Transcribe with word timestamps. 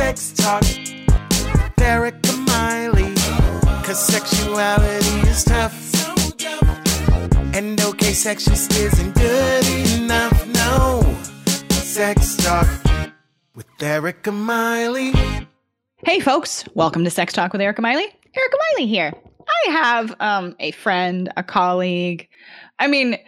Sex 0.00 0.32
Talk, 0.32 0.64
Erica 1.78 2.32
Miley. 2.32 3.14
Cause 3.84 4.02
sexuality 4.02 5.28
is 5.28 5.44
tough. 5.44 5.92
And 7.54 7.78
okay, 7.78 8.12
sex 8.14 8.46
just 8.46 8.72
isn't 8.72 9.14
good 9.14 9.66
enough. 10.00 10.46
No. 10.48 11.02
Sex 11.68 12.34
Talk 12.36 12.66
with 13.54 13.66
Erica 13.78 14.32
Miley. 14.32 15.12
Hey, 16.02 16.18
folks, 16.20 16.64
welcome 16.74 17.04
to 17.04 17.10
Sex 17.10 17.34
Talk 17.34 17.52
with 17.52 17.60
Erica 17.60 17.82
Miley. 17.82 18.06
Erica 18.34 18.56
Miley 18.72 18.88
here. 18.88 19.12
I 19.46 19.70
have 19.70 20.16
um, 20.18 20.56
a 20.60 20.70
friend, 20.70 21.30
a 21.36 21.42
colleague. 21.42 22.26
I 22.78 22.86
mean, 22.86 23.18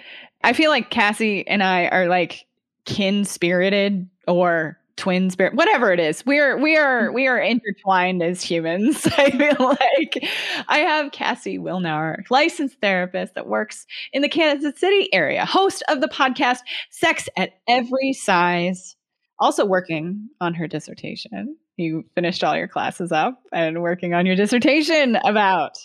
I 0.42 0.54
feel 0.54 0.70
like 0.70 0.88
Cassie 0.88 1.46
and 1.46 1.62
I 1.62 1.88
are 1.88 2.06
like 2.08 2.46
kin 2.86 3.26
spirited 3.26 4.08
or 4.26 4.78
twin 4.96 5.30
spirit 5.30 5.54
whatever 5.54 5.92
it 5.92 5.98
is 5.98 6.24
we're 6.26 6.60
we 6.60 6.76
are 6.76 7.08
mm. 7.08 7.14
we 7.14 7.26
are 7.26 7.38
intertwined 7.38 8.22
as 8.22 8.42
humans. 8.42 9.06
I 9.16 9.30
feel 9.30 9.68
like 9.68 10.28
i 10.68 10.78
have 10.78 11.12
cassie 11.12 11.58
wilnauer 11.58 12.22
licensed 12.30 12.80
therapist 12.80 13.34
that 13.34 13.46
works 13.46 13.86
in 14.12 14.22
the 14.22 14.28
kansas 14.28 14.78
city 14.78 15.12
area 15.12 15.44
host 15.44 15.82
of 15.88 16.00
the 16.00 16.08
podcast 16.08 16.58
sex 16.90 17.28
at 17.36 17.54
every 17.68 18.12
size 18.12 18.96
also 19.42 19.66
working 19.66 20.28
on 20.40 20.54
her 20.54 20.68
dissertation. 20.68 21.56
You 21.76 22.04
finished 22.14 22.44
all 22.44 22.56
your 22.56 22.68
classes 22.68 23.10
up 23.10 23.42
and 23.52 23.82
working 23.82 24.14
on 24.14 24.24
your 24.24 24.36
dissertation 24.36 25.16
about 25.24 25.76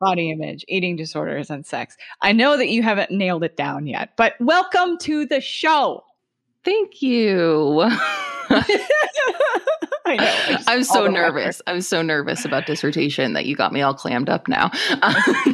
body 0.00 0.30
image 0.30 0.64
eating 0.68 0.96
disorders 0.96 1.50
and 1.50 1.64
sex. 1.64 1.96
I 2.20 2.32
know 2.32 2.58
that 2.58 2.68
you 2.68 2.82
haven't 2.82 3.10
nailed 3.10 3.42
it 3.42 3.56
down 3.56 3.86
yet 3.86 4.10
but 4.16 4.34
welcome 4.38 4.98
to 4.98 5.24
the 5.26 5.40
show. 5.40 6.04
Thank 6.62 7.00
you. 7.00 7.90
I 10.06 10.16
know. 10.16 10.24
I 10.26 10.64
I'm 10.66 10.84
so 10.84 11.06
nervous. 11.06 11.62
I'm 11.66 11.80
so 11.80 12.02
nervous 12.02 12.44
about 12.44 12.66
dissertation 12.66 13.34
that 13.34 13.46
you 13.46 13.56
got 13.56 13.72
me 13.72 13.82
all 13.82 13.94
clammed 13.94 14.28
up 14.28 14.48
now. 14.48 14.70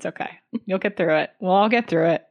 It's 0.00 0.06
okay. 0.06 0.30
You'll 0.64 0.78
get 0.78 0.96
through 0.96 1.14
it. 1.14 1.30
We'll 1.40 1.52
all 1.52 1.68
get 1.68 1.86
through 1.86 2.06
it. 2.06 2.24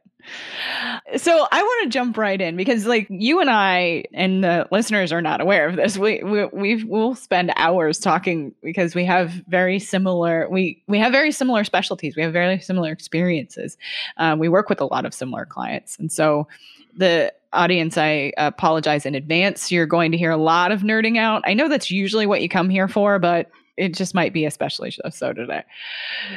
So 1.18 1.46
I 1.52 1.62
want 1.62 1.84
to 1.84 1.88
jump 1.88 2.18
right 2.18 2.40
in 2.40 2.56
because, 2.56 2.84
like, 2.84 3.06
you 3.08 3.40
and 3.40 3.48
I 3.48 4.06
and 4.12 4.42
the 4.42 4.66
listeners 4.72 5.12
are 5.12 5.22
not 5.22 5.40
aware 5.40 5.68
of 5.68 5.76
this. 5.76 5.96
We 5.96 6.20
we 6.24 6.46
we 6.46 6.82
will 6.82 7.14
spend 7.14 7.52
hours 7.54 8.00
talking 8.00 8.52
because 8.60 8.96
we 8.96 9.04
have 9.04 9.30
very 9.46 9.78
similar 9.78 10.48
we 10.50 10.82
we 10.88 10.98
have 10.98 11.12
very 11.12 11.30
similar 11.30 11.62
specialties. 11.62 12.16
We 12.16 12.22
have 12.22 12.32
very 12.32 12.58
similar 12.58 12.90
experiences. 12.90 13.78
Um, 14.16 14.40
we 14.40 14.48
work 14.48 14.68
with 14.68 14.80
a 14.80 14.86
lot 14.86 15.06
of 15.06 15.14
similar 15.14 15.46
clients, 15.46 15.96
and 15.96 16.10
so 16.10 16.48
the 16.96 17.32
audience, 17.52 17.98
I 17.98 18.32
apologize 18.36 19.06
in 19.06 19.14
advance. 19.14 19.70
You're 19.70 19.86
going 19.86 20.12
to 20.12 20.18
hear 20.18 20.30
a 20.30 20.36
lot 20.36 20.72
of 20.72 20.82
nerding 20.82 21.18
out. 21.18 21.42
I 21.44 21.54
know 21.54 21.68
that's 21.68 21.90
usually 21.90 22.26
what 22.26 22.42
you 22.42 22.48
come 22.48 22.70
here 22.70 22.88
for, 22.88 23.18
but 23.18 23.50
it 23.76 23.94
just 23.94 24.14
might 24.14 24.32
be 24.32 24.44
especially 24.44 24.90
so, 24.90 25.32
today. 25.32 25.64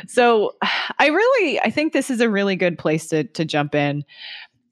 So 0.08 0.56
I 0.98 1.08
really 1.08 1.60
I 1.60 1.70
think 1.70 1.94
this 1.94 2.10
is 2.10 2.22
a 2.22 2.30
really 2.30 2.56
good 2.56 2.78
place 2.78 3.08
to 3.08 3.26
to 3.26 3.46
jump 3.46 3.76
in. 3.76 4.04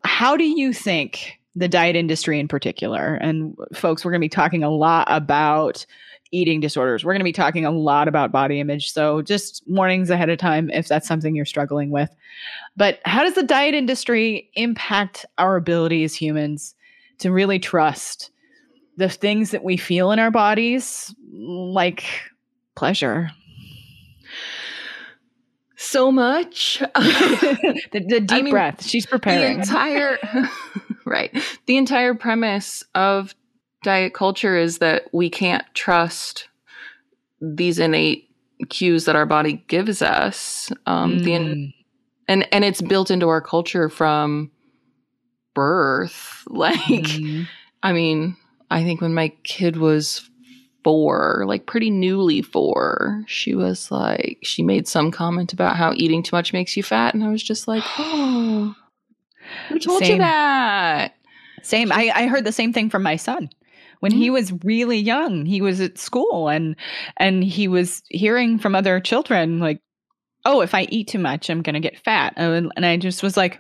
How 0.04 0.38
do 0.38 0.46
you 0.46 0.74
think 0.74 1.38
the 1.56 1.68
diet 1.68 1.98
industry 1.98 2.40
in 2.40 2.48
particular 2.48 3.16
and 3.16 3.56
folks 3.74 4.06
we're 4.06 4.12
going 4.12 4.22
to 4.22 4.26
be 4.26 4.30
talking 4.30 4.64
a 4.64 4.70
lot 4.70 5.06
about 5.10 5.86
eating 6.32 6.60
disorders. 6.60 7.04
We're 7.04 7.14
going 7.14 7.20
to 7.20 7.26
be 7.26 7.34
talking 7.34 7.66
a 7.66 7.72
lot 7.72 8.08
about 8.08 8.32
body 8.32 8.60
image. 8.60 8.92
So 8.92 9.22
just 9.22 9.64
warnings 9.68 10.10
ahead 10.10 10.30
of 10.30 10.40
time 10.40 10.70
if 10.70 10.88
that's 10.88 11.08
something 11.08 11.36
you're 11.36 11.46
struggling 11.46 11.92
with. 11.92 12.10
But 12.78 13.00
how 13.06 13.24
does 13.24 13.34
the 13.34 13.44
diet 13.44 13.76
industry 13.76 14.50
impact 14.56 15.26
our 15.38 15.58
ability 15.58 16.04
as 16.04 16.16
humans 16.16 16.74
to 17.20 17.32
really 17.32 17.60
trust 17.60 18.32
the 18.98 19.10
things 19.10 19.52
that 19.52 19.64
we 19.64 19.78
feel 19.78 20.12
in 20.12 20.20
our 20.20 20.32
bodies 20.32 21.14
like 21.32 22.06
pleasure? 22.76 23.30
so 25.82 26.12
much. 26.12 26.80
the, 26.96 28.06
the 28.08 28.20
deep 28.22 28.46
mean, 28.46 28.52
breath. 28.52 28.86
She's 28.86 29.06
the 29.06 29.12
preparing. 29.12 29.60
entire 29.60 30.18
right. 31.06 31.36
The 31.66 31.78
entire 31.78 32.14
premise 32.14 32.84
of 32.96 33.36
diet 33.84 34.14
culture 34.14 34.56
is 34.58 34.78
that 34.80 35.04
we 35.14 35.30
can't 35.30 35.66
trust 35.74 36.48
these 37.42 37.80
innate 37.80 38.30
cues 38.70 39.06
that 39.06 39.16
our 39.16 39.26
body 39.26 39.64
gives 39.68 40.02
us. 40.02 40.72
Um, 40.86 41.20
The 41.20 41.34
in- 41.34 41.44
Mm. 41.56 41.74
and 42.28 42.48
and 42.54 42.64
it's 42.64 42.82
built 42.82 43.10
into 43.12 43.28
our 43.30 43.42
culture 43.42 43.90
from 43.90 44.52
birth. 45.54 46.44
Like, 46.50 46.80
Mm. 46.80 47.48
I 47.84 47.94
mean, 47.94 48.36
I 48.70 48.84
think 48.84 49.02
when 49.02 49.14
my 49.14 49.30
kid 49.44 49.78
was 49.78 50.30
four, 50.84 51.44
like 51.48 51.66
pretty 51.66 51.90
newly 51.90 52.42
four, 52.42 53.24
she 53.28 53.56
was 53.56 53.90
like, 53.92 54.38
she 54.44 54.64
made 54.64 54.88
some 54.88 55.12
comment 55.12 55.54
about 55.54 55.76
how 55.78 55.94
eating 55.96 56.24
too 56.24 56.36
much 56.36 56.54
makes 56.54 56.76
you 56.78 56.84
fat. 56.84 57.14
And 57.14 57.24
I 57.24 57.30
was 57.30 57.42
just 57.44 57.68
like, 57.68 57.84
oh, 57.98 58.76
who 59.70 59.80
told 59.80 60.00
Same. 60.04 60.14
you 60.14 60.18
that? 60.20 61.16
Same. 61.64 61.92
I, 61.92 62.12
I 62.14 62.28
heard 62.28 62.44
the 62.46 62.52
same 62.52 62.74
thing 62.74 62.90
from 62.90 63.04
my 63.04 63.16
son. 63.16 63.50
When 64.02 64.12
he 64.12 64.30
was 64.30 64.52
really 64.64 64.98
young, 65.00 65.46
he 65.46 65.62
was 65.62 65.80
at 65.80 65.98
school 65.98 66.50
and 66.50 66.76
and 67.18 67.44
he 67.44 67.68
was 67.68 68.04
hearing 68.10 68.60
from 68.60 68.76
other 68.76 69.00
children 69.00 69.60
like, 69.60 69.80
"Oh, 70.44 70.62
if 70.62 70.76
I 70.76 70.84
eat 70.90 71.08
too 71.08 71.20
much, 71.20 71.50
I'm 71.50 71.62
going 71.62 71.76
to 71.76 71.80
get 71.80 71.98
fat." 72.04 72.34
And, 72.36 72.72
and 72.76 72.86
I 72.86 72.98
just 72.98 73.24
was 73.24 73.38
like, 73.38 73.60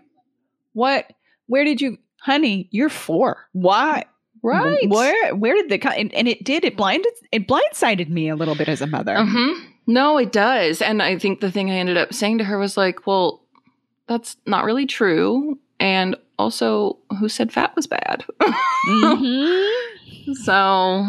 "What? 0.73 1.11
Where 1.47 1.63
did 1.63 1.79
you, 1.81 1.97
honey? 2.19 2.67
You're 2.71 2.89
four. 2.89 3.47
Why? 3.53 4.03
Right. 4.43 4.87
Where? 4.89 5.35
Where 5.35 5.55
did 5.55 5.69
the 5.69 5.77
co-" 5.77 5.89
and, 5.89 6.13
and 6.13 6.27
it 6.27 6.43
did 6.43 6.65
it 6.65 6.75
blinded 6.75 7.13
it 7.31 7.47
blindsided 7.47 8.09
me 8.09 8.27
a 8.29 8.35
little 8.35 8.55
bit 8.55 8.67
as 8.67 8.81
a 8.81 8.87
mother. 8.87 9.15
hmm 9.23 9.53
No, 9.87 10.17
it 10.17 10.31
does. 10.31 10.81
And 10.81 11.01
I 11.01 11.17
think 11.19 11.39
the 11.41 11.51
thing 11.51 11.69
I 11.69 11.75
ended 11.75 11.97
up 11.97 12.13
saying 12.13 12.39
to 12.39 12.43
her 12.45 12.57
was 12.57 12.75
like, 12.77 13.05
well, 13.05 13.43
that's 14.07 14.37
not 14.47 14.65
really 14.65 14.85
true. 14.87 15.59
And 15.79 16.15
also, 16.39 16.97
who 17.19 17.29
said 17.29 17.51
fat 17.53 17.75
was 17.75 17.85
bad? 17.87 18.25
Mhm. 18.87 19.69
So, 20.43 21.05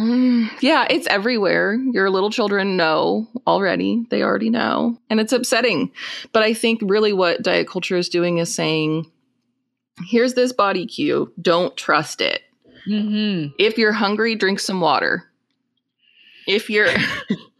yeah, 0.60 0.86
it's 0.90 1.06
everywhere. 1.06 1.74
Your 1.74 2.10
little 2.10 2.30
children 2.30 2.76
know 2.76 3.28
already. 3.46 4.06
They 4.10 4.22
already 4.22 4.50
know. 4.50 4.98
And 5.10 5.20
it's 5.20 5.32
upsetting. 5.32 5.92
But 6.32 6.42
I 6.42 6.54
think 6.54 6.80
really 6.82 7.12
what 7.12 7.42
diet 7.42 7.68
culture 7.68 7.96
is 7.96 8.08
doing 8.08 8.38
is 8.38 8.54
saying, 8.54 9.10
here's 10.06 10.34
this 10.34 10.52
body 10.52 10.86
cue. 10.86 11.32
Don't 11.40 11.76
trust 11.76 12.20
it. 12.20 12.42
Mhm. 12.88 13.52
If 13.58 13.78
you're 13.78 13.92
hungry, 13.92 14.34
drink 14.34 14.58
some 14.60 14.80
water. 14.80 15.24
If 16.46 16.68
you're, 16.70 16.88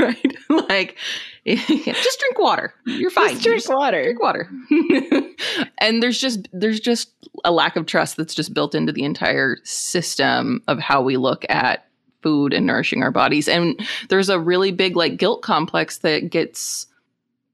right? 0.00 0.36
Like, 0.68 0.96
just 1.46 2.20
drink 2.20 2.38
water. 2.38 2.74
You're 2.86 3.10
fine. 3.10 3.30
Just 3.30 3.42
drink 3.44 3.58
Just 3.62 3.68
water. 3.74 4.02
drink 4.02 4.20
water 4.20 4.48
and 5.78 6.02
there's 6.02 6.18
just 6.20 6.48
there's 6.52 6.80
just 6.80 7.10
a 7.44 7.50
lack 7.52 7.76
of 7.76 7.86
trust 7.86 8.16
that's 8.16 8.34
just 8.34 8.52
built 8.54 8.74
into 8.74 8.92
the 8.92 9.04
entire 9.04 9.58
system 9.64 10.62
of 10.68 10.78
how 10.78 11.02
we 11.02 11.16
look 11.16 11.44
at 11.48 11.86
food 12.22 12.52
and 12.52 12.66
nourishing 12.66 13.02
our 13.02 13.10
bodies 13.10 13.48
and 13.48 13.80
there's 14.10 14.28
a 14.28 14.38
really 14.38 14.70
big 14.72 14.94
like 14.96 15.16
guilt 15.16 15.40
complex 15.42 15.98
that 15.98 16.30
gets 16.30 16.86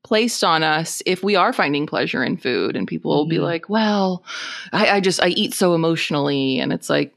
placed 0.02 0.42
on 0.42 0.62
us 0.62 1.02
if 1.06 1.22
we 1.22 1.36
are 1.36 1.52
finding 1.52 1.86
pleasure 1.86 2.24
in 2.24 2.36
food 2.36 2.76
and 2.76 2.88
people 2.88 3.14
will 3.14 3.26
be 3.28 3.36
Mhm. 3.36 3.42
like 3.42 3.68
well 3.68 4.24
I, 4.72 4.88
I 4.96 5.00
just 5.00 5.22
i 5.22 5.28
eat 5.28 5.54
so 5.54 5.74
emotionally 5.74 6.58
and 6.58 6.72
it's 6.72 6.90
like 6.90 7.14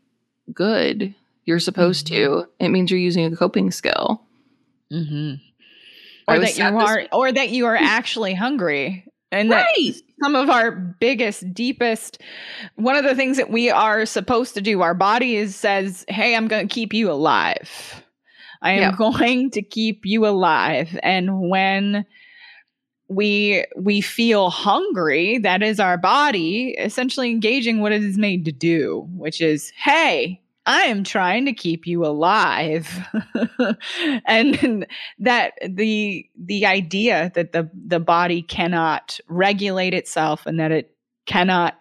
good 0.54 1.14
you're 1.46 1.60
supposed 1.60 2.06
to 2.08 2.46
it 2.60 2.70
means 2.70 2.92
you're 2.92 3.00
using 3.00 3.26
a 3.32 3.36
coping 3.36 3.72
skill 3.72 4.22
Mm-hmm. 4.92 5.36
Or 6.28 6.40
that 6.40 6.50
you 6.50 6.54
sad 6.54 6.74
this 6.76 6.84
are, 6.84 7.08
or 7.12 7.32
that 7.32 7.50
you 7.50 7.66
are 7.66 7.76
actually 7.76 8.34
hungry, 8.36 9.06
and 9.32 9.52
that 9.52 9.68
some 10.22 10.36
of 10.36 10.50
our 10.50 10.72
biggest, 10.72 11.54
deepest, 11.54 12.22
one 12.76 12.96
of 12.96 13.04
the 13.04 13.16
things 13.16 13.38
that 13.38 13.50
we 13.50 13.70
are 13.70 14.06
supposed 14.06 14.54
to 14.56 14.62
do, 14.62 14.82
our 14.82 14.94
body 14.94 15.36
is 15.38 15.56
says, 15.56 16.06
"Hey, 16.08 16.36
I'm 16.36 16.48
going 16.48 16.68
to 16.68 16.74
keep 16.74 16.94
you 16.94 17.12
alive. 17.12 18.04
I 18.62 18.72
am 18.74 18.80
Yeah. 18.80 18.92
going 18.98 19.50
to 19.52 19.62
keep 19.64 20.02
you 20.06 20.28
alive." 20.28 21.00
And 21.02 21.50
when 21.50 22.06
we 23.08 23.66
we 23.76 24.02
feel 24.02 24.52
hungry, 24.52 25.40
that 25.40 25.64
is 25.64 25.80
our 25.80 25.98
body 25.98 26.76
essentially 26.78 27.32
engaging 27.32 27.82
what 27.82 27.92
it 27.92 28.04
is 28.04 28.18
made 28.20 28.46
to 28.46 28.52
do, 28.52 29.08
which 29.16 29.42
is, 29.42 29.72
"Hey." 29.78 30.42
I 30.70 30.82
am 30.82 31.04
trying 31.04 31.46
to 31.46 31.54
keep 31.54 31.88
you 31.88 32.06
alive. 32.06 32.88
and 34.28 34.86
that 35.18 35.54
the 35.68 36.30
the 36.38 36.68
idea 36.68 37.32
that 37.34 37.54
the 37.54 37.72
the 37.74 38.00
body 38.00 38.44
cannot 38.44 39.20
regulate 39.28 39.96
itself 39.96 40.46
and 40.46 40.60
that 40.60 40.72
it 40.72 40.96
cannot 41.26 41.80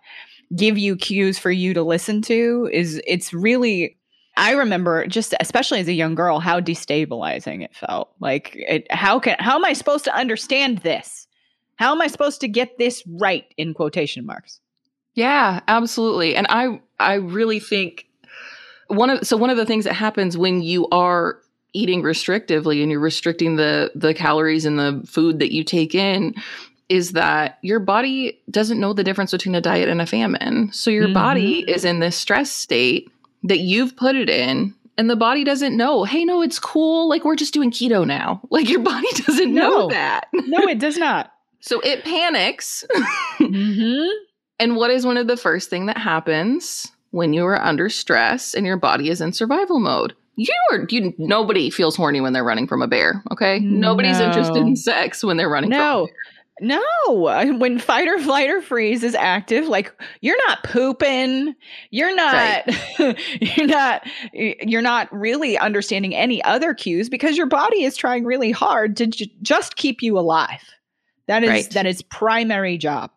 give 0.57 0.79
you 0.79 0.97
cues 0.97 1.39
for 1.39 1.51
you 1.51 1.75
to 1.75 1.83
listen 1.83 2.23
to 2.23 2.71
is 2.73 2.99
it's 3.07 3.35
really 3.35 3.99
I 4.39 4.53
remember 4.53 5.07
just 5.07 5.35
especially 5.39 5.81
as 5.81 5.89
a 5.89 5.93
young 5.93 6.15
girl 6.15 6.41
how 6.41 6.59
destabilizing 6.59 7.63
it 7.63 7.77
felt. 7.77 8.15
Like 8.21 8.53
it, 8.55 8.91
how 8.91 9.19
can 9.19 9.37
how 9.39 9.57
am 9.57 9.67
I 9.67 9.75
supposed 9.75 10.05
to 10.05 10.17
understand 10.17 10.79
this? 10.79 11.27
How 11.77 11.93
am 11.93 12.01
I 12.01 12.07
supposed 12.07 12.41
to 12.41 12.49
get 12.49 12.79
this 12.79 13.03
right 13.07 13.45
in 13.59 13.75
quotation 13.75 14.25
marks? 14.25 14.61
Yeah, 15.13 15.61
absolutely. 15.69 16.35
And 16.37 16.47
I 16.49 16.81
I 16.99 17.15
really 17.15 17.61
think 17.61 18.08
one 18.89 19.11
of 19.11 19.27
so 19.27 19.37
one 19.37 19.51
of 19.51 19.57
the 19.57 19.67
things 19.67 19.85
that 19.85 19.95
happens 19.95 20.37
when 20.37 20.61
you 20.63 20.89
are 20.91 21.39
eating 21.75 22.03
restrictively 22.03 22.83
and 22.83 22.91
you're 22.91 23.01
restricting 23.01 23.57
the 23.57 23.91
the 23.95 24.13
calories 24.15 24.65
and 24.65 24.79
the 24.79 25.03
food 25.07 25.39
that 25.39 25.53
you 25.53 25.63
take 25.65 25.95
in 25.95 26.35
is 26.89 27.13
that 27.13 27.59
your 27.63 27.79
body 27.81 28.41
doesn't 28.51 28.81
know 28.81 28.95
the 28.95 29.05
difference 29.05 29.31
between 29.31 29.55
a 29.55 29.61
diet 29.61 29.89
and 29.91 30.01
a 30.01 30.07
famine. 30.07 30.73
So 30.73 30.91
your 30.91 31.09
Mhm. 31.09 31.15
body 31.15 31.59
is 31.69 31.85
in 31.85 31.99
this 32.01 32.17
stress 32.17 32.51
state 32.51 33.11
that 33.45 33.59
you've 33.59 33.95
put 33.95 34.17
it 34.17 34.31
in 34.31 34.75
and 34.97 35.11
the 35.11 35.15
body 35.17 35.45
doesn't 35.45 35.77
know, 35.77 36.05
hey, 36.05 36.25
no, 36.25 36.41
it's 36.43 36.59
cool. 36.59 37.09
Like 37.09 37.25
we're 37.27 37.37
just 37.37 37.53
doing 37.55 37.71
keto 37.71 38.07
now. 38.07 38.41
Like 38.51 38.69
your 38.71 38.81
body 38.81 39.07
doesn't 39.27 39.53
No. 39.53 39.69
know 39.69 39.89
that. 39.91 40.29
No, 40.33 40.67
it 40.67 40.79
does 40.79 40.97
not. 40.97 41.31
So 41.61 41.81
it 41.81 42.05
panics. 42.05 42.85
hmm 43.39 44.07
and 44.61 44.77
what 44.77 44.91
is 44.91 45.05
one 45.05 45.17
of 45.17 45.27
the 45.27 45.37
first 45.37 45.69
thing 45.71 45.87
that 45.87 45.99
happens 45.99 46.91
when 47.11 47.33
you 47.33 47.45
are 47.47 47.61
under 47.61 47.89
stress 47.89 48.55
and 48.55 48.67
your 48.67 48.77
body 48.77 49.09
is 49.11 49.21
in 49.21 49.33
survival 49.33 49.81
mode? 49.81 50.15
You 50.37 50.55
are 50.71 50.87
you 50.89 51.13
nobody 51.19 51.69
feels 51.71 51.97
horny 51.97 52.21
when 52.21 52.33
they're 52.33 52.45
running 52.45 52.67
from 52.69 52.81
a 52.83 52.87
bear, 52.87 53.23
okay? 53.33 53.59
Nobody's 53.61 54.21
interested 54.21 54.59
in 54.59 54.77
sex 54.77 55.25
when 55.25 55.37
they're 55.37 55.49
running 55.49 55.71
from 55.71 55.81
a 55.81 55.83
No. 55.85 56.07
bear. 56.07 56.15
No, 56.61 56.83
when 57.59 57.79
fight 57.79 58.09
or 58.09 58.19
flight 58.19 58.51
or 58.51 58.61
freeze 58.61 59.05
is 59.05 59.15
active, 59.15 59.69
like 59.69 59.93
you're 60.21 60.37
not 60.49 60.65
pooping, 60.65 61.55
you're 61.91 62.15
not, 62.17 62.65
you're 63.41 63.67
not, 63.69 64.05
you're 64.33 64.83
not 64.83 65.09
really 65.13 65.57
understanding 65.57 66.17
any 66.17 66.43
other 66.43 66.75
cues 66.75 67.09
because 67.09 67.37
your 67.37 67.47
body 67.47 67.85
is 67.85 67.97
trying 67.97 68.25
really 68.25 68.51
hard 68.51 68.97
to 68.97 69.07
ju- 69.07 69.27
just 69.41 69.77
keep 69.77 70.03
you 70.03 70.19
alive. 70.19 70.61
That 71.29 71.45
is 71.45 71.49
Right. 71.51 71.71
that 71.71 71.87
is 71.87 72.03
primary 72.03 72.77
job. 72.77 73.13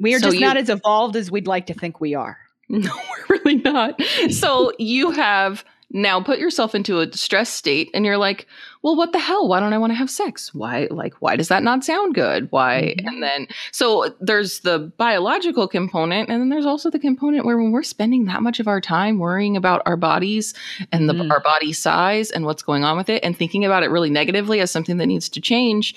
We 0.00 0.14
are 0.14 0.20
So 0.20 0.26
just 0.26 0.36
you- 0.36 0.40
not 0.46 0.56
as 0.56 0.68
evolved 0.68 1.16
as 1.16 1.32
we'd 1.32 1.48
like 1.48 1.66
to 1.66 1.74
think 1.74 2.00
we 2.00 2.14
are. 2.14 2.38
No, 2.84 2.90
we're 3.28 3.38
really 3.44 3.56
not. 3.56 4.00
So 4.30 4.72
you 4.78 5.10
have 5.12 5.64
now 5.90 6.20
put 6.20 6.40
yourself 6.40 6.74
into 6.74 6.98
a 6.98 7.12
stress 7.12 7.48
state 7.48 7.88
and 7.94 8.04
you're 8.04 8.18
like, 8.18 8.48
well, 8.82 8.96
what 8.96 9.12
the 9.12 9.18
hell? 9.20 9.46
Why 9.46 9.60
don't 9.60 9.72
I 9.72 9.78
want 9.78 9.92
to 9.92 9.96
have 9.96 10.10
sex? 10.10 10.52
Why, 10.52 10.88
like, 10.90 11.14
why 11.20 11.36
does 11.36 11.48
that 11.48 11.62
not 11.62 11.84
sound 11.84 12.14
good? 12.16 12.48
Why? 12.50 12.96
Mhm. 12.98 13.06
And 13.06 13.22
then, 13.22 13.46
so 13.70 14.12
there's 14.20 14.60
the 14.60 14.78
biological 14.98 15.68
component, 15.68 16.28
and 16.30 16.40
then 16.40 16.48
there's 16.48 16.66
also 16.66 16.90
the 16.90 16.98
component 16.98 17.44
where 17.46 17.56
when 17.56 17.70
we're 17.70 17.84
spending 17.84 18.24
that 18.24 18.42
much 18.42 18.58
of 18.58 18.66
our 18.66 18.80
time 18.80 19.18
worrying 19.18 19.56
about 19.56 19.82
our 19.86 19.96
bodies 19.96 20.52
and 20.90 21.08
the, 21.08 21.14
Mhm. 21.14 21.30
our 21.30 21.40
body 21.40 21.72
size 21.72 22.30
and 22.32 22.44
what's 22.44 22.62
going 22.64 22.82
on 22.82 22.96
with 22.96 23.08
it 23.08 23.22
and 23.24 23.36
thinking 23.36 23.64
about 23.64 23.84
it 23.84 23.90
really 23.90 24.10
negatively 24.10 24.60
as 24.60 24.70
something 24.72 24.96
that 24.96 25.06
needs 25.06 25.28
to 25.28 25.40
change, 25.40 25.94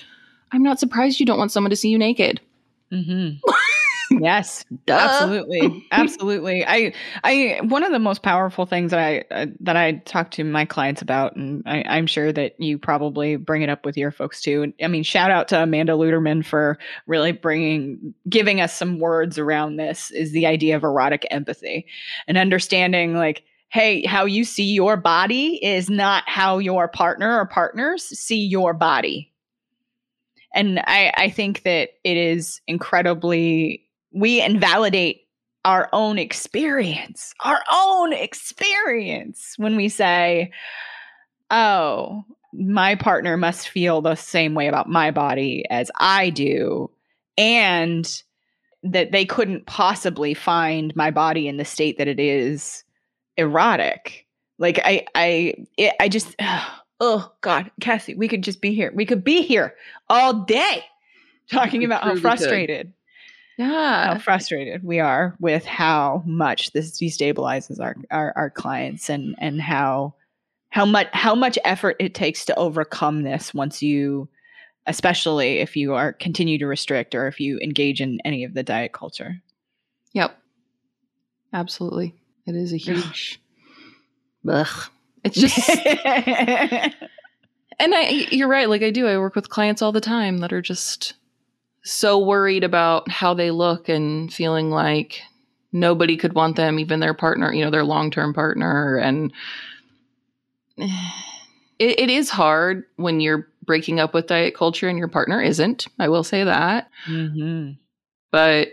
I'm 0.52 0.62
not 0.64 0.80
surprised 0.80 1.20
you 1.20 1.26
don't 1.26 1.40
want 1.40 1.52
someone 1.52 1.72
to 1.72 1.76
see 1.76 1.90
you 1.90 1.98
naked. 1.98 2.40
Mm-hmm. 2.92 3.40
yes, 4.12 4.66
Duh. 4.86 4.94
absolutely, 4.94 5.86
absolutely. 5.92 6.66
I, 6.66 6.94
I, 7.24 7.60
one 7.64 7.84
of 7.84 7.92
the 7.92 8.00
most 8.00 8.24
powerful 8.24 8.66
things 8.66 8.92
that 8.92 9.00
I 9.00 9.24
uh, 9.34 9.48
that 9.62 9.76
I 9.76 9.94
talk 10.06 10.32
to 10.32 10.44
my 10.44 10.66
clients 10.66 11.02
about, 11.02 11.36
and 11.36 11.64
I, 11.66 11.84
I'm 11.88 12.08
sure 12.08 12.32
that 12.32 12.60
you 12.60 12.78
probably 12.78 13.36
bring 13.36 13.62
it 13.62 13.70
up 13.70 13.86
with 13.86 13.98
your 13.98 14.12
folks 14.12 14.42
too. 14.42 14.64
And 14.64 14.74
I 14.82 14.88
mean, 14.88 15.04
shout 15.04 15.32
out 15.32 15.48
to 15.50 15.64
Amanda 15.64 15.94
Luterman 15.94 16.46
for 16.46 16.78
really 17.06 17.32
bringing, 17.32 18.14
giving 18.30 18.62
us 18.62 18.74
some 18.74 19.00
words 19.00 19.38
around 19.38 19.78
this. 19.78 20.12
Is 20.12 20.32
the 20.32 20.46
idea 20.46 20.76
of 20.76 20.84
erotic 20.84 21.26
empathy 21.32 21.86
and 22.28 22.38
understanding 22.38 23.16
like. 23.16 23.44
Hey, 23.70 24.06
how 24.06 24.24
you 24.24 24.46
see 24.46 24.72
your 24.72 24.96
body 24.96 25.60
is 25.62 25.90
not 25.90 26.24
how 26.26 26.58
your 26.58 26.88
partner 26.88 27.38
or 27.38 27.46
partners 27.46 28.02
see 28.02 28.40
your 28.40 28.74
body 28.74 29.34
and 30.58 30.80
I, 30.80 31.14
I 31.16 31.30
think 31.30 31.62
that 31.64 31.90
it 32.04 32.18
is 32.18 32.62
incredibly 32.68 33.87
we 34.18 34.42
invalidate 34.42 35.28
our 35.66 35.90
own 35.94 36.18
experience 36.18 37.34
our 37.42 37.62
own 37.72 38.14
experience 38.14 39.54
when 39.58 39.76
we 39.76 39.90
say 39.90 40.52
oh 41.52 42.24
my 42.54 42.96
partner 42.96 43.38
must 43.38 43.70
feel 43.70 44.02
the 44.02 44.16
same 44.16 44.54
way 44.54 44.68
about 44.68 44.90
my 44.90 45.12
body 45.12 45.66
as 45.70 45.92
i 46.00 46.30
do 46.30 46.90
and 47.38 48.24
that 48.84 49.12
they 49.12 49.26
couldn't 49.26 49.66
possibly 49.66 50.34
find 50.34 50.96
my 50.96 51.12
body 51.12 51.48
in 51.48 51.58
the 51.58 51.66
state 51.66 51.98
that 51.98 52.08
it 52.08 52.20
is 52.20 52.84
erotic. 53.36 54.26
Like 54.58 54.80
i 54.84 55.06
i 55.16 55.54
it, 55.78 55.94
i 56.00 56.10
just 56.10 56.36
oh 57.00 57.32
god 57.42 57.70
cassie 57.80 58.16
we 58.16 58.28
could 58.28 58.44
just 58.44 58.62
be 58.62 58.74
here. 58.74 58.92
We 58.94 59.06
could 59.06 59.24
be 59.24 59.42
here 59.42 59.76
all 60.10 60.34
day 60.34 60.84
talking 61.52 61.84
about 61.84 62.04
how 62.04 62.16
truly 62.16 62.96
could. 63.58 64.06
frustrated 64.06 64.14
how 64.14 64.20
frustrated 64.20 64.84
we 64.84 65.00
are 65.00 65.36
with 65.40 65.66
how 65.66 66.24
much 66.26 66.72
this 66.72 67.00
destabilizes 67.00 67.80
our, 67.80 67.96
our 68.12 68.34
our 68.36 68.50
clients 68.50 69.10
and 69.10 69.36
and 69.40 69.62
how 69.62 70.14
how 70.70 70.86
much 70.86 71.08
how 71.14 71.34
much 71.36 71.58
effort 71.66 71.96
it 72.00 72.14
takes 72.14 72.46
to 72.46 72.56
overcome 72.56 73.24
this 73.24 73.54
once 73.54 73.82
you 73.82 74.30
especially 74.86 75.60
if 75.60 75.76
you 75.76 75.94
are 75.94 76.14
continue 76.14 76.58
to 76.58 76.68
restrict 76.68 77.16
or 77.16 77.28
if 77.28 77.40
you 77.40 77.60
engage 77.60 78.00
in 78.00 78.20
any 78.24 78.44
of 78.44 78.54
the 78.54 78.64
diet 78.64 78.94
culture 78.94 79.42
Yep. 80.18 80.38
Absolutely. 81.54 82.16
It 82.48 82.56
is 82.56 82.74
a 82.74 82.78
huge. 82.78 83.40
Ugh. 84.50 84.90
It's 85.24 85.40
just, 85.40 85.70
and 85.86 86.96
I, 87.80 88.28
you're 88.32 88.48
right. 88.48 88.68
Like 88.68 88.82
I 88.82 88.90
do, 88.90 89.08
I 89.08 89.18
work 89.20 89.36
with 89.36 89.50
clients 89.50 89.84
all 89.84 89.92
the 89.92 90.02
time 90.02 90.40
that 90.40 90.54
are 90.54 90.62
just 90.62 91.14
so 91.92 92.20
worried 92.20 92.64
about 92.64 93.10
how 93.10 93.34
they 93.34 93.52
look 93.52 93.90
and 93.90 94.32
feeling 94.34 94.70
like 94.70 95.22
nobody 95.72 96.18
could 96.18 96.34
want 96.34 96.56
them, 96.56 96.80
even 96.80 97.00
their 97.00 97.14
partner, 97.14 97.54
you 97.54 97.64
know, 97.64 97.72
their 97.72 97.84
long 97.84 98.12
term 98.12 98.34
partner. 98.34 98.98
And 98.98 99.34
it, 100.78 102.00
it 102.00 102.10
is 102.10 102.30
hard 102.30 102.86
when 102.96 103.20
you're 103.20 103.48
breaking 103.64 104.00
up 104.00 104.14
with 104.14 104.28
diet 104.28 104.56
culture 104.56 104.88
and 104.88 104.98
your 104.98 105.08
partner 105.08 105.42
isn't. 105.42 105.88
I 106.00 106.10
will 106.10 106.24
say 106.24 106.44
that. 106.44 106.90
mm-hmm. 107.06 107.72
but 108.32 108.70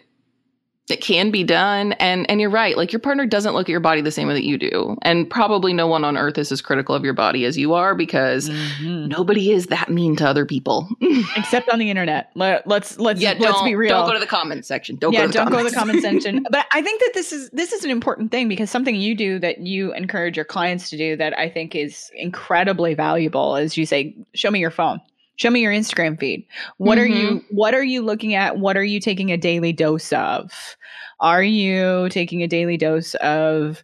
it 0.91 1.01
can 1.01 1.31
be 1.31 1.45
done. 1.45 1.93
And 1.95 2.29
and 2.31 2.41
you're 2.41 2.51
right 2.51 2.77
like 2.77 2.93
your 2.93 3.01
partner 3.01 3.25
doesn't 3.25 3.55
look 3.55 3.69
at 3.69 3.71
your 3.71 3.81
body 3.81 4.03
the 4.03 4.11
same 4.11 4.29
way 4.29 4.35
that 4.35 4.45
you 4.45 4.59
do. 4.59 4.97
And 5.03 5.29
probably 5.29 5.73
no 5.73 5.87
one 5.87 6.05
on 6.05 6.17
earth 6.17 6.37
is 6.37 6.53
as 6.53 6.61
critical 6.61 6.95
of 6.95 7.05
your 7.05 7.15
body 7.15 7.45
as 7.47 7.57
you 7.57 7.73
are 7.75 7.95
because 7.95 8.51
Mm-hmm. 8.55 9.09
nobody 9.09 9.51
is 9.53 9.67
that 9.67 9.89
mean 9.89 10.17
to 10.17 10.29
other 10.29 10.45
people. 10.45 10.89
Except 11.37 11.69
on 11.71 11.79
the 11.79 11.91
internet. 11.91 12.31
Let, 12.35 12.67
let's 12.67 12.99
let's 12.99 13.21
yeah 13.21 13.35
let's 13.39 13.55
don't, 13.55 13.65
be 13.65 13.75
real. 13.75 13.97
don't 13.97 14.07
go 14.07 14.13
to 14.15 14.19
the 14.21 14.27
comments 14.27 14.69
section. 14.69 14.97
Don't 14.97 15.13
yeah, 15.13 15.21
go 15.21 15.27
to 15.27 15.33
the 15.33 15.39
don't 15.39 15.51
go 15.51 15.65
to 15.65 15.71
the 15.71 15.77
comment 15.77 16.03
section. 16.03 16.47
But 16.51 16.67
I 16.73 16.83
think 16.83 17.01
that 17.01 17.13
this 17.15 17.33
is 17.33 17.49
this 17.51 17.73
is 17.73 17.85
an 17.85 17.91
important 17.91 18.31
thing 18.31 18.49
because 18.49 18.71
something 18.71 18.95
you 18.95 19.15
do 19.15 19.39
that 19.39 19.59
you 19.61 19.93
encourage 19.95 20.37
your 20.37 20.45
clients 20.45 20.91
to 20.91 20.97
do 20.99 21.17
that 21.17 21.39
I 21.39 21.49
think 21.49 21.75
is 21.75 22.11
incredibly 22.15 22.95
valuable 22.95 23.57
is 23.57 23.77
you 23.77 23.87
say, 23.87 24.15
"Show 24.35 24.51
me 24.51 24.61
your 24.61 24.71
phone. 24.71 25.01
Show 25.37 25.51
me 25.51 25.61
your 25.61 25.73
Instagram 25.73 26.19
feed. 26.19 26.47
What 26.77 26.99
are 26.99 27.07
you 27.07 27.29
mm-hmm. 27.29 27.57
What 27.57 27.75
are 27.75 27.83
you 27.83 28.03
looking 28.03 28.35
at? 28.35 28.59
What 28.59 28.77
are 28.77 28.85
you 28.85 29.01
taking 29.01 29.33
a 29.33 29.37
daily 29.37 29.73
dose 29.73 30.13
of? 30.13 30.77
Are 31.21 31.43
you 31.43 32.09
taking 32.11 32.43
a 32.43 32.49
daily 32.49 32.77
dose 32.77 33.15
of?" 33.17 33.83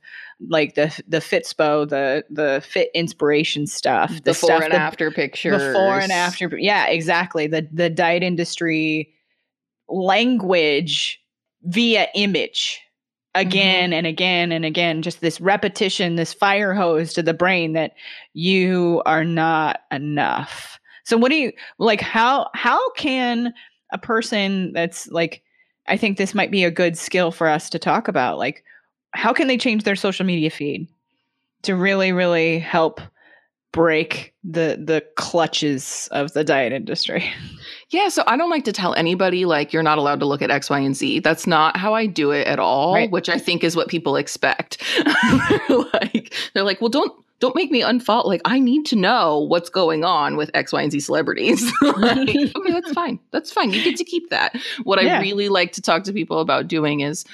Like 0.48 0.74
the 0.74 0.98
the 1.06 1.18
Fitspo, 1.18 1.88
the 1.88 2.24
the 2.30 2.62
fit 2.66 2.90
inspiration 2.94 3.66
stuff, 3.66 4.14
the 4.14 4.30
before 4.30 4.48
stuff 4.48 4.62
and 4.62 4.72
that- 4.72 4.80
after 4.80 5.10
pictures 5.10 5.62
before 5.62 5.98
and 5.98 6.12
after 6.12 6.56
yeah 6.56 6.86
exactly 6.86 7.46
the 7.46 7.68
the 7.72 7.90
diet 7.90 8.22
industry 8.22 9.12
language 9.90 11.20
via 11.64 12.06
image 12.14 12.80
mm-hmm. 13.36 13.46
again 13.46 13.92
and 13.92 14.06
again 14.06 14.52
and 14.52 14.64
again 14.64 15.02
just 15.02 15.20
this 15.20 15.40
repetition 15.40 16.16
this 16.16 16.32
fire 16.32 16.72
hose 16.74 17.12
to 17.12 17.22
the 17.22 17.34
brain 17.34 17.72
that 17.72 17.94
you 18.32 19.02
are 19.04 19.24
not 19.24 19.80
enough 19.90 20.79
so 21.10 21.16
what 21.18 21.30
do 21.30 21.36
you 21.36 21.52
like 21.78 22.00
how 22.00 22.48
how 22.54 22.92
can 22.92 23.52
a 23.92 23.98
person 23.98 24.72
that's 24.72 25.08
like 25.08 25.42
i 25.88 25.96
think 25.96 26.16
this 26.16 26.36
might 26.36 26.52
be 26.52 26.62
a 26.62 26.70
good 26.70 26.96
skill 26.96 27.32
for 27.32 27.48
us 27.48 27.68
to 27.68 27.80
talk 27.80 28.06
about 28.06 28.38
like 28.38 28.62
how 29.10 29.32
can 29.32 29.48
they 29.48 29.58
change 29.58 29.82
their 29.82 29.96
social 29.96 30.24
media 30.24 30.48
feed 30.48 30.86
to 31.62 31.74
really 31.74 32.12
really 32.12 32.60
help 32.60 33.00
break 33.72 34.34
the 34.42 34.80
the 34.82 35.04
clutches 35.16 36.08
of 36.10 36.32
the 36.32 36.42
diet 36.42 36.72
industry. 36.72 37.24
yeah 37.90 38.08
so 38.08 38.22
i 38.26 38.36
don't 38.36 38.50
like 38.50 38.64
to 38.64 38.72
tell 38.72 38.94
anybody 38.94 39.44
like 39.44 39.72
you're 39.72 39.82
not 39.82 39.96
allowed 39.98 40.18
to 40.18 40.26
look 40.26 40.42
at 40.42 40.50
x 40.50 40.68
y 40.70 40.78
and 40.80 40.96
z. 40.96 41.20
That's 41.20 41.46
not 41.46 41.76
how 41.76 41.94
i 41.94 42.06
do 42.06 42.32
it 42.32 42.46
at 42.48 42.58
all 42.58 42.94
Right. 42.94 43.10
which 43.10 43.28
i 43.28 43.38
think 43.38 43.62
is 43.62 43.76
what 43.76 43.88
people 43.88 44.16
expect. 44.16 44.82
Like 45.92 46.34
they're 46.54 46.64
like 46.64 46.80
well 46.80 46.90
don't 46.90 47.12
don't 47.38 47.54
make 47.54 47.70
me 47.70 47.80
unfollow 47.80 48.24
like 48.26 48.40
i 48.44 48.58
need 48.58 48.84
to 48.86 48.96
know 48.96 49.38
what's 49.38 49.70
going 49.70 50.04
on 50.04 50.36
with 50.36 50.50
x 50.54 50.72
y 50.72 50.82
and 50.82 50.90
z 50.92 50.98
celebrities. 51.00 51.70
Like, 51.82 52.28
okay 52.28 52.72
that's 52.72 52.92
fine. 52.92 53.18
That's 53.30 53.52
fine. 53.52 53.70
You 53.70 53.82
get 53.84 53.96
to 53.96 54.04
keep 54.04 54.30
that. 54.30 54.56
What 54.82 55.02
Yeah. 55.02 55.18
i 55.18 55.20
really 55.20 55.48
like 55.48 55.72
to 55.72 55.80
talk 55.82 56.02
to 56.04 56.12
people 56.12 56.40
about 56.40 56.66
doing 56.68 57.00
is 57.00 57.24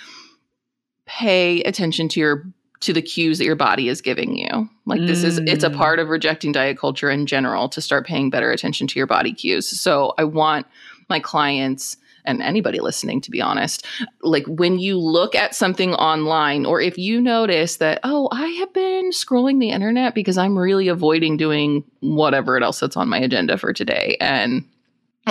pay 1.06 1.62
attention 1.62 2.08
to 2.10 2.20
your 2.20 2.44
to 2.80 2.92
the 2.92 3.02
cues 3.02 3.38
that 3.38 3.44
your 3.44 3.56
body 3.56 3.88
is 3.88 4.00
giving 4.00 4.36
you 4.36 4.68
like 4.84 5.00
this 5.06 5.22
is 5.22 5.38
it's 5.46 5.64
a 5.64 5.70
Mm. 5.70 5.76
part 5.76 5.98
of 5.98 6.08
rejecting 6.08 6.52
diet 6.52 6.78
culture 6.78 7.10
in 7.10 7.26
general 7.26 7.68
to 7.68 7.80
start 7.80 8.06
paying 8.06 8.30
better 8.30 8.50
attention 8.52 8.86
to 8.86 8.98
your 8.98 9.06
body 9.06 9.32
cues 9.32 9.68
so 9.80 10.14
i 10.18 10.24
want 10.24 10.66
my 11.08 11.18
clients 11.20 11.96
and 12.28 12.42
anybody 12.42 12.80
listening, 12.80 13.20
to 13.20 13.30
be 13.30 13.40
honest, 13.40 13.86
like 14.20 14.44
when 14.48 14.80
you 14.80 14.98
look 14.98 15.36
at 15.36 15.54
something 15.54 15.94
online, 15.94 16.66
or 16.66 16.80
if 16.80 16.98
you 16.98 17.20
notice 17.20 17.76
that, 17.76 18.00
oh, 18.02 18.28
I 18.32 18.48
have 18.48 18.72
been 18.72 19.10
scrolling 19.12 19.60
the 19.60 19.70
internet 19.70 20.12
because 20.12 20.36
I'm 20.36 20.58
really 20.58 20.88
avoiding 20.88 21.36
doing 21.36 21.84
whatever 22.00 22.60
else 22.60 22.80
that's 22.80 22.96
on 22.96 23.08
my 23.08 23.18
agenda 23.18 23.56
for 23.56 23.72
today. 23.72 24.16
And 24.20 24.64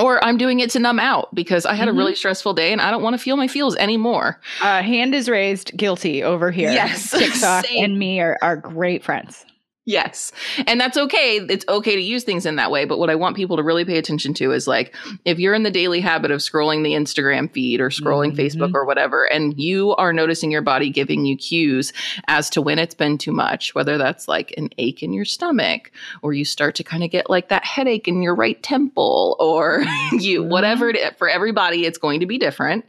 or 0.02 0.24
I'm 0.24 0.38
doing 0.38 0.60
it 0.60 0.70
to 0.72 0.80
numb 0.80 1.00
out 1.00 1.34
because 1.34 1.66
I 1.66 1.74
had 1.76 1.88
Mhm. 1.88 1.92
a 1.92 1.94
really 1.94 2.16
stressful 2.16 2.54
day 2.54 2.72
and 2.72 2.82
I 2.82 2.92
don't 2.92 3.02
want 3.04 3.14
to 3.14 3.18
feel 3.18 3.38
my 3.38 3.48
feels 3.48 3.76
anymore. 3.78 4.40
Uh, 4.62 4.82
hand 4.82 5.16
is 5.16 5.30
raised, 5.30 5.76
guilty 5.78 6.24
over 6.24 6.52
here. 6.52 6.72
Yes, 6.72 7.12
TikTok 7.18 7.66
same. 7.66 7.84
and 7.86 8.00
me 8.00 8.20
are, 8.20 8.38
are 8.42 8.56
great 8.58 9.04
friends. 9.04 9.46
Yes. 9.88 10.32
And 10.66 10.82
that's 10.82 10.98
okay. 10.98 11.38
It's 11.48 11.64
okay 11.70 11.96
to 11.96 12.02
use 12.02 12.24
things 12.24 12.48
in 12.48 12.56
that 12.56 12.72
way. 12.72 12.86
But 12.86 12.98
what 12.98 13.12
I 13.12 13.16
want 13.16 13.36
people 13.36 13.58
to 13.58 13.64
really 13.64 13.86
pay 13.86 14.00
attention 14.00 14.34
to 14.36 14.52
is 14.52 14.68
like, 14.68 14.96
if 15.26 15.38
you're 15.38 15.54
in 15.54 15.62
the 15.62 15.70
daily 15.70 16.02
habit 16.02 16.32
of 16.32 16.40
scrolling 16.40 16.84
the 16.84 16.94
Instagram 16.94 17.52
feed 17.52 17.80
or 17.80 17.90
scrolling 17.92 18.32
Mhm. 18.32 18.38
Facebook 18.38 18.74
or 18.74 18.84
whatever, 18.86 19.26
and 19.26 19.54
you 19.60 19.94
are 19.98 20.12
noticing 20.12 20.50
your 20.52 20.64
body 20.64 20.90
giving 20.90 21.26
you 21.26 21.38
cues 21.38 21.94
as 22.28 22.50
to 22.50 22.64
when 22.64 22.80
it's 22.80 22.96
been 22.96 23.20
too 23.20 23.32
much, 23.32 23.76
whether 23.76 24.00
that's 24.00 24.28
like 24.28 24.56
an 24.58 24.70
ache 24.80 25.04
in 25.04 25.14
your 25.14 25.26
stomach, 25.26 25.92
or 26.24 26.34
you 26.34 26.46
start 26.46 26.74
to 26.76 26.84
kind 26.84 27.04
of 27.04 27.12
get 27.12 27.30
like 27.30 27.50
that 27.50 27.64
headache 27.64 28.08
in 28.08 28.24
your 28.24 28.34
right 28.34 28.62
temple, 28.64 29.36
or 29.40 29.84
you, 30.14 30.44
whatever 30.44 30.90
it 30.90 30.96
is, 30.96 31.12
for 31.18 31.30
everybody, 31.30 31.86
it's 31.86 32.00
going 32.00 32.22
to 32.22 32.26
be 32.26 32.40
different. 32.40 32.86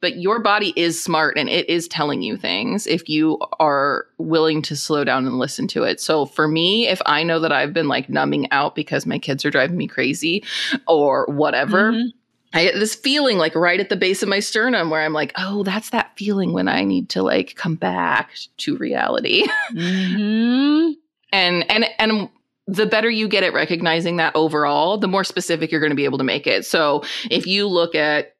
But 0.00 0.16
your 0.16 0.40
body 0.40 0.72
is 0.76 1.02
smart 1.02 1.38
and 1.38 1.48
it 1.48 1.68
is 1.68 1.88
telling 1.88 2.22
you 2.22 2.36
things 2.36 2.86
if 2.86 3.08
you 3.08 3.38
are 3.58 4.06
willing 4.18 4.62
to 4.62 4.76
slow 4.76 5.04
down 5.04 5.26
and 5.26 5.38
listen 5.38 5.66
to 5.68 5.84
it. 5.84 6.00
So 6.00 6.26
for 6.26 6.46
me, 6.46 6.86
if 6.86 7.00
I 7.06 7.22
know 7.22 7.40
that 7.40 7.50
I've 7.52 7.72
been 7.72 7.88
like 7.88 8.08
numbing 8.10 8.50
out 8.52 8.74
because 8.74 9.06
my 9.06 9.18
kids 9.18 9.44
are 9.44 9.50
driving 9.50 9.76
me 9.76 9.86
crazy 9.88 10.44
or 10.86 11.26
whatever, 11.26 11.92
Mhm. 11.92 12.10
I 12.54 12.64
get 12.64 12.74
this 12.76 12.94
feeling 12.94 13.36
like 13.38 13.54
right 13.54 13.80
at 13.80 13.88
the 13.88 13.96
base 13.96 14.22
of 14.22 14.28
my 14.28 14.40
sternum 14.40 14.88
where 14.88 15.02
I'm 15.02 15.12
like, 15.12 15.32
oh, 15.36 15.62
that's 15.62 15.90
that 15.90 16.12
feeling 16.16 16.52
when 16.52 16.68
I 16.68 16.84
need 16.84 17.08
to 17.10 17.22
like 17.22 17.54
come 17.56 17.74
back 17.74 18.30
to 18.58 18.76
reality. 18.76 19.46
Mhm. 19.72 20.94
and 21.32 21.70
and 21.70 21.86
and 21.98 22.28
the 22.68 22.86
better 22.86 23.08
you 23.10 23.28
get 23.28 23.42
at 23.44 23.52
recognizing 23.52 24.16
that 24.16 24.34
overall, 24.34 24.98
the 24.98 25.06
more 25.08 25.22
specific 25.24 25.70
you're 25.70 25.80
going 25.80 25.90
to 25.90 25.96
be 25.96 26.04
able 26.04 26.18
to 26.18 26.24
make 26.24 26.46
it. 26.46 26.64
So 26.66 27.02
if 27.30 27.46
you 27.46 27.68
look 27.68 27.94
at 27.94 28.35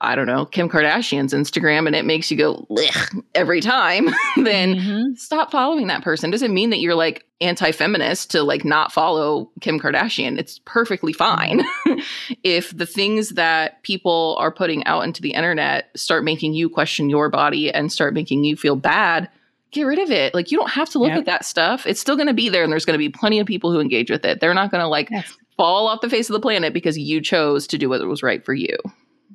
I 0.00 0.14
don't 0.14 0.26
know, 0.26 0.44
Kim 0.46 0.68
Kardashian's 0.68 1.34
Instagram 1.34 1.88
and 1.88 1.96
it 1.96 2.04
makes 2.04 2.30
you 2.30 2.36
go 2.36 2.68
every 3.34 3.60
time, 3.60 4.06
then 4.36 4.76
Mhm. 4.76 5.18
stop 5.18 5.50
following 5.50 5.88
that 5.88 6.02
person. 6.04 6.30
Doesn't 6.30 6.54
mean 6.54 6.70
that 6.70 6.78
you're 6.78 6.94
like 6.94 7.24
anti-feminist 7.40 8.30
to 8.30 8.42
like 8.44 8.64
not 8.64 8.92
follow 8.92 9.50
Kim 9.60 9.80
Kardashian. 9.80 10.38
It's 10.38 10.60
perfectly 10.64 11.12
fine. 11.12 11.64
if 12.44 12.76
the 12.76 12.86
things 12.86 13.30
that 13.30 13.82
people 13.82 14.36
are 14.38 14.52
putting 14.52 14.84
out 14.86 15.02
into 15.04 15.20
the 15.20 15.32
internet 15.32 15.90
start 15.96 16.22
making 16.24 16.54
you 16.54 16.68
question 16.68 17.10
your 17.10 17.28
body 17.28 17.72
and 17.72 17.90
start 17.90 18.14
making 18.14 18.44
you 18.44 18.56
feel 18.56 18.76
bad, 18.76 19.28
get 19.72 19.82
rid 19.82 19.98
of 19.98 20.10
it. 20.12 20.32
Like 20.34 20.52
you 20.52 20.58
don't 20.58 20.70
have 20.70 20.88
to 20.90 20.98
look 21.00 21.08
Yep. 21.10 21.18
at 21.18 21.26
that 21.26 21.44
stuff. 21.44 21.86
It's 21.86 22.00
still 22.00 22.14
going 22.16 22.28
to 22.28 22.34
be 22.34 22.48
there 22.48 22.62
and 22.62 22.70
there's 22.72 22.84
going 22.84 22.94
to 22.94 22.98
be 22.98 23.08
plenty 23.08 23.38
of 23.40 23.46
people 23.48 23.72
who 23.72 23.80
engage 23.80 24.10
with 24.10 24.24
it. 24.24 24.40
They're 24.40 24.54
not 24.54 24.70
going 24.70 24.80
to 24.82 24.88
like 24.88 25.10
Yes. 25.10 25.36
fall 25.56 25.88
off 25.88 26.00
the 26.02 26.08
face 26.10 26.28
of 26.30 26.34
the 26.34 26.40
planet 26.40 26.72
because 26.72 26.96
you 26.96 27.20
chose 27.20 27.66
to 27.66 27.78
do 27.78 27.88
what 27.88 28.06
was 28.06 28.22
right 28.22 28.44
for 28.44 28.54
you. 28.54 28.76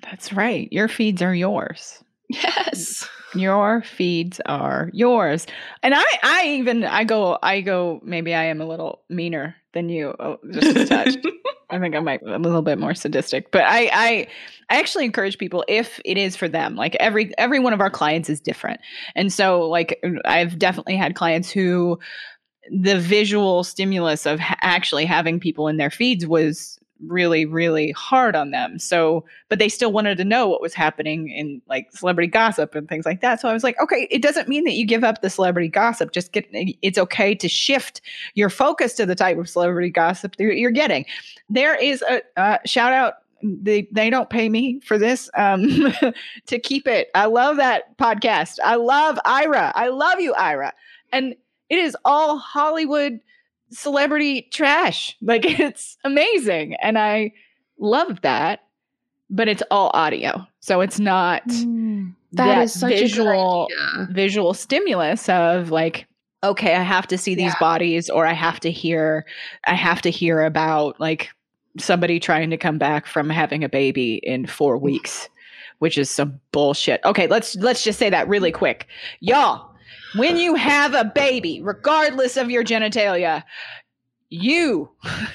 That's 0.03 0.33
right. 0.33 0.72
Your 0.72 0.88
feeds 0.88 1.22
are 1.22 1.33
yours. 1.33 2.03
Yes. 2.29 3.07
Your 3.36 3.81
feeds 3.81 4.39
are 4.45 4.89
yours. 4.93 5.48
And 5.81 5.93
I, 5.95 6.03
I 6.24 6.48
even, 6.60 6.83
I 6.83 7.03
go, 7.03 7.38
I 7.41 7.62
go, 7.62 8.00
maybe 8.03 8.33
I 8.33 8.45
am 8.45 8.62
a 8.62 8.65
little 8.65 9.01
meaner 9.10 9.55
than 9.74 9.89
you, 9.89 10.13
oh, 10.19 10.38
just 10.51 10.77
a 10.77 10.86
touch. 10.86 11.15
I 11.69 11.79
think 11.79 11.95
I 11.95 12.00
might 12.00 12.24
be 12.24 12.31
a 12.31 12.38
little 12.38 12.62
bit 12.62 12.77
more 12.77 12.93
sadistic, 12.93 13.51
but 13.51 13.63
I, 13.63 13.89
I, 13.91 14.27
I 14.69 14.79
actually 14.79 15.05
encourage 15.05 15.39
people 15.39 15.65
if 15.67 16.00
it 16.05 16.19
is 16.19 16.36
for 16.36 16.48
them. 16.48 16.75
Like 16.75 16.95
every 17.00 17.36
every 17.39 17.60
one 17.60 17.74
of 17.74 17.81
our 17.81 17.89
clients 17.89 18.29
is 18.29 18.39
different, 18.39 18.79
and 19.15 19.33
so 19.33 19.67
like 19.67 20.00
I've 20.24 20.60
definitely 20.60 20.98
had 20.98 21.15
clients 21.15 21.50
who 21.50 22.00
the 22.72 23.00
visual 23.00 23.63
stimulus 23.63 24.27
of 24.27 24.39
ha- 24.39 24.57
actually 24.62 25.05
having 25.05 25.39
people 25.39 25.67
in 25.67 25.77
their 25.77 25.89
feeds 25.89 26.27
was 26.27 26.79
really 27.08 27.46
really 27.46 27.92
hard 27.92 28.36
on 28.36 28.52
them. 28.52 28.80
So 28.80 29.26
but 29.50 29.60
they 29.60 29.70
still 29.70 29.92
wanted 29.92 30.18
to 30.18 30.26
know 30.26 30.48
what 30.48 30.62
was 30.62 30.74
happening 30.74 31.30
in 31.30 31.62
like 31.68 31.92
celebrity 31.92 32.28
gossip 32.28 32.76
and 32.76 32.88
things 32.88 33.06
like 33.06 33.22
that. 33.22 33.42
So 33.42 33.50
i 33.50 33.54
was 33.54 33.64
like 33.64 33.80
okay 33.82 34.08
it 34.12 34.22
doesn't 34.22 34.48
mean 34.48 34.64
that 34.66 34.74
you 34.74 34.86
give 34.86 35.04
up 35.04 35.22
the 35.22 35.30
celebrity 35.30 35.68
gossip. 35.68 36.12
Just 36.12 36.32
get 36.32 36.48
it's 36.52 36.98
okay 36.98 37.36
to 37.36 37.50
shift 37.50 38.02
your 38.36 38.50
focus 38.50 38.94
to 38.94 39.06
the 39.06 39.16
type 39.16 39.38
of 39.38 39.50
celebrity 39.50 39.90
gossip 39.90 40.36
that 40.38 40.58
you're 40.58 40.72
getting. 40.72 41.06
There 41.50 41.76
is 41.76 42.02
a 42.04 42.22
uh, 42.38 42.58
shout 42.66 42.94
out 42.94 43.16
they 43.44 43.88
they 43.92 44.10
don't 44.10 44.30
pay 44.30 44.50
me 44.50 44.80
for 44.82 44.98
this 44.98 45.30
um 45.36 45.94
to 46.48 46.60
keep 46.60 46.88
it. 46.88 47.10
I 47.16 47.26
love 47.26 47.58
that 47.58 47.98
podcast. 47.98 48.60
I 48.64 48.76
love 48.76 49.20
ira. 49.26 49.72
I 49.76 49.90
love 49.90 50.20
you 50.20 50.34
ira. 50.34 50.74
And 51.12 51.36
it 51.70 51.80
is 51.80 51.98
all 52.06 52.38
hollywood 52.38 53.20
celebrity 53.74 54.48
trash. 54.51 55.15
Like 55.22 55.44
it's 55.60 55.98
amazing 56.03 56.75
and 56.82 56.98
i 56.98 57.32
love 57.80 58.22
that 58.22 58.62
but 59.30 59.48
it's 59.48 59.63
all 59.72 59.89
audio 59.94 60.46
so 60.60 60.82
it's 60.82 61.00
not 61.00 61.46
mm. 61.48 62.13
that 62.34 62.62
is 62.63 62.74
such 62.74 62.92
visual 62.92 63.68
visual 64.12 64.53
stimulus 64.53 65.27
of 65.30 65.72
like 65.72 66.06
okay 66.44 66.75
i 66.75 66.82
have 66.82 67.08
to 67.08 67.18
see 67.18 67.36
these 67.36 67.53
Yeah. 67.53 67.60
bodies 67.60 68.10
or 68.10 68.25
i 68.25 68.34
have 68.34 68.60
to 68.62 68.72
hear 68.72 69.25
i 69.65 69.74
have 69.74 70.01
to 70.03 70.12
hear 70.12 70.44
about 70.44 71.00
like 71.00 71.30
somebody 71.80 72.20
trying 72.20 72.50
to 72.51 72.58
come 72.58 72.77
back 72.77 73.08
from 73.08 73.30
having 73.30 73.63
a 73.63 73.70
baby 73.70 74.15
in 74.24 74.46
4 74.46 74.77
weeks 74.77 75.30
which 75.80 75.98
is 75.98 76.10
some 76.10 76.39
bullshit. 76.53 77.01
Okay 77.03 77.27
let's 77.27 77.56
let's 77.56 77.84
just 77.84 78.00
say 78.00 78.10
that 78.10 78.27
really 78.30 78.53
quick. 78.53 78.88
Y'all 79.20 79.73
when 80.16 80.38
you 80.38 80.56
have 80.56 80.94
a 80.94 81.06
baby 81.06 81.62
regardless 81.62 82.38
of 82.38 82.50
your 82.50 82.64
genitalia 82.64 83.44
you 84.34 84.90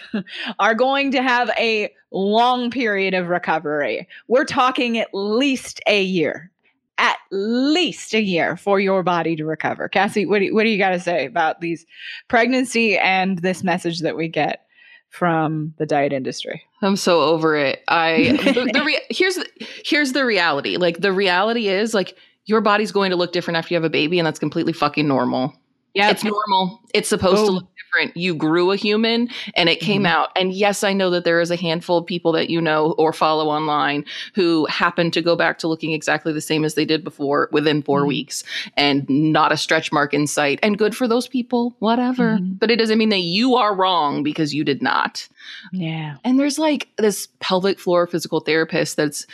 are 0.59 0.75
going 0.75 1.13
to 1.13 1.23
have 1.23 1.51
a 1.51 1.93
long 2.11 2.71
period 2.71 3.15
of 3.15 3.29
recovery. 3.29 4.09
We're 4.27 4.45
talking 4.45 4.99
at 4.99 5.09
least 5.13 5.81
a 5.87 6.03
year, 6.03 6.51
at 6.99 7.17
least 7.31 8.15
a 8.15 8.21
year 8.21 8.57
for 8.57 8.81
your 8.81 9.03
body 9.03 9.37
to 9.37 9.45
recover. 9.45 9.89
Cassie, 9.89 10.27
what 10.27 10.41
do 10.41 10.47
you, 10.47 10.55
what 10.55 10.65
do 10.65 10.71
you 10.71 10.79
got 10.79 10.91
to 10.91 11.01
say 11.01 11.27
about 11.27 11.61
these 11.61 11.87
pregnancy 12.27 12.99
and 12.99 13.39
this 13.39 13.63
message 13.63 14.01
that 14.01 14.17
we 14.17 14.27
get 14.27 14.67
from 15.11 15.75
the 15.79 15.87
diet 15.87 16.13
industry? 16.13 16.63
I'm 16.83 16.97
so 16.97 17.21
over 17.21 17.57
it. 17.57 17.83
I 17.89 18.39
the, 18.45 18.71
the 18.73 18.83
rea- 18.85 19.07
here's 19.11 19.37
the, 19.37 19.47
here's 19.85 20.13
the 20.13 20.25
reality. 20.25 20.77
Like 20.77 20.99
the 20.99 21.13
reality 21.13 21.69
is 21.69 21.95
like 21.95 22.17
your 22.49 22.61
body's 22.61 22.91
going 22.93 23.11
to 23.11 23.17
look 23.17 23.33
different 23.33 23.57
after 23.57 23.73
you 23.75 23.77
have 23.77 23.85
a 23.85 23.91
baby, 23.91 24.19
and 24.19 24.27
that's 24.27 24.39
completely 24.39 24.73
fucking 24.73 25.07
normal. 25.07 25.55
Yeah, 25.95 26.11
It's 26.11 26.23
normal. 26.23 26.81
It's 26.95 27.09
supposed 27.09 27.45
to 27.47 27.51
look 27.51 27.67
different. 27.91 28.17
You 28.17 28.35
grew 28.35 28.71
a 28.71 28.77
human 28.77 29.29
and 29.57 29.69
it 29.69 29.81
came 29.81 30.03
Mhm. 30.05 30.09
out. 30.09 30.29
And 30.37 30.53
yes, 30.53 30.85
I 30.85 30.93
know 30.93 31.11
that 31.11 31.25
there 31.25 31.41
is 31.41 31.51
a 31.51 31.57
handful 31.57 31.99
of 31.99 32.07
people 32.07 32.31
that 32.33 32.51
you 32.51 32.61
know 32.61 32.95
or 32.99 33.13
follow 33.13 33.49
online 33.49 34.05
who 34.35 34.67
happen 34.67 35.11
to 35.13 35.23
go 35.23 35.35
back 35.35 35.59
to 35.59 35.67
looking 35.67 35.93
exactly 35.93 36.33
the 36.33 36.43
same 36.43 36.65
as 36.65 36.75
they 36.75 36.85
did 36.85 37.03
before 37.03 37.49
within 37.53 37.83
4 37.83 38.03
Mhm. 38.03 38.09
weeks 38.09 38.45
and 38.77 39.09
not 39.09 39.51
a 39.51 39.57
stretch 39.57 39.91
mark 39.91 40.15
in 40.15 40.27
sight. 40.29 40.61
And 40.63 40.79
good 40.79 40.95
for 40.95 41.09
those 41.09 41.27
people, 41.27 41.75
whatever. 41.81 42.39
Mhm. 42.39 42.59
But 42.61 42.71
it 42.71 42.77
doesn't 42.77 42.99
mean 42.99 43.09
that 43.09 43.21
you 43.23 43.57
are 43.57 43.75
wrong 43.75 44.23
because 44.23 44.55
you 44.55 44.63
did 44.65 44.83
not. 44.83 45.27
yeah. 45.73 46.17
And 46.23 46.39
there's 46.39 46.59
like 46.59 46.89
this 46.99 47.29
pelvic 47.41 47.81
floor 47.81 48.07
physical 48.07 48.41
therapist 48.41 48.97
that's 48.97 49.27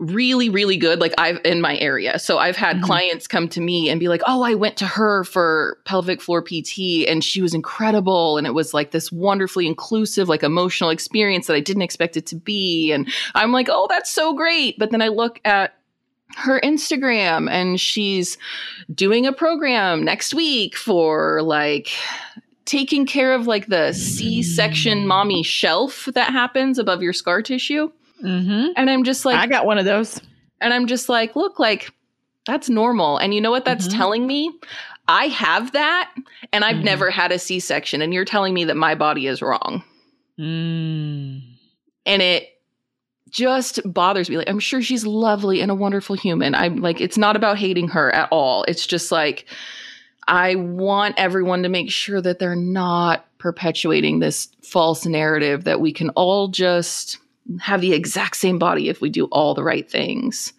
really 0.00 0.48
really 0.48 0.78
good 0.78 0.98
like 0.98 1.12
I've 1.18 1.38
in 1.44 1.60
my 1.60 1.76
area. 1.76 2.18
So 2.18 2.38
I've 2.38 2.56
had 2.56 2.78
Mhm. 2.78 2.82
clients 2.84 3.26
come 3.26 3.48
to 3.50 3.60
me 3.60 3.90
and 3.90 4.00
be 4.00 4.08
like, 4.08 4.22
"Oh, 4.26 4.42
I 4.42 4.54
went 4.54 4.78
to 4.78 4.86
her 4.86 5.24
for 5.24 5.76
pelvic 5.84 6.22
floor 6.22 6.42
PT 6.42 7.06
and 7.06 7.22
she 7.22 7.42
was 7.42 7.52
incredible 7.52 8.38
and 8.38 8.46
it 8.46 8.54
was 8.54 8.72
like 8.72 8.92
this 8.92 9.12
wonderfully 9.12 9.66
inclusive 9.66 10.26
like 10.26 10.42
emotional 10.42 10.88
experience 10.88 11.46
that 11.48 11.54
I 11.54 11.60
didn't 11.60 11.82
expect 11.82 12.16
it 12.16 12.24
to 12.26 12.36
be." 12.36 12.92
And 12.92 13.12
I'm 13.34 13.52
like, 13.52 13.68
"Oh, 13.70 13.86
that's 13.90 14.10
so 14.10 14.32
great." 14.32 14.78
But 14.78 14.90
then 14.90 15.02
I 15.02 15.08
look 15.08 15.38
at 15.44 15.74
her 16.36 16.60
Instagram 16.62 17.50
and 17.50 17.78
she's 17.78 18.38
doing 18.94 19.26
a 19.26 19.32
program 19.32 20.02
next 20.04 20.32
week 20.32 20.76
for 20.76 21.42
like 21.42 21.90
taking 22.64 23.04
care 23.04 23.34
of 23.34 23.46
like 23.46 23.66
the 23.66 23.92
C-section 23.92 25.06
mommy 25.06 25.42
shelf 25.42 26.08
that 26.14 26.30
happens 26.30 26.78
above 26.78 27.02
your 27.02 27.12
scar 27.12 27.42
tissue. 27.42 27.90
Mm-hmm. 28.22 28.72
And 28.76 28.90
I'm 28.90 29.04
just 29.04 29.24
like 29.24 29.38
I 29.38 29.46
got 29.46 29.66
one 29.66 29.78
of 29.78 29.84
those. 29.84 30.20
and 30.60 30.72
I'm 30.74 30.86
just 30.86 31.08
like, 31.08 31.36
look, 31.36 31.58
like 31.58 31.90
that's 32.46 32.68
normal. 32.68 33.18
And 33.18 33.32
you 33.34 33.40
know 33.40 33.50
what 33.50 33.64
that's 33.64 33.86
Mhm. 33.88 33.96
telling 33.96 34.26
me? 34.26 34.50
I 35.08 35.26
have 35.28 35.72
that 35.72 36.12
and 36.52 36.64
I've 36.64 36.76
Mhm. 36.76 36.84
never 36.84 37.10
had 37.10 37.32
a 37.32 37.38
C-section 37.38 38.00
and 38.02 38.14
you're 38.14 38.24
telling 38.24 38.54
me 38.54 38.64
that 38.64 38.76
my 38.76 38.94
body 38.94 39.26
is 39.26 39.42
wrong. 39.42 39.82
Mm. 40.38 41.42
And 42.06 42.22
it 42.22 42.48
just 43.30 43.80
bothers 43.84 44.28
me. 44.30 44.36
Like 44.38 44.48
I'm 44.48 44.58
sure 44.58 44.82
she's 44.82 45.06
lovely 45.06 45.60
and 45.60 45.70
a 45.70 45.74
wonderful 45.74 46.16
human. 46.16 46.54
I'm 46.54 46.76
like 46.76 47.00
it's 47.00 47.18
not 47.18 47.36
about 47.36 47.58
hating 47.58 47.88
her 47.88 48.10
at 48.14 48.28
all. 48.32 48.64
It's 48.68 48.86
just 48.86 49.12
like 49.12 49.46
I 50.26 50.54
want 50.56 51.14
everyone 51.18 51.62
to 51.64 51.68
make 51.68 51.90
sure 51.90 52.20
that 52.20 52.38
they're 52.38 52.56
not 52.56 53.26
perpetuating 53.38 54.18
this 54.20 54.48
false 54.62 55.04
narrative 55.06 55.64
that 55.64 55.80
we 55.80 55.92
can 55.92 56.10
all 56.10 56.48
just 56.48 57.18
have 57.60 57.80
the 57.80 57.92
exact 57.92 58.36
same 58.36 58.58
body 58.58 58.88
if 58.88 59.00
we 59.00 59.10
do 59.10 59.26
all 59.26 59.54
the 59.54 59.64
right 59.64 59.90
things. 59.90 60.52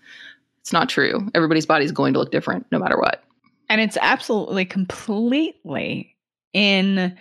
It's 0.59 0.73
not 0.73 0.89
true. 0.89 1.27
Everybody's 1.33 1.65
body 1.65 1.85
is 1.85 1.91
going 1.91 2.13
to 2.13 2.19
look 2.19 2.31
different 2.31 2.65
no 2.71 2.79
matter 2.79 2.97
what. 2.97 3.23
And 3.69 3.79
it's 3.81 3.97
absolutely 4.01 4.65
completely 4.65 6.15
in 6.53 7.17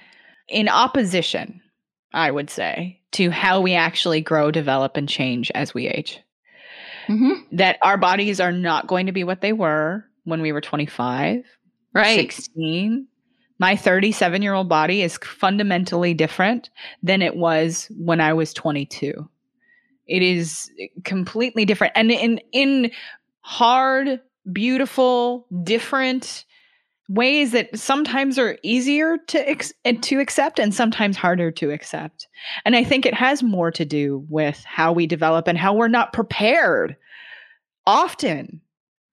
in 0.48 0.68
opposition, 0.68 1.60
I 2.12 2.30
would 2.30 2.50
say, 2.50 3.00
to 3.12 3.30
how 3.30 3.60
we 3.60 3.74
actually 3.74 4.20
grow, 4.20 4.50
develop, 4.50 4.96
and 4.96 5.08
change 5.08 5.52
as 5.54 5.72
we 5.72 5.86
age. 5.86 6.18
Mm-hmm. 7.08 7.56
That 7.56 7.78
our 7.82 7.96
bodies 7.96 8.40
are 8.40 8.52
not 8.52 8.88
going 8.88 9.06
to 9.06 9.12
be 9.12 9.24
what 9.24 9.40
they 9.40 9.52
were 9.52 10.04
when 10.24 10.42
we 10.42 10.52
were 10.52 10.60
25, 10.60 11.44
Right. 11.92 12.16
16. 12.32 13.06
My 13.58 13.76
37 13.76 14.42
year 14.42 14.54
old 14.54 14.68
body 14.68 15.02
is 15.02 15.18
fundamentally 15.18 16.14
different 16.14 16.70
than 17.02 17.20
it 17.20 17.36
was 17.36 17.90
when 17.98 18.20
I 18.20 18.32
was 18.32 18.54
22. 18.54 19.28
It 20.10 20.22
is 20.22 20.70
completely 21.04 21.64
different. 21.64 21.92
And 21.96 22.10
in, 22.10 22.40
in 22.52 22.90
hard, 23.40 24.20
beautiful, 24.52 25.46
different 25.62 26.44
ways 27.08 27.52
that 27.52 27.76
sometimes 27.78 28.38
are 28.38 28.58
easier 28.62 29.18
to 29.28 29.48
ex- 29.48 29.72
eh, 29.84 29.96
to 30.00 30.20
accept 30.20 30.58
and 30.58 30.74
sometimes 30.74 31.16
harder 31.16 31.50
to 31.50 31.70
accept. 31.70 32.28
And 32.64 32.76
I 32.76 32.84
think 32.84 33.06
it 33.06 33.14
has 33.14 33.42
more 33.42 33.70
to 33.72 33.84
do 33.84 34.24
with 34.28 34.62
how 34.64 34.92
we 34.92 35.06
develop 35.06 35.48
and 35.48 35.58
how 35.58 35.74
we're 35.74 35.88
not 35.88 36.12
prepared 36.12 36.96
often 37.86 38.60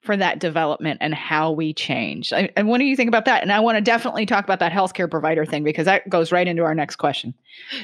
for 0.07 0.17
that 0.17 0.39
development 0.39 0.97
and 1.01 1.13
how 1.13 1.51
we 1.51 1.73
change. 1.73 2.33
I, 2.33 2.49
and 2.55 2.67
what 2.67 2.79
do 2.79 2.85
you 2.85 2.95
think 2.95 3.09
about 3.09 3.25
that? 3.25 3.43
And 3.43 3.51
I 3.51 3.59
want 3.59 3.75
to 3.75 3.81
definitely 3.81 4.25
talk 4.25 4.43
about 4.43 4.59
that 4.59 4.71
healthcare 4.71 5.11
provider 5.11 5.45
thing 5.45 5.63
because 5.63 5.85
that 5.85 6.09
goes 6.09 6.31
right 6.31 6.47
into 6.47 6.63
our 6.63 6.73
next 6.73 6.95
question. 6.95 7.35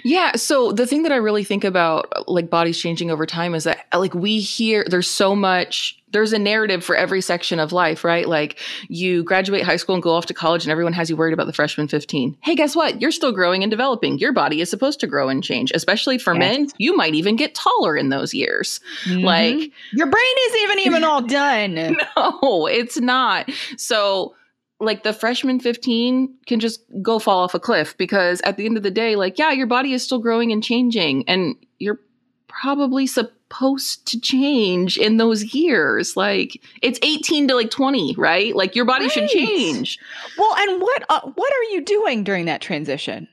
Yeah. 0.03 0.35
So 0.35 0.71
the 0.71 0.87
thing 0.87 1.03
that 1.03 1.11
I 1.11 1.17
really 1.17 1.43
think 1.43 1.63
about 1.63 2.27
like 2.27 2.49
bodies 2.49 2.79
changing 2.79 3.11
over 3.11 3.25
time 3.25 3.53
is 3.53 3.65
that 3.65 3.85
like 3.93 4.15
we 4.15 4.39
hear 4.39 4.85
there's 4.87 5.09
so 5.09 5.35
much 5.35 6.01
there's 6.13 6.31
a 6.31 6.39
narrative 6.39 6.83
for 6.83 6.95
every 6.95 7.19
section 7.21 7.59
of 7.59 7.73
life, 7.73 8.03
right? 8.03 8.27
Like 8.27 8.59
you 8.87 9.23
graduate 9.23 9.63
high 9.63 9.75
school 9.75 9.95
and 9.95 10.01
go 10.03 10.11
off 10.13 10.27
to 10.27 10.33
college 10.33 10.63
and 10.63 10.71
everyone 10.71 10.93
has 10.93 11.09
you 11.09 11.17
worried 11.17 11.33
about 11.33 11.47
the 11.47 11.53
freshman 11.53 11.87
15. 11.89 12.37
Hey, 12.41 12.55
guess 12.55 12.75
what? 12.75 13.01
You're 13.01 13.11
still 13.11 13.31
growing 13.33 13.63
and 13.63 13.69
developing. 13.71 14.17
Your 14.19 14.31
body 14.31 14.61
is 14.61 14.69
supposed 14.69 14.99
to 15.01 15.07
grow 15.07 15.27
and 15.27 15.43
change, 15.43 15.71
especially 15.75 16.17
for 16.17 16.33
Yes. 16.33 16.39
men. 16.39 16.67
You 16.77 16.95
might 16.95 17.15
even 17.15 17.35
get 17.35 17.53
taller 17.55 17.97
in 17.97 18.09
those 18.09 18.33
years. 18.33 18.79
Like 19.07 19.55
Mhm. 19.55 19.71
your 19.91 20.07
brain 20.07 20.35
isn't 20.47 20.61
even 20.61 20.79
even 20.79 21.03
all 21.03 21.21
done. 21.21 21.73
no, 22.15 22.67
it's 22.67 22.99
not. 22.99 23.49
So, 23.77 24.35
like 24.79 25.03
the 25.03 25.13
freshman 25.13 25.59
15 25.61 26.33
can 26.45 26.59
just 26.59 26.81
go 27.01 27.17
fall 27.17 27.39
off 27.39 27.53
a 27.53 27.59
cliff 27.59 27.95
because 27.97 28.41
at 28.41 28.57
the 28.57 28.65
end 28.65 28.75
of 28.75 28.83
the 28.83 28.91
day, 28.91 29.15
like, 29.15 29.39
yeah, 29.39 29.51
your 29.51 29.67
body 29.67 29.93
is 29.93 30.03
still 30.03 30.19
growing 30.19 30.51
and 30.51 30.61
changing, 30.63 31.27
and 31.29 31.55
you're 31.79 31.99
probably 32.61 33.07
supposed 33.07 34.05
to 34.07 34.19
change 34.19 34.97
in 34.97 35.17
those 35.17 35.53
years. 35.53 36.15
Like, 36.15 36.61
it's 36.81 36.99
18 37.01 37.47
to 37.49 37.55
like 37.55 37.71
20, 37.71 38.15
right? 38.17 38.55
Like, 38.55 38.75
your 38.75 38.85
body 38.85 39.09
should 39.09 39.27
change. 39.29 39.97
Well, 40.37 40.55
and 40.57 40.81
what 40.81 41.03
uh, 41.09 41.21
what 41.35 41.53
are 41.53 41.63
you 41.73 41.83
doing 41.83 42.23
during 42.23 42.45
that 42.45 42.61
transition? 42.61 43.27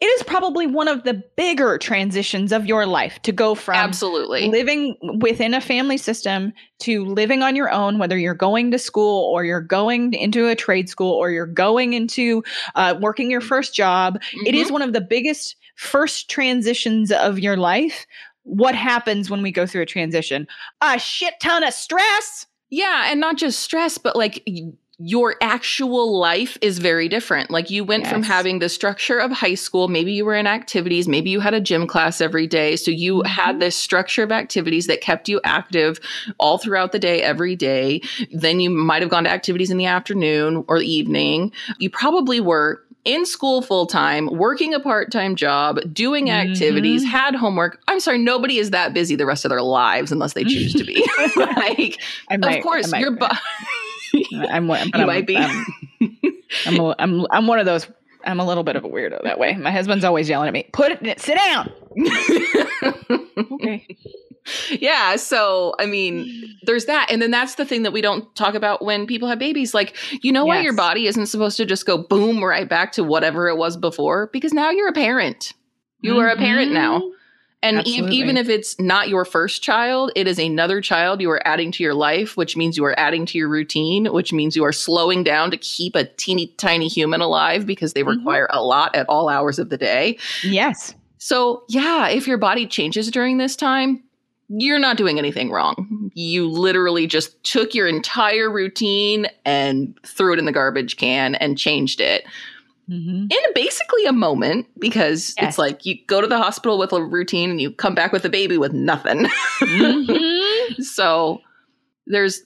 It 0.00 0.06
is 0.06 0.22
probably 0.22 0.66
one 0.66 0.88
of 0.88 1.02
the 1.02 1.14
bigger 1.36 1.76
transitions 1.76 2.52
of 2.52 2.64
your 2.64 2.86
life 2.86 3.20
to 3.22 3.32
go 3.32 3.54
from 3.54 3.74
Absolutely. 3.74 4.48
living 4.48 4.96
within 5.20 5.52
a 5.52 5.60
family 5.60 5.96
system 5.96 6.52
to 6.80 7.04
living 7.04 7.42
on 7.42 7.56
your 7.56 7.70
own, 7.70 7.98
whether 7.98 8.16
you're 8.16 8.34
going 8.34 8.70
to 8.70 8.78
school 8.78 9.24
or 9.32 9.44
you're 9.44 9.60
going 9.60 10.14
into 10.14 10.48
a 10.48 10.54
trade 10.54 10.88
school 10.88 11.12
or 11.12 11.30
you're 11.30 11.44
going 11.44 11.92
into 11.92 12.42
uh, 12.76 12.94
working 13.00 13.30
your 13.30 13.40
first 13.40 13.74
job. 13.74 14.20
It 14.46 14.54
Mhm. 14.54 14.62
is 14.62 14.70
one 14.72 14.82
of 14.82 14.92
the 14.92 15.00
biggest 15.00 15.56
first 15.74 16.30
transitions 16.30 17.10
of 17.10 17.38
your 17.38 17.56
life. 17.56 18.06
What 18.42 18.74
happens 18.74 19.30
when 19.30 19.42
we 19.42 19.52
go 19.52 19.66
through 19.66 19.82
a 19.82 19.86
transition? 19.86 20.46
A 20.80 20.98
shit 20.98 21.34
ton 21.40 21.62
of 21.64 21.74
stress. 21.74 22.46
Yeah, 22.70 23.06
and 23.10 23.20
not 23.20 23.36
just 23.36 23.60
stress, 23.60 23.98
but 23.98 24.16
like 24.16 24.46
your 25.02 25.36
actual 25.40 26.18
life 26.18 26.58
is 26.60 26.78
very 26.78 27.08
different. 27.08 27.50
Like 27.50 27.70
you 27.70 27.84
went 27.84 28.06
from 28.06 28.22
having 28.22 28.58
the 28.58 28.68
structure 28.68 29.18
of 29.18 29.32
high 29.32 29.54
school, 29.54 29.88
maybe 29.88 30.12
you 30.12 30.26
were 30.26 30.34
in 30.34 30.46
activities, 30.46 31.08
maybe 31.08 31.30
you 31.30 31.40
had 31.40 31.54
a 31.54 31.60
gym 31.60 31.86
class 31.86 32.20
every 32.20 32.46
day. 32.46 32.76
So 32.76 32.90
you 32.90 33.22
had 33.22 33.52
mm-hmm. 33.52 33.60
this 33.60 33.76
structure 33.76 34.22
of 34.22 34.30
activities 34.30 34.86
that 34.88 35.00
kept 35.00 35.26
you 35.26 35.40
active 35.42 35.98
all 36.38 36.58
throughout 36.58 36.92
the 36.92 36.98
day, 36.98 37.22
every 37.22 37.56
day. 37.56 38.02
Then 38.30 38.60
you 38.60 38.68
might 38.68 39.00
have 39.00 39.10
gone 39.10 39.24
to 39.24 39.30
activities 39.30 39.70
in 39.70 39.78
the 39.78 39.86
afternoon 39.86 40.64
or 40.68 40.78
the 40.78 40.92
evening. 40.92 41.52
You 41.78 41.88
probably 41.88 42.38
were 42.40 42.84
in 43.04 43.24
school 43.24 43.62
full 43.62 43.86
time, 43.86 44.26
working 44.26 44.74
a 44.74 44.80
part 44.80 45.10
time 45.10 45.34
job, 45.36 45.78
doing 45.92 46.30
activities, 46.30 47.02
Mhm. 47.04 47.08
had 47.08 47.34
homework. 47.34 47.80
I'm 47.88 48.00
sorry, 48.00 48.18
nobody 48.18 48.58
is 48.58 48.70
that 48.70 48.92
busy 48.92 49.16
the 49.16 49.26
rest 49.26 49.44
of 49.44 49.48
their 49.50 49.62
lives 49.62 50.12
unless 50.12 50.34
they 50.34 50.44
choose 50.44 50.74
to 50.74 50.84
be. 50.84 51.04
like, 51.36 52.00
I 52.30 52.36
might, 52.36 52.58
of 52.58 52.62
course, 52.62 52.88
I 52.88 52.90
might- 52.90 53.00
your 53.00 53.12
body. 53.12 53.38
I'm, 54.50 54.68
one- 54.68 54.86
You 54.86 54.90
I'm- 54.94 55.06
might 55.06 55.26
be. 55.26 55.36
I'm, 55.36 55.64
I'm, 56.66 56.78
a, 56.80 56.94
I'm, 56.98 57.26
I'm 57.30 57.46
one 57.46 57.58
of 57.58 57.66
those. 57.66 57.86
I'm 58.24 58.38
a 58.38 58.44
little 58.46 58.64
bit 58.64 58.76
of 58.76 58.84
a 58.84 58.88
weirdo 58.88 59.22
that 59.22 59.38
way. 59.38 59.54
My 59.56 59.70
husband's 59.70 60.04
always 60.04 60.28
yelling 60.28 60.48
at 60.48 60.52
me. 60.52 60.68
Put 60.74 60.92
it. 61.00 61.20
Sit 61.20 61.36
down. 61.38 61.72
Okay. 63.38 63.96
yeah. 64.70 65.16
So, 65.16 65.74
I 65.78 65.86
mean, 65.86 66.56
there's 66.62 66.86
that. 66.86 67.08
And 67.10 67.20
then 67.20 67.30
that's 67.30 67.56
the 67.56 67.64
thing 67.64 67.82
that 67.84 67.92
we 67.92 68.00
don't 68.00 68.32
talk 68.34 68.54
about 68.54 68.84
when 68.84 69.06
people 69.06 69.28
have 69.28 69.38
babies. 69.38 69.74
Like, 69.74 69.96
you 70.22 70.32
know 70.32 70.44
why 70.44 70.60
your 70.60 70.72
body 70.74 71.06
isn't 71.06 71.26
supposed 71.26 71.56
to 71.58 71.66
just 71.66 71.86
go 71.86 71.98
boom 71.98 72.42
right 72.42 72.68
back 72.68 72.92
to 72.92 73.04
whatever 73.04 73.48
it 73.48 73.56
was 73.56 73.76
before? 73.76 74.28
Because 74.32 74.52
now 74.52 74.70
you're 74.70 74.88
a 74.88 74.92
parent. 74.92 75.52
You 76.00 76.18
are 76.18 76.28
a 76.28 76.36
parent 76.36 76.72
now. 76.72 77.02
And 77.62 77.86
e- 77.86 78.00
even 78.10 78.38
if 78.38 78.48
it's 78.48 78.80
not 78.80 79.10
your 79.10 79.26
first 79.26 79.62
child, 79.62 80.12
it 80.16 80.26
is 80.26 80.38
another 80.38 80.80
child 80.80 81.20
you 81.20 81.30
are 81.30 81.46
adding 81.46 81.70
to 81.72 81.82
your 81.82 81.92
life, 81.92 82.34
which 82.34 82.56
means 82.56 82.78
you 82.78 82.84
are 82.86 82.98
adding 82.98 83.26
to 83.26 83.36
your 83.36 83.50
routine, 83.50 84.06
which 84.06 84.32
means 84.32 84.56
you 84.56 84.64
are 84.64 84.72
slowing 84.72 85.22
down 85.22 85.50
to 85.50 85.58
keep 85.58 85.94
a 85.94 86.04
teeny 86.04 86.46
tiny 86.56 86.88
human 86.88 87.20
alive 87.20 87.66
because 87.66 87.92
they 87.92 88.02
Mhm. 88.02 88.16
require 88.16 88.46
a 88.50 88.62
lot 88.62 88.94
at 88.96 89.06
all 89.10 89.28
hours 89.28 89.58
of 89.58 89.68
the 89.68 89.76
day. 89.76 90.16
Yes. 90.42 90.94
So, 91.18 91.64
yeah, 91.68 92.08
if 92.08 92.26
your 92.26 92.38
body 92.38 92.66
changes 92.66 93.10
during 93.10 93.36
this 93.36 93.56
time, 93.56 94.04
you're 94.52 94.78
not 94.80 94.96
doing 94.96 95.18
anything 95.18 95.50
wrong. 95.50 96.10
You 96.14 96.48
literally 96.48 97.06
just 97.06 97.42
took 97.44 97.74
your 97.74 97.86
entire 97.86 98.50
routine 98.50 99.26
and 99.44 99.96
threw 100.04 100.32
it 100.32 100.38
in 100.40 100.44
the 100.44 100.52
garbage 100.52 100.96
can 100.96 101.34
and 101.36 101.56
changed 101.56 102.00
it 102.00 102.24
Mm-hmm. 102.88 103.26
in 103.30 103.52
basically 103.54 104.04
a 104.06 104.12
moment 104.12 104.66
because 104.80 105.32
Yes. 105.38 105.50
it's 105.50 105.58
like 105.58 105.86
you 105.86 105.94
go 106.08 106.20
to 106.20 106.26
the 106.26 106.38
hospital 106.38 106.76
with 106.76 106.92
a 106.92 107.00
routine 107.00 107.48
and 107.48 107.60
you 107.60 107.70
come 107.70 107.94
back 107.94 108.10
with 108.12 108.24
a 108.24 108.28
baby 108.28 108.58
with 108.58 108.72
nothing. 108.72 109.26
Mm-hmm. 109.60 110.82
so 110.82 111.40
there's 112.08 112.42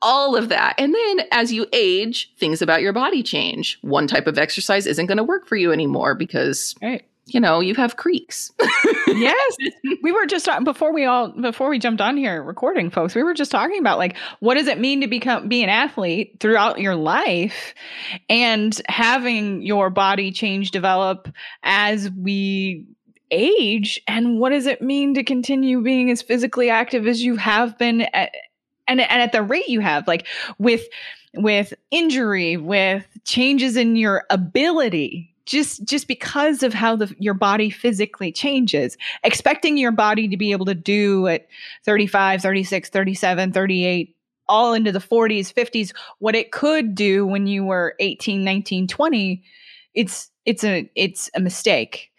all 0.00 0.34
of 0.34 0.48
that. 0.48 0.76
And 0.78 0.94
then 0.94 1.26
as 1.30 1.52
you 1.52 1.66
age, 1.74 2.32
things 2.38 2.62
about 2.62 2.80
your 2.80 2.94
body 2.94 3.22
change. 3.22 3.78
One 3.82 4.06
type 4.06 4.26
of 4.26 4.38
exercise 4.38 4.86
isn't 4.86 5.06
going 5.06 5.18
to 5.18 5.24
work 5.24 5.46
for 5.46 5.56
you 5.56 5.72
anymore 5.72 6.14
because, 6.14 6.74
Right. 6.82 7.04
You 7.26 7.40
know, 7.40 7.60
you 7.60 7.74
have 7.74 7.96
creaks. 7.96 8.50
yes. 9.06 9.56
We 10.02 10.10
were 10.10 10.26
just 10.26 10.44
talking 10.44 10.64
before 10.64 10.92
we 10.92 11.04
all 11.04 11.28
before 11.28 11.68
we 11.68 11.78
jumped 11.78 12.00
on 12.00 12.16
here 12.16 12.42
recording 12.42 12.90
folks 12.90 13.14
we 13.14 13.22
were 13.22 13.34
just 13.34 13.52
talking 13.52 13.78
about 13.78 13.96
like 13.98 14.16
what 14.40 14.54
does 14.54 14.66
it 14.66 14.80
mean 14.80 15.00
to 15.02 15.06
become 15.06 15.48
be 15.48 15.62
an 15.62 15.68
athlete 15.68 16.38
throughout 16.40 16.80
your 16.80 16.96
life 16.96 17.72
and 18.28 18.80
having 18.88 19.62
your 19.62 19.90
body 19.90 20.32
change 20.32 20.72
develop 20.72 21.28
as 21.62 22.10
we 22.10 22.84
age? 23.32 24.00
And 24.06 24.38
what 24.38 24.50
does 24.50 24.66
it 24.66 24.82
mean 24.82 25.14
to 25.14 25.24
continue 25.24 25.82
being 25.82 26.10
as 26.10 26.22
physically 26.22 26.70
active 26.70 27.06
as 27.06 27.22
you 27.22 27.36
have 27.36 27.76
been 27.78 28.02
at, 28.02 28.32
and, 28.86 29.00
and 29.00 29.22
at 29.22 29.32
the 29.32 29.42
rate 29.42 29.68
you 29.68 29.80
have 29.80 30.06
like 30.06 30.26
with 30.58 30.86
with 31.34 31.72
injury 31.90 32.58
with 32.58 33.06
changes 33.24 33.76
in 33.76 33.96
your 33.96 34.24
ability 34.28 35.31
just 35.46 35.84
just 35.84 36.06
because 36.06 36.62
of 36.62 36.72
how 36.72 36.96
the 36.96 37.14
your 37.18 37.34
body 37.34 37.70
physically 37.70 38.30
changes 38.30 38.96
expecting 39.24 39.76
your 39.76 39.90
body 39.90 40.28
to 40.28 40.36
be 40.36 40.52
able 40.52 40.66
to 40.66 40.74
do 40.74 41.26
at 41.26 41.48
35 41.84 42.42
36 42.42 42.88
37 42.88 43.52
38 43.52 44.16
all 44.48 44.74
into 44.74 44.92
the 44.92 44.98
40s 44.98 45.52
50s 45.52 45.92
what 46.18 46.34
it 46.34 46.52
could 46.52 46.94
do 46.94 47.26
when 47.26 47.46
you 47.46 47.64
were 47.64 47.94
18 47.98 48.44
19 48.44 48.86
20 48.86 49.42
it's 49.94 50.30
it's 50.44 50.64
a 50.64 50.90
it's 50.94 51.30
a 51.34 51.40
mistake 51.40 52.11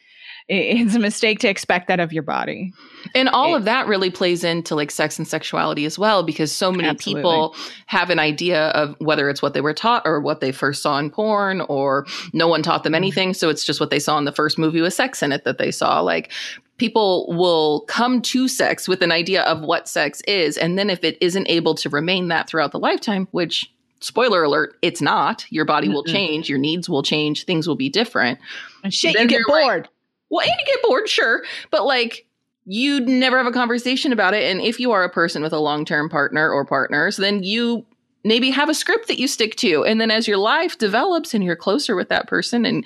it's 0.49 0.95
a 0.95 0.99
mistake 0.99 1.39
to 1.39 1.47
expect 1.47 1.87
that 1.87 1.99
of 1.99 2.11
your 2.11 2.23
body 2.23 2.73
And 3.15 3.29
all 3.29 3.53
It- 3.53 3.57
of 3.59 3.63
that 3.65 3.87
really 3.87 4.09
plays 4.09 4.43
into 4.43 4.75
like 4.75 4.91
sex 4.91 5.17
and 5.17 5.27
sexuality 5.27 5.85
as 5.85 5.97
well, 5.99 6.23
because 6.23 6.51
so 6.51 6.71
many 6.71 6.87
Absolutely. 6.89 7.21
people 7.21 7.55
have 7.87 8.09
an 8.09 8.19
idea 8.19 8.67
of 8.69 8.95
whether 8.99 9.29
it's 9.29 9.41
what 9.41 9.53
they 9.53 9.61
were 9.61 9.73
taught 9.73 10.01
or 10.05 10.19
what 10.21 10.39
they 10.41 10.51
first 10.51 10.81
saw 10.81 10.97
in 10.99 11.09
porn, 11.09 11.61
or 11.61 12.05
no 12.33 12.47
one 12.47 12.61
taught 12.63 12.79
Mm-hmm. 12.79 12.83
them 12.83 12.95
anything. 12.95 13.33
So 13.33 13.49
it's 13.49 13.63
just 13.65 13.79
what 13.79 13.89
they 13.89 13.99
saw 13.99 14.17
in 14.17 14.25
the 14.25 14.31
first 14.31 14.57
movie 14.57 14.81
with 14.81 14.93
sex 14.93 15.21
in 15.21 15.31
it 15.31 15.43
that 15.43 15.57
they 15.57 15.71
saw. 15.71 15.99
Like 16.01 16.31
people 16.77 17.27
will 17.37 17.81
come 17.87 18.21
to 18.21 18.47
sex 18.47 18.87
with 18.87 19.01
an 19.01 19.11
idea 19.11 19.43
of 19.43 19.61
what 19.61 19.87
sex 19.87 20.21
is. 20.27 20.57
And 20.57 20.77
then 20.79 20.89
if 20.89 21.03
it 21.03 21.17
isn't 21.21 21.47
able 21.49 21.75
to 21.75 21.89
remain 21.89 22.29
that 22.29 22.47
throughout 22.49 22.71
the 22.71 22.79
lifetime, 22.79 23.27
which 23.31 23.69
spoiler 23.99 24.43
alert, 24.43 24.75
it's 24.81 25.01
not, 25.01 25.45
your 25.49 25.63
body 25.65 25.87
will 25.87 26.03
change, 26.03 26.49
your 26.49 26.57
needs 26.59 26.89
will 26.89 27.03
change, 27.03 27.45
things 27.45 27.67
will 27.67 27.75
be 27.77 27.89
different. 27.89 28.39
and 28.83 28.93
shit 28.93 29.13
Then 29.13 29.23
you 29.23 29.37
get 29.37 29.47
like- 29.47 29.63
bored 29.63 29.89
Well, 30.33 30.41
and 30.41 30.59
you 30.59 30.65
get 30.65 30.81
bored, 30.81 31.07
sure, 31.07 31.43
but 31.69 31.85
like 31.85 32.25
you'd 32.65 33.07
never 33.07 33.37
have 33.37 33.45
a 33.45 33.51
conversation 33.51 34.11
about 34.11 34.33
it. 34.33 34.49
And 34.49 34.61
if 34.61 34.79
you 34.79 34.91
are 34.91 35.03
a 35.03 35.09
person 35.09 35.43
with 35.43 35.53
a 35.53 35.59
long 35.59 35.85
term 35.85 36.09
partner 36.09 36.49
or 36.49 36.65
partners, 36.65 37.17
then 37.17 37.43
you 37.43 37.85
maybe 38.23 38.49
have 38.49 38.67
a 38.67 38.73
script 38.73 39.07
that 39.09 39.19
you 39.19 39.27
stick 39.27 39.55
to. 39.57 39.85
And 39.85 40.01
then 40.01 40.09
as 40.09 40.27
your 40.27 40.37
life 40.37 40.79
develops 40.79 41.35
and 41.35 41.43
you're 41.43 41.55
closer 41.55 41.95
with 41.95 42.09
that 42.09 42.27
person 42.27 42.65
and 42.65 42.83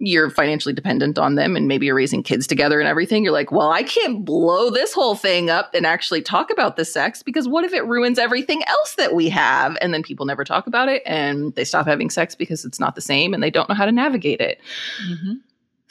you're 0.00 0.28
financially 0.28 0.74
dependent 0.74 1.18
on 1.18 1.36
them 1.36 1.56
and 1.56 1.66
maybe 1.66 1.86
you're 1.86 1.94
raising 1.94 2.22
kids 2.22 2.46
together 2.46 2.78
and 2.78 2.88
everything, 2.88 3.24
you're 3.24 3.32
like, 3.32 3.52
well, 3.52 3.70
I 3.70 3.84
can't 3.84 4.22
blow 4.22 4.68
this 4.68 4.92
whole 4.92 5.14
thing 5.14 5.48
up 5.48 5.72
and 5.74 5.86
actually 5.86 6.20
talk 6.20 6.50
about 6.50 6.76
the 6.76 6.84
sex 6.84 7.22
because 7.22 7.48
what 7.48 7.64
if 7.64 7.72
it 7.72 7.86
ruins 7.86 8.18
everything 8.18 8.62
else 8.66 8.96
that 8.96 9.14
we 9.14 9.30
have? 9.30 9.78
And 9.80 9.94
then 9.94 10.02
people 10.02 10.26
never 10.26 10.44
talk 10.44 10.66
about 10.66 10.90
it 10.90 11.02
and 11.06 11.54
they 11.54 11.64
stop 11.64 11.86
having 11.86 12.10
sex 12.10 12.34
because 12.34 12.66
it's 12.66 12.80
not 12.80 12.96
the 12.96 13.00
same 13.00 13.32
and 13.32 13.42
they 13.42 13.50
don't 13.50 13.68
know 13.70 13.76
how 13.76 13.86
to 13.86 13.92
navigate 13.92 14.42
it. 14.42 14.60
Mm-hmm. 15.08 15.34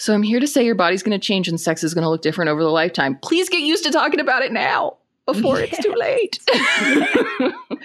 So 0.02 0.16
I'm 0.16 0.24
here 0.24 0.40
to 0.40 0.48
say 0.48 0.66
your 0.66 0.74
body's 0.74 1.04
going 1.04 1.12
to 1.18 1.24
change 1.24 1.48
and 1.48 1.62
sex 1.62 1.84
is 1.84 1.94
going 1.94 2.02
to 2.02 2.10
look 2.10 2.24
different 2.24 2.50
over 2.50 2.64
the 2.64 2.72
lifetime. 2.72 3.20
Please 3.22 3.50
get 3.50 3.62
used 3.62 3.84
to 3.84 3.92
talking 3.92 4.20
about 4.20 4.42
it 4.42 4.52
now 4.52 4.98
before 5.28 5.60
it's 5.60 5.78
too 5.78 5.94
late. 5.96 6.40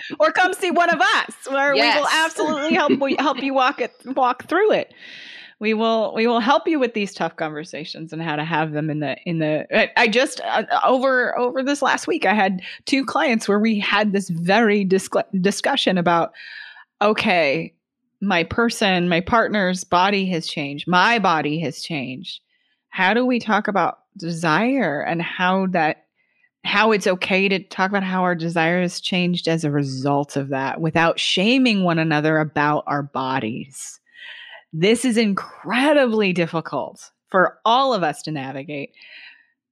or 0.18 0.32
come 0.32 0.54
see 0.54 0.70
one 0.70 0.88
of 0.88 0.98
us 0.98 1.34
where 1.50 1.74
yes. 1.74 1.94
we 1.94 2.00
will 2.00 2.08
absolutely 2.10 2.72
help 2.72 2.92
help 3.20 3.42
you 3.42 3.52
walk 3.52 3.82
it 3.82 3.92
walk 4.16 4.48
through 4.48 4.72
it. 4.72 4.94
We 5.58 5.74
will 5.74 6.14
we 6.14 6.26
will 6.26 6.40
help 6.40 6.66
you 6.66 6.78
with 6.78 6.94
these 6.94 7.12
tough 7.12 7.36
conversations 7.36 8.14
and 8.14 8.22
how 8.22 8.36
to 8.36 8.44
have 8.44 8.72
them 8.72 8.88
in 8.88 9.00
the 9.00 9.18
in 9.26 9.38
the 9.38 10.00
I 10.00 10.08
just 10.08 10.40
uh, 10.40 10.64
over 10.86 11.38
over 11.38 11.62
this 11.62 11.82
last 11.82 12.06
week 12.06 12.24
I 12.24 12.32
had 12.32 12.62
two 12.86 13.04
clients 13.04 13.46
where 13.46 13.60
we 13.60 13.78
had 13.78 14.14
this 14.14 14.30
very 14.30 14.84
dis- 14.84 15.10
discussion 15.38 15.98
about 15.98 16.32
okay 17.02 17.74
my 18.20 18.44
person, 18.44 19.08
my 19.08 19.20
partner's 19.20 19.84
body 19.84 20.26
has 20.30 20.46
changed. 20.46 20.86
My 20.88 21.18
body 21.18 21.60
has 21.60 21.82
changed. 21.82 22.40
How 22.88 23.14
do 23.14 23.26
we 23.26 23.38
talk 23.38 23.68
about 23.68 23.98
desire 24.16 25.00
and 25.00 25.20
how 25.20 25.66
that 25.68 26.04
how 26.64 26.90
it's 26.90 27.06
okay 27.06 27.48
to 27.48 27.60
talk 27.60 27.90
about 27.90 28.02
how 28.02 28.22
our 28.22 28.34
desire 28.34 28.80
has 28.82 29.00
changed 29.00 29.46
as 29.46 29.62
a 29.62 29.70
result 29.70 30.36
of 30.36 30.48
that 30.48 30.80
without 30.80 31.20
shaming 31.20 31.84
one 31.84 32.00
another 32.00 32.38
about 32.38 32.82
our 32.88 33.04
bodies. 33.04 34.00
This 34.72 35.04
is 35.04 35.16
incredibly 35.16 36.32
difficult 36.32 37.12
for 37.30 37.58
all 37.64 37.94
of 37.94 38.02
us 38.02 38.22
to 38.22 38.32
navigate 38.32 38.90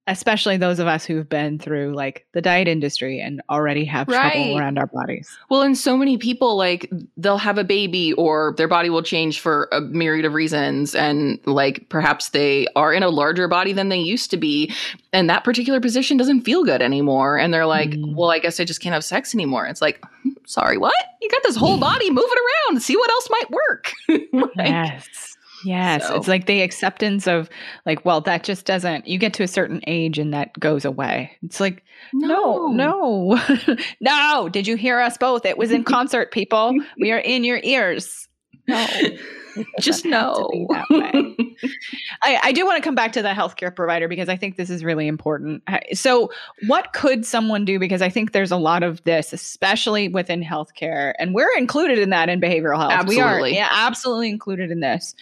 especially 0.07 0.59
those 0.59 0.79
of 0.79 0.87
us 0.87 1.05
who've 1.05 1.29
been 1.29 1.59
through 1.59 1.95
like 1.95 2.27
the 2.33 2.43
diet 2.43 2.69
industry 2.69 3.21
and 3.21 3.41
already 3.49 3.85
have 3.87 4.07
right. 4.09 4.33
trouble 4.33 4.59
around 4.59 4.79
our 4.79 4.87
bodies. 4.87 5.37
Well, 5.49 5.63
and 5.63 5.77
so 5.77 5.97
many 5.97 6.19
people 6.19 6.57
like 6.57 6.91
they'll 7.17 7.39
have 7.39 7.57
a 7.57 7.65
baby 7.65 8.13
or 8.15 8.55
their 8.59 8.69
body 8.69 8.91
will 8.91 9.03
change 9.03 9.41
for 9.41 9.69
a 9.73 9.81
myriad 9.81 10.27
of 10.27 10.35
reasons 10.35 10.95
and 10.95 11.39
like 11.47 11.89
perhaps 11.89 12.31
they 12.31 12.67
are 12.77 12.93
in 12.93 13.03
a 13.03 13.09
larger 13.09 13.49
body 13.49 13.73
than 13.73 13.89
they 13.89 13.99
used 13.99 14.31
to 14.31 14.37
be 14.37 14.71
and 15.13 15.31
that 15.31 15.43
particular 15.43 15.81
position 15.81 16.17
doesn't 16.17 16.43
feel 16.43 16.65
good 16.65 16.83
anymore 16.83 17.39
and 17.39 17.55
they're 17.55 17.67
like, 17.67 17.91
mm. 17.91 18.15
"Well, 18.15 18.31
I 18.31 18.41
guess 18.41 18.61
I 18.61 18.65
just 18.65 18.81
can't 18.81 18.93
have 18.93 19.05
sex 19.05 19.35
anymore." 19.35 19.67
It's 19.67 19.81
like, 19.81 20.05
hmm, 20.23 20.31
"Sorry, 20.45 20.77
what? 20.77 20.95
You 21.23 21.31
got 21.31 21.43
this 21.45 21.57
whole 21.57 21.79
body 21.91 22.11
moving 22.11 22.29
around. 22.69 22.83
See 22.83 22.97
what 22.97 23.11
else 23.11 23.29
might 23.31 23.51
work." 23.51 23.93
like, 24.57 24.69
yes. 24.69 25.34
Yes, 25.65 26.07
so. 26.07 26.17
it's 26.17 26.29
like 26.29 26.47
the 26.47 26.63
acceptance 26.63 27.27
of 27.27 27.49
like, 27.87 28.05
well, 28.05 28.21
that 28.23 28.45
just 28.45 28.67
doesn't. 28.67 29.07
You 29.07 29.19
get 29.19 29.35
to 29.35 29.43
a 29.43 29.49
certain 29.49 29.81
age 29.87 30.19
and 30.19 30.35
that 30.35 30.59
goes 30.59 30.85
away. 30.85 31.33
It's 31.43 31.61
like, 31.61 31.83
no, 32.13 32.69
no, 32.69 33.37
no. 33.37 33.77
no. 34.01 34.49
Did 34.49 34.67
you 34.67 34.77
hear 34.77 35.01
us 35.01 35.17
both? 35.17 35.45
It 35.45 35.59
was 35.59 35.71
in 35.71 35.85
concert, 35.95 36.33
people. 36.33 36.75
We 36.99 37.13
are 37.13 37.19
in 37.19 37.45
your 37.45 37.61
ears. 37.63 38.29
No. 38.67 38.87
Just 39.81 40.05
no. 40.05 40.51
I, 40.91 42.41
I 42.43 42.53
do 42.53 42.67
want 42.67 42.83
to 42.83 42.83
come 42.83 42.95
back 42.95 43.13
to 43.13 43.23
the 43.23 43.29
healthcare 43.29 43.75
provider 43.75 44.09
because 44.09 44.29
I 44.29 44.37
think 44.37 44.57
this 44.57 44.69
is 44.69 44.83
really 44.83 45.07
important. 45.07 45.63
So, 45.93 46.33
what 46.67 46.93
could 46.93 47.25
someone 47.25 47.65
do? 47.65 47.79
Because 47.79 48.03
I 48.03 48.09
think 48.09 48.33
there's 48.33 48.51
a 48.51 48.57
lot 48.57 48.83
of 48.83 49.03
this, 49.05 49.33
especially 49.33 50.09
within 50.09 50.43
healthcare, 50.43 51.15
and 51.19 51.35
we're 51.35 51.57
included 51.57 51.99
in 51.99 52.11
that 52.11 52.29
in 52.29 52.41
behavioral 52.41 52.79
health. 52.79 52.93
Absolutely. 52.93 53.53
We 53.53 53.59
are 53.59 53.61
yeah, 53.61 53.69
absolutely 53.71 54.31
included 54.31 54.71
in 54.71 54.81
this. 54.81 55.15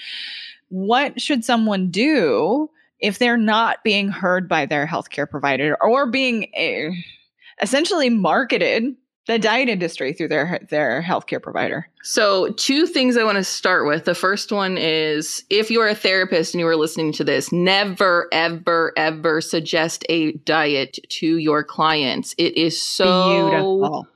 What 0.68 1.20
should 1.20 1.44
someone 1.44 1.90
do 1.90 2.70
if 3.00 3.18
they're 3.18 3.36
not 3.36 3.84
being 3.84 4.08
heard 4.08 4.48
by 4.48 4.64
their 4.64 4.86
healthcare 4.86 5.28
provider 5.28 5.76
or 5.82 6.06
being 6.06 6.48
uh, 6.56 6.94
essentially 7.60 8.08
marketed 8.08 8.94
the 9.26 9.38
diet 9.38 9.68
industry 9.68 10.12
through 10.12 10.28
their 10.28 10.58
their 10.68 11.02
healthcare 11.02 11.40
provider. 11.40 11.88
So, 12.02 12.50
two 12.52 12.86
things 12.86 13.16
I 13.16 13.24
want 13.24 13.36
to 13.36 13.44
start 13.44 13.86
with. 13.86 14.04
The 14.04 14.14
first 14.14 14.50
one 14.50 14.76
is 14.76 15.44
if 15.48 15.70
you're 15.70 15.88
a 15.88 15.94
therapist 15.94 16.54
and 16.54 16.60
you 16.60 16.66
are 16.66 16.76
listening 16.76 17.12
to 17.12 17.24
this, 17.24 17.52
never 17.52 18.28
ever 18.32 18.92
ever 18.96 19.40
suggest 19.40 20.04
a 20.08 20.32
diet 20.32 20.98
to 21.08 21.36
your 21.36 21.62
clients. 21.62 22.34
It 22.36 22.56
is 22.56 22.82
so 22.82 23.50
Beautiful. 23.50 24.08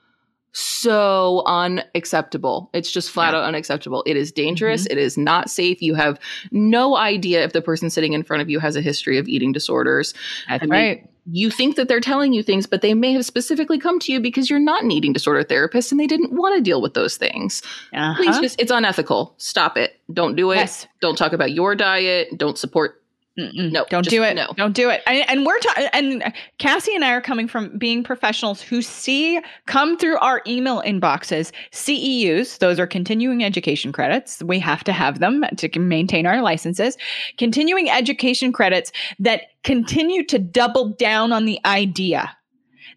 so 0.51 1.45
unacceptable. 1.47 2.69
It's 2.73 2.91
just 2.91 3.11
flat 3.13 3.33
yeah. 3.33 3.41
out 3.41 3.45
unacceptable. 3.45 4.03
It 4.07 4.17
is 4.17 4.33
dangerous. 4.33 4.85
Mm-hmm. 4.85 4.93
It 4.93 4.99
is 4.99 5.17
not 5.17 5.51
safe. 5.51 5.81
You 5.81 5.95
have 5.95 6.19
no 6.51 6.97
idea 6.97 7.45
if 7.45 7.53
the 7.53 7.63
person 7.63 7.91
sitting 7.91 8.13
in 8.13 8.25
front 8.25 8.43
of 8.43 8.51
you 8.51 8.59
has 8.59 8.75
a 8.75 8.81
history 8.81 9.19
of 9.19 9.29
eating 9.29 9.53
disorders. 9.53 10.15
That's 10.49 10.65
I 10.65 10.67
mean, 10.67 10.71
right 10.71 11.11
you 11.31 11.51
think 11.51 11.77
that 11.77 11.89
they're 11.89 12.01
telling 12.01 12.33
you 12.33 12.43
things, 12.43 12.67
but 12.67 12.83
they 12.83 12.95
may 12.95 13.13
have 13.13 13.25
specifically 13.25 13.79
come 13.79 13.99
to 14.01 14.13
you 14.13 14.21
because 14.21 14.49
you're 14.49 14.59
not 14.59 14.83
an 14.83 14.91
eating 14.91 15.13
disorder 15.13 15.43
therapist 15.43 15.91
and 15.91 16.01
they 16.01 16.07
didn't 16.07 16.33
want 16.33 16.57
to 16.57 16.63
deal 16.63 16.81
with 16.81 16.95
those 16.95 17.17
things. 17.17 17.63
Uh-huh. 17.93 18.15
Please 18.17 18.39
just, 18.39 18.61
it's 18.61 18.71
unethical. 18.71 19.35
Stop 19.39 19.77
it. 19.77 20.01
Don't 20.13 20.37
do 20.37 20.53
it. 20.53 20.57
Yes. 20.57 20.87
Don't 21.01 21.17
talk 21.17 21.33
about 21.33 21.53
your 21.53 21.75
diet. 21.75 22.37
Don't 22.37 22.57
support 22.57 23.03
Mm-mm. 23.39 23.71
No, 23.71 23.85
don't 23.91 24.09
do 24.09 24.23
it. 24.23 24.35
No, 24.35 24.53
don't 24.57 24.75
do 24.75 24.89
it. 24.89 25.03
And, 25.07 25.29
and 25.29 25.47
we're 25.47 25.59
talking. 25.59 25.89
And 25.93 26.35
Cassie 26.59 26.95
and 26.95 27.05
I 27.05 27.13
are 27.13 27.21
coming 27.21 27.49
from 27.49 27.77
being 27.77 28.03
professionals 28.03 28.63
who 28.63 28.81
see 28.81 29.41
come 29.67 29.99
through 29.99 30.17
our 30.19 30.43
email 30.47 30.81
inboxes. 30.83 31.53
CEUs, 31.71 32.59
those 32.59 32.81
are 32.81 32.87
continuing 32.87 33.45
education 33.45 33.93
credits. 33.93 34.43
We 34.43 34.59
have 34.61 34.85
to 34.85 34.93
have 34.93 35.19
them 35.21 35.45
to 35.57 35.79
maintain 35.79 36.27
our 36.27 36.41
licenses. 36.41 36.97
Continuing 37.37 37.91
education 37.91 38.53
credits 38.53 38.91
that 39.19 39.43
continue 39.65 40.25
to 40.27 40.39
double 40.39 40.91
down 40.95 41.33
on 41.33 41.45
the 41.45 41.61
idea 41.67 42.35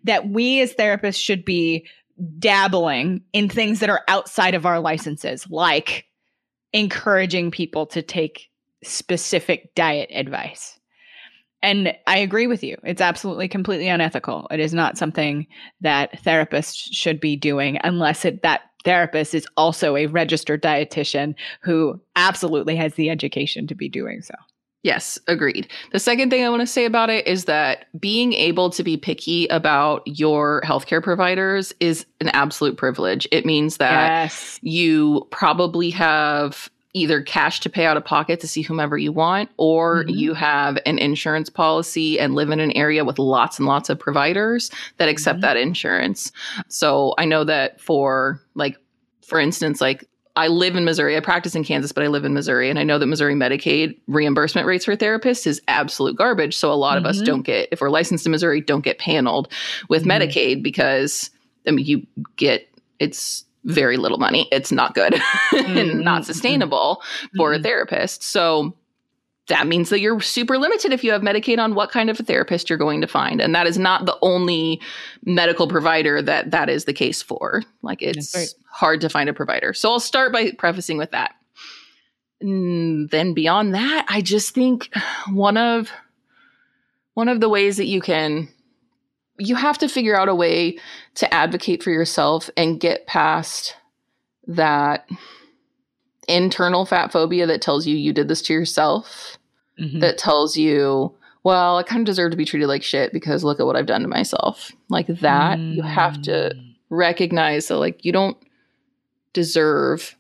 that 0.06 0.30
we 0.30 0.62
as 0.62 0.74
therapists 0.74 1.20
should 1.20 1.44
be 1.44 1.86
dabbling 2.38 3.22
in 3.34 3.50
things 3.50 3.80
that 3.82 3.90
are 3.90 4.04
outside 4.08 4.54
of 4.54 4.66
our 4.66 4.80
licenses, 4.80 5.50
like 5.50 6.06
encouraging 6.72 7.52
people 7.52 7.86
to 7.88 8.02
take 8.02 8.49
specific 8.84 9.74
diet 9.76 10.10
advice. 10.14 10.80
And 11.62 11.94
I 12.08 12.20
agree 12.20 12.48
with 12.48 12.64
you. 12.64 12.78
It's 12.84 13.02
absolutely 13.02 13.48
completely 13.48 13.90
unethical. 13.90 14.48
It 14.50 14.60
is 14.60 14.74
not 14.74 14.98
something 14.98 15.46
that 15.82 16.24
therapists 16.24 16.88
should 16.92 17.20
be 17.20 17.36
doing 17.36 17.78
unless 17.84 18.24
it, 18.24 18.44
that 18.44 18.62
therapist 18.86 19.36
is 19.36 19.48
also 19.58 19.98
a 19.98 20.06
registered 20.06 20.64
dietitian 20.64 21.36
who 21.62 22.00
absolutely 22.16 22.78
has 22.78 22.94
the 22.94 23.10
education 23.10 23.68
to 23.68 23.76
be 23.76 23.90
doing 23.90 24.22
so. 24.22 24.36
Yes, 24.82 25.20
agreed. 25.28 25.68
The 25.92 26.00
second 26.00 26.30
thing 26.30 26.46
I 26.46 26.50
want 26.50 26.62
to 26.62 26.68
say 26.68 26.86
about 26.86 27.10
it 27.10 27.28
is 27.28 27.46
that 27.46 27.88
being 28.00 28.32
able 28.32 28.70
to 28.70 28.82
be 28.82 28.96
picky 28.96 29.46
about 29.48 30.04
your 30.06 30.62
healthcare 30.62 31.04
providers 31.04 31.74
is 31.82 32.06
an 32.22 32.30
absolute 32.30 32.78
privilege. 32.78 33.28
It 33.34 33.46
means 33.46 33.76
that 33.78 34.24
yes. 34.24 34.58
you 34.62 35.28
probably 35.32 35.90
have 35.90 36.70
either 36.94 37.22
cash 37.22 37.60
to 37.60 37.70
pay 37.70 37.86
out 37.86 37.98
of 37.98 38.04
pocket 38.04 38.40
to 38.40 38.48
see 38.48 38.62
whomever 38.62 38.98
you 38.98 39.12
want, 39.12 39.50
or 39.58 40.04
mm-hmm. 40.04 40.10
you 40.10 40.34
have 40.34 40.80
an 40.86 40.98
insurance 40.98 41.50
policy 41.50 42.20
and 42.20 42.34
live 42.34 42.50
in 42.50 42.60
an 42.60 42.72
area 42.72 43.06
with 43.06 43.20
lots 43.20 43.60
and 43.60 43.68
lots 43.68 43.90
of 43.90 44.00
providers 44.00 44.72
that 44.98 45.10
accept 45.10 45.38
mm-hmm. 45.38 45.42
that 45.42 45.58
insurance. 45.58 46.32
So 46.68 47.14
I 47.18 47.26
know 47.26 47.44
that 47.44 47.80
for 47.80 48.42
like, 48.56 48.78
for 49.22 49.40
instance, 49.40 49.82
like 49.82 50.10
I 50.36 50.48
live 50.48 50.76
in 50.76 50.86
Missouri. 50.86 51.18
I 51.18 51.20
practice 51.20 51.54
in 51.54 51.64
Kansas, 51.64 51.92
but 51.92 52.04
I 52.04 52.08
live 52.08 52.26
in 52.26 52.34
Missouri. 52.34 52.70
And 52.70 52.80
I 52.80 52.84
know 52.84 52.98
that 52.98 53.08
Missouri 53.08 53.36
Medicaid 53.36 54.00
reimbursement 54.08 54.66
rates 54.66 54.86
for 54.86 54.96
therapists 54.96 55.46
is 55.46 55.62
absolute 55.68 56.16
garbage. 56.16 56.56
So 56.56 56.72
a 56.72 56.74
lot 56.74 56.96
mm-hmm. 56.96 57.06
of 57.06 57.10
us 57.10 57.18
mm-hmm. 57.18 57.26
don't 57.26 57.42
get, 57.42 57.70
if 57.72 57.82
we're 57.82 57.90
licensed 57.90 58.26
in 58.26 58.32
Missouri, 58.32 58.62
don't 58.62 58.84
get 58.84 59.00
paneled 59.00 59.52
with 59.90 60.06
mm-hmm. 60.06 60.24
Medicaid 60.24 60.64
because 60.64 61.30
I 61.68 61.72
mean, 61.72 61.86
you 61.86 62.08
get, 62.38 62.68
it's 63.00 63.44
very 63.70 63.98
little 63.98 64.18
money. 64.18 64.48
It's 64.52 64.72
not 64.72 64.96
good 64.96 65.14
mm-hmm. 65.52 65.78
and 65.78 66.00
not 66.02 66.26
sustainable 66.26 67.02
mm-hmm. 67.02 67.38
for 67.38 67.52
a 67.52 67.56
mm-hmm. 67.56 67.64
therapist. 67.64 68.24
So 68.24 68.76
that 69.50 69.68
means 69.68 69.90
that 69.90 70.00
you're 70.00 70.22
super 70.22 70.58
limited 70.58 70.94
if 70.94 71.04
you 71.04 71.12
have 71.12 71.22
Medicaid 71.22 71.58
on 71.60 71.76
what 71.76 71.92
kind 71.92 72.10
of 72.10 72.20
a 72.20 72.24
therapist 72.24 72.70
you're 72.70 72.78
going 72.78 73.02
to 73.02 73.08
find. 73.08 73.42
And 73.42 73.54
that 73.56 73.68
is 73.68 73.78
not 73.78 74.06
the 74.06 74.18
only 74.22 74.80
medical 75.26 75.68
provider 75.68 76.22
that 76.22 76.52
that 76.52 76.70
is 76.70 76.86
the 76.86 76.94
case 76.94 77.22
for. 77.22 77.64
Like 77.82 78.02
it's 78.02 78.36
right. 78.36 78.54
hard 78.72 79.02
to 79.02 79.10
find 79.10 79.28
a 79.28 79.34
provider. 79.34 79.74
So 79.74 79.92
I'll 79.92 80.00
start 80.00 80.32
by 80.32 80.52
prefacing 80.52 80.98
with 80.98 81.12
that. 81.12 81.34
And 82.42 83.10
then 83.10 83.34
beyond 83.34 83.74
that, 83.74 84.06
I 84.08 84.22
just 84.22 84.54
think 84.54 84.90
one 85.32 85.58
of 85.58 85.92
one 87.16 87.28
of 87.28 87.42
the 87.42 87.50
ways 87.50 87.78
that 87.78 87.88
you 87.88 88.02
can 88.02 88.48
you 89.40 89.56
have 89.56 89.78
to 89.80 89.90
figure 89.90 90.18
out 90.18 90.30
a 90.30 90.36
way 90.36 90.78
to 91.16 91.34
advocate 91.34 91.82
for 91.82 91.92
yourself 91.92 92.50
and 92.58 92.80
get 92.80 93.08
past 93.08 93.76
that 94.48 95.08
internal 96.28 96.86
fat 96.86 97.12
phobia 97.12 97.48
that 97.48 97.62
tells 97.62 97.88
you 97.88 97.96
you 97.96 98.14
did 98.14 98.28
this 98.28 98.42
to 98.44 98.54
yourself, 98.54 99.38
mm-hmm. 99.80 100.00
that 100.00 100.18
tells 100.18 100.58
you, 100.58 101.14
well, 101.44 101.78
I 101.78 101.84
kind 101.84 102.02
of 102.02 102.06
deserve 102.06 102.32
to 102.32 102.38
be 102.38 102.46
treated 102.46 102.68
like 102.68 102.84
shit 102.84 103.14
because 103.14 103.44
look 103.44 103.60
at 103.60 103.66
what 103.66 103.76
I've 103.76 103.86
done 103.86 104.02
to 104.02 104.08
myself. 104.08 104.72
Like 104.90 105.08
that, 105.08 105.58
mm. 105.58 105.76
you 105.76 105.84
have 105.84 106.22
to 106.24 106.52
mm. 106.56 106.76
recognize 106.90 107.68
that, 107.68 107.78
like, 107.78 108.04
you 108.04 108.12
don't 108.12 108.38
deserve 109.34 110.16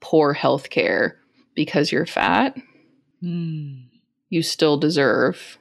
poor 0.00 0.32
health 0.32 0.70
care 0.70 1.18
because 1.54 1.90
you're 1.90 2.06
fat. 2.06 2.56
Mm. 3.22 3.84
You 4.28 4.42
still 4.42 4.76
deserve 4.76 5.58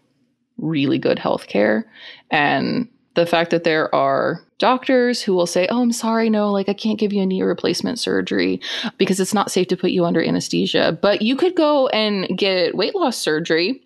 really 0.58 1.00
good 1.00 1.20
health 1.20 1.48
care. 1.48 1.92
And 2.30 2.88
the 3.20 3.26
fact 3.26 3.52
that 3.52 3.64
there 3.64 3.94
are 3.94 4.44
doctors 4.58 5.22
who 5.22 5.34
will 5.34 5.46
say, 5.46 5.68
Oh, 5.70 5.82
I'm 5.82 5.92
sorry, 5.92 6.30
no, 6.30 6.52
like 6.52 6.70
I 6.70 6.74
can't 6.74 7.00
give 7.00 7.14
you 7.14 7.22
a 7.22 7.26
knee 7.26 7.42
replacement 7.42 8.00
surgery 8.00 8.62
because 8.98 9.20
it's 9.20 9.34
not 9.34 9.52
safe 9.52 9.68
to 9.68 9.78
put 9.78 9.92
you 9.92 10.06
under 10.06 10.24
anesthesia. 10.24 10.98
But 11.00 11.22
you 11.22 11.36
could 11.36 11.56
go 11.56 11.88
and 11.88 12.38
get 12.38 12.76
weight 12.76 12.96
loss 12.96 13.18
surgery 13.18 13.84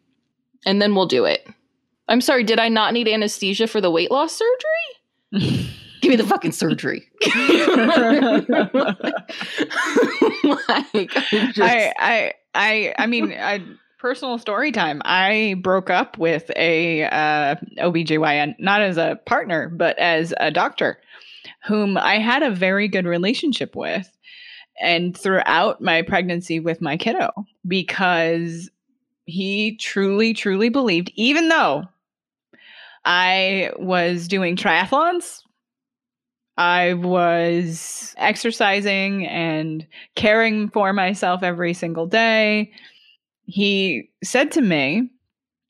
and 0.66 0.82
then 0.82 0.96
we'll 0.96 1.08
do 1.08 1.26
it. 1.26 1.48
I'm 2.08 2.22
sorry, 2.22 2.44
did 2.44 2.60
I 2.60 2.70
not 2.70 2.94
need 2.94 3.08
anesthesia 3.08 3.68
for 3.68 3.82
the 3.82 3.92
weight 3.92 4.12
loss 4.12 4.34
surgery? 4.36 5.70
Give 6.02 6.10
me 6.10 6.16
the 6.18 6.28
fucking 6.28 6.52
surgery. 6.52 7.08
like, 10.68 11.12
just... 11.54 11.62
I, 11.62 11.94
I, 11.98 12.34
I, 12.54 12.96
I 13.00 13.08
mean, 13.08 13.32
I, 13.32 13.64
personal 14.04 14.38
story 14.38 14.70
time. 14.74 15.02
I 15.06 15.56
broke 15.62 15.90
up 15.90 16.18
with 16.18 16.52
a 16.58 17.06
uh, 17.06 17.56
OBGYN, 17.80 18.56
not 18.60 18.82
as 18.82 18.98
a 18.98 19.18
partner, 19.26 19.70
but 19.70 19.98
as 19.98 20.34
a 20.42 20.52
doctor, 20.52 21.00
whom 21.66 21.98
I 21.98 22.20
had 22.20 22.44
a 22.44 22.52
very 22.52 22.90
good 22.90 23.06
relationship 23.06 23.78
with. 23.78 24.12
And 24.82 25.18
throughout 25.18 25.80
my 25.80 26.02
pregnancy 26.02 26.60
with 26.60 26.82
my 26.82 26.98
kiddo, 26.98 27.30
because 27.66 28.70
he 29.24 29.78
truly, 29.78 30.34
truly 30.34 30.68
believed, 30.68 31.10
even 31.16 31.48
though 31.48 31.86
I 33.06 33.72
was 33.78 34.28
doing 34.28 34.58
triathlons, 34.58 35.44
I 36.58 36.94
was 36.96 38.14
exercising 38.18 39.26
and 39.28 39.88
caring 40.16 40.70
for 40.70 40.92
myself 40.92 41.42
every 41.42 41.74
single 41.74 42.06
day. 42.06 42.74
He 43.46 44.10
said 44.24 44.52
to 44.54 44.62
me, 44.62 45.10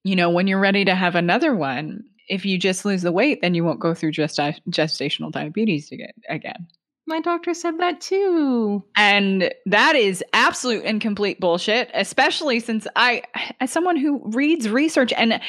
You 0.04 0.16
know, 0.16 0.30
when 0.30 0.48
you're 0.48 0.60
ready 0.60 0.86
to 0.86 0.96
have 0.96 1.16
another 1.16 1.56
one, 1.56 2.04
if 2.30 2.46
you 2.46 2.58
just 2.58 2.86
lose 2.86 3.02
the 3.02 3.12
weight, 3.12 3.42
then 3.42 3.54
you 3.54 3.64
won't 3.64 3.80
go 3.80 3.94
through 3.94 4.12
gest- 4.12 4.40
gestational 4.70 5.32
diabetes 5.32 5.92
again. 5.92 6.68
My 7.06 7.20
doctor 7.20 7.54
said 7.54 7.80
that 7.80 8.00
too. 8.00 8.82
And 8.96 9.54
that 9.66 9.96
is 9.98 10.24
absolute 10.32 10.86
and 10.86 11.02
complete 11.02 11.38
bullshit, 11.38 11.92
especially 11.94 12.62
since 12.62 12.88
I, 12.96 13.24
as 13.60 13.72
someone 13.72 13.98
who 13.98 14.22
reads 14.24 14.70
research 14.70 15.12
and 15.18 15.42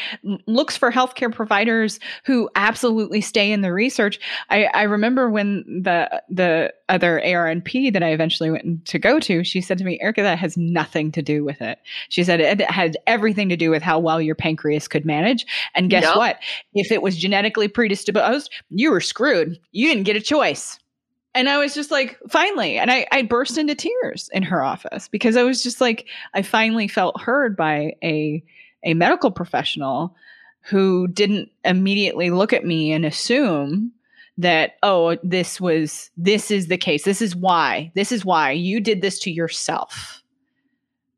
looks 0.46 0.76
for 0.76 0.90
healthcare 0.90 1.32
providers 1.32 2.00
who 2.24 2.50
absolutely 2.56 3.20
stay 3.20 3.52
in 3.52 3.60
the 3.60 3.72
research, 3.72 4.18
I, 4.50 4.64
I 4.74 4.82
remember 4.82 5.30
when 5.30 5.82
the 5.82 6.22
the 6.28 6.74
other 6.88 7.22
ARNP 7.24 7.92
that 7.92 8.02
I 8.02 8.08
eventually 8.08 8.50
went 8.50 8.84
to 8.86 8.98
go 8.98 9.20
to, 9.20 9.44
she 9.44 9.60
said 9.60 9.78
to 9.78 9.84
me, 9.84 10.00
Erica, 10.00 10.22
that 10.22 10.38
has 10.38 10.56
nothing 10.56 11.12
to 11.12 11.22
do 11.22 11.44
with 11.44 11.62
it. 11.62 11.78
She 12.08 12.24
said 12.24 12.40
it 12.40 12.60
had 12.62 12.96
everything 13.06 13.48
to 13.48 13.56
do 13.56 13.70
with 13.70 13.82
how 13.82 14.00
well 14.00 14.20
your 14.20 14.34
pancreas 14.34 14.88
could 14.88 15.04
manage. 15.04 15.46
And 15.74 15.88
guess 15.88 16.02
yep. 16.02 16.16
what? 16.16 16.40
If 16.74 16.90
it 16.90 17.00
was 17.00 17.16
genetically 17.16 17.68
predisposed, 17.68 18.50
you 18.70 18.90
were 18.90 19.00
screwed. 19.00 19.58
You 19.70 19.88
didn't 19.88 20.04
get 20.04 20.16
a 20.16 20.20
choice. 20.20 20.78
And 21.34 21.48
I 21.48 21.58
was 21.58 21.74
just 21.74 21.90
like, 21.90 22.18
finally. 22.28 22.78
And 22.78 22.90
I, 22.90 23.06
I 23.10 23.22
burst 23.22 23.58
into 23.58 23.74
tears 23.74 24.30
in 24.32 24.42
her 24.44 24.62
office 24.62 25.08
because 25.08 25.36
I 25.36 25.42
was 25.42 25.62
just 25.62 25.80
like, 25.80 26.06
I 26.32 26.42
finally 26.42 26.86
felt 26.86 27.20
heard 27.20 27.56
by 27.56 27.94
a, 28.02 28.42
a 28.84 28.94
medical 28.94 29.30
professional 29.30 30.14
who 30.60 31.08
didn't 31.08 31.50
immediately 31.64 32.30
look 32.30 32.52
at 32.52 32.64
me 32.64 32.92
and 32.92 33.04
assume 33.04 33.92
that, 34.38 34.76
oh, 34.82 35.16
this 35.22 35.60
was, 35.60 36.10
this 36.16 36.50
is 36.50 36.68
the 36.68 36.78
case. 36.78 37.04
This 37.04 37.20
is 37.20 37.36
why. 37.36 37.92
This 37.94 38.12
is 38.12 38.24
why 38.24 38.52
you 38.52 38.80
did 38.80 39.02
this 39.02 39.18
to 39.20 39.30
yourself. 39.30 40.23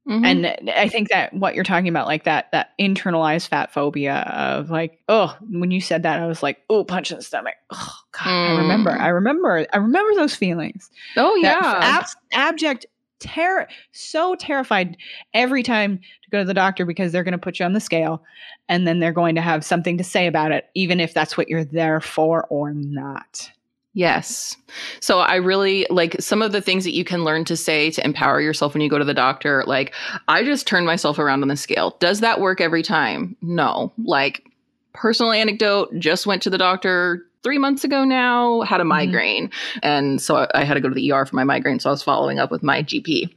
Mm-hmm. 0.09 0.25
And 0.25 0.71
I 0.71 0.89
think 0.89 1.09
that 1.09 1.35
what 1.35 1.57
you're 1.57 1.65
talking 1.65 1.89
about, 1.89 2.07
like 2.07 2.25
that 2.25 2.53
that 2.53 2.71
internalized 2.81 3.49
fat 3.49 3.73
phobia 3.73 4.19
of 4.19 4.71
like, 4.71 5.01
oh, 5.09 5.37
when 5.51 5.73
you 5.73 5.81
said 5.81 6.05
that, 6.05 6.23
I 6.23 6.27
was 6.27 6.45
like, 6.45 6.59
oh, 6.71 6.85
punch 6.85 7.11
in 7.11 7.17
the 7.17 7.25
stomach. 7.25 7.55
Oh 7.71 7.93
God, 8.13 8.27
mm. 8.27 8.57
I 8.57 8.61
remember, 8.61 8.91
I 8.91 9.09
remember, 9.09 9.67
I 9.73 9.77
remember 9.79 10.15
those 10.15 10.37
feelings. 10.37 10.91
Oh 11.17 11.35
yeah, 11.35 11.59
ab- 11.61 12.07
abject 12.33 12.87
terror, 13.19 13.67
so 13.91 14.37
terrified 14.37 14.97
every 15.35 15.65
time 15.65 15.99
to 15.99 16.31
go 16.31 16.39
to 16.39 16.45
the 16.45 16.55
doctor 16.55 16.85
because 16.85 17.11
they're 17.11 17.25
going 17.25 17.33
to 17.33 17.39
put 17.39 17.59
you 17.59 17.65
on 17.65 17.73
the 17.73 17.81
scale, 17.81 18.23
and 18.69 18.87
then 18.87 19.01
they're 19.01 19.11
going 19.11 19.35
to 19.35 19.41
have 19.41 19.65
something 19.65 19.99
to 19.99 20.05
say 20.05 20.29
about 20.29 20.53
it, 20.53 20.69
even 20.75 21.01
if 21.01 21.15
that's 21.15 21.37
what 21.37 21.49
you're 21.49 21.65
there 21.65 22.01
for 22.01 22.47
or 22.49 22.73
not. 22.73 23.51
Yes. 23.97 24.59
So 25.01 25.21
I 25.21 25.37
really 25.37 25.87
like 25.89 26.21
some 26.21 26.43
of 26.43 26.53
the 26.53 26.61
things 26.61 26.85
that 26.85 26.93
you 26.93 27.03
can 27.03 27.25
learn 27.25 27.47
to 27.47 27.57
say 27.57 27.91
to 27.93 28.05
empower 28.05 28.43
yourself 28.43 28.75
when 28.75 28.83
you 28.83 28.91
go 28.91 28.99
to 28.99 29.07
the 29.07 29.15
doctor. 29.15 29.65
Like, 29.67 29.95
I 30.29 30.45
just 30.45 30.67
turned 30.67 30.85
myself 30.85 31.19
around 31.19 31.41
on 31.41 31.49
the 31.49 31.57
scale. 31.57 31.97
Does 31.99 32.21
that 32.21 32.39
work 32.39 32.61
every 32.61 32.83
time? 32.83 33.37
No. 33.41 33.95
Like, 33.97 34.45
personal 34.93 35.33
anecdote 35.33 35.99
just 35.99 36.27
went 36.27 36.43
to 36.43 36.51
the 36.51 36.59
doctor 36.59 37.25
three 37.43 37.57
months 37.57 37.85
ago 37.85 38.05
now, 38.05 38.61
had 38.61 38.81
a 38.81 38.83
mm-hmm. 38.83 38.89
migraine. 38.89 39.51
And 39.83 40.21
so 40.21 40.37
I, 40.37 40.49
I 40.55 40.65
had 40.65 40.75
to 40.75 40.83
go 40.83 40.91
to 40.91 40.95
the 40.95 41.11
ER 41.13 41.25
for 41.25 41.35
my 41.35 41.45
migraine. 41.45 41.81
So 41.81 41.89
I 41.89 41.93
was 41.93 42.03
following 42.03 42.39
up 42.39 42.51
with 42.51 42.63
my 42.63 42.83
GP 42.83 43.35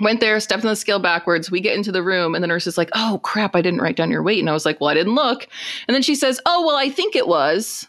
went 0.00 0.20
there, 0.20 0.40
stepped 0.40 0.64
on 0.64 0.70
the 0.70 0.74
scale 0.74 0.98
backwards. 0.98 1.50
We 1.50 1.60
get 1.60 1.76
into 1.76 1.92
the 1.92 2.02
room, 2.02 2.34
and 2.34 2.42
the 2.42 2.48
nurse 2.48 2.66
is 2.66 2.78
like, 2.78 2.88
Oh 2.94 3.20
crap, 3.22 3.54
I 3.54 3.60
didn't 3.60 3.82
write 3.82 3.96
down 3.96 4.10
your 4.10 4.22
weight. 4.22 4.40
And 4.40 4.48
I 4.48 4.54
was 4.54 4.64
like, 4.64 4.80
Well, 4.80 4.88
I 4.88 4.94
didn't 4.94 5.14
look. 5.14 5.46
And 5.86 5.94
then 5.94 6.00
she 6.00 6.14
says, 6.14 6.40
Oh, 6.46 6.66
well, 6.66 6.76
I 6.76 6.88
think 6.88 7.14
it 7.14 7.28
was 7.28 7.86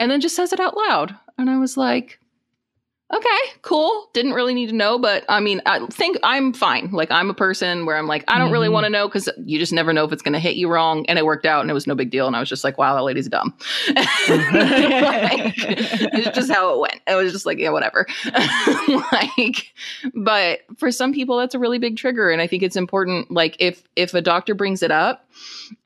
and 0.00 0.10
then 0.10 0.20
just 0.20 0.34
says 0.34 0.52
it 0.52 0.58
out 0.58 0.76
loud. 0.76 1.14
And 1.38 1.48
I 1.48 1.58
was 1.58 1.76
like, 1.76 2.18
okay, 3.12 3.58
cool. 3.62 4.08
Didn't 4.14 4.32
really 4.32 4.54
need 4.54 4.68
to 4.68 4.74
know, 4.74 4.98
but 4.98 5.24
I 5.28 5.40
mean, 5.40 5.60
I 5.66 5.84
think 5.86 6.16
I'm 6.22 6.52
fine. 6.52 6.90
Like, 6.92 7.10
I'm 7.10 7.28
a 7.28 7.34
person 7.34 7.84
where 7.84 7.96
I'm 7.96 8.06
like, 8.06 8.24
I 8.28 8.38
don't 8.38 8.46
mm-hmm. 8.46 8.52
really 8.52 8.68
want 8.68 8.84
to 8.84 8.90
know 8.90 9.08
because 9.08 9.28
you 9.44 9.58
just 9.58 9.72
never 9.72 9.92
know 9.92 10.04
if 10.04 10.12
it's 10.12 10.22
going 10.22 10.32
to 10.32 10.38
hit 10.38 10.56
you 10.56 10.68
wrong. 10.68 11.04
And 11.06 11.18
it 11.18 11.24
worked 11.24 11.44
out 11.44 11.62
and 11.62 11.70
it 11.70 11.74
was 11.74 11.86
no 11.86 11.94
big 11.94 12.10
deal. 12.10 12.26
And 12.26 12.36
I 12.36 12.40
was 12.40 12.48
just 12.48 12.62
like, 12.62 12.78
wow, 12.78 12.94
that 12.94 13.02
lady's 13.02 13.28
dumb. 13.28 13.52
like, 13.88 13.98
it's 15.56 16.36
just 16.36 16.50
how 16.50 16.74
it 16.74 16.80
went. 16.80 17.00
It 17.06 17.16
was 17.16 17.32
just 17.32 17.46
like, 17.46 17.58
yeah, 17.58 17.70
whatever. 17.70 18.06
like, 19.12 19.72
but 20.14 20.60
for 20.78 20.92
some 20.92 21.12
people, 21.12 21.36
that's 21.36 21.54
a 21.54 21.58
really 21.58 21.78
big 21.78 21.96
trigger. 21.96 22.30
And 22.30 22.40
I 22.40 22.46
think 22.46 22.62
it's 22.62 22.76
important, 22.76 23.30
like, 23.30 23.56
if, 23.58 23.82
if 23.96 24.14
a 24.14 24.22
doctor 24.22 24.54
brings 24.54 24.82
it 24.82 24.92
up 24.92 25.28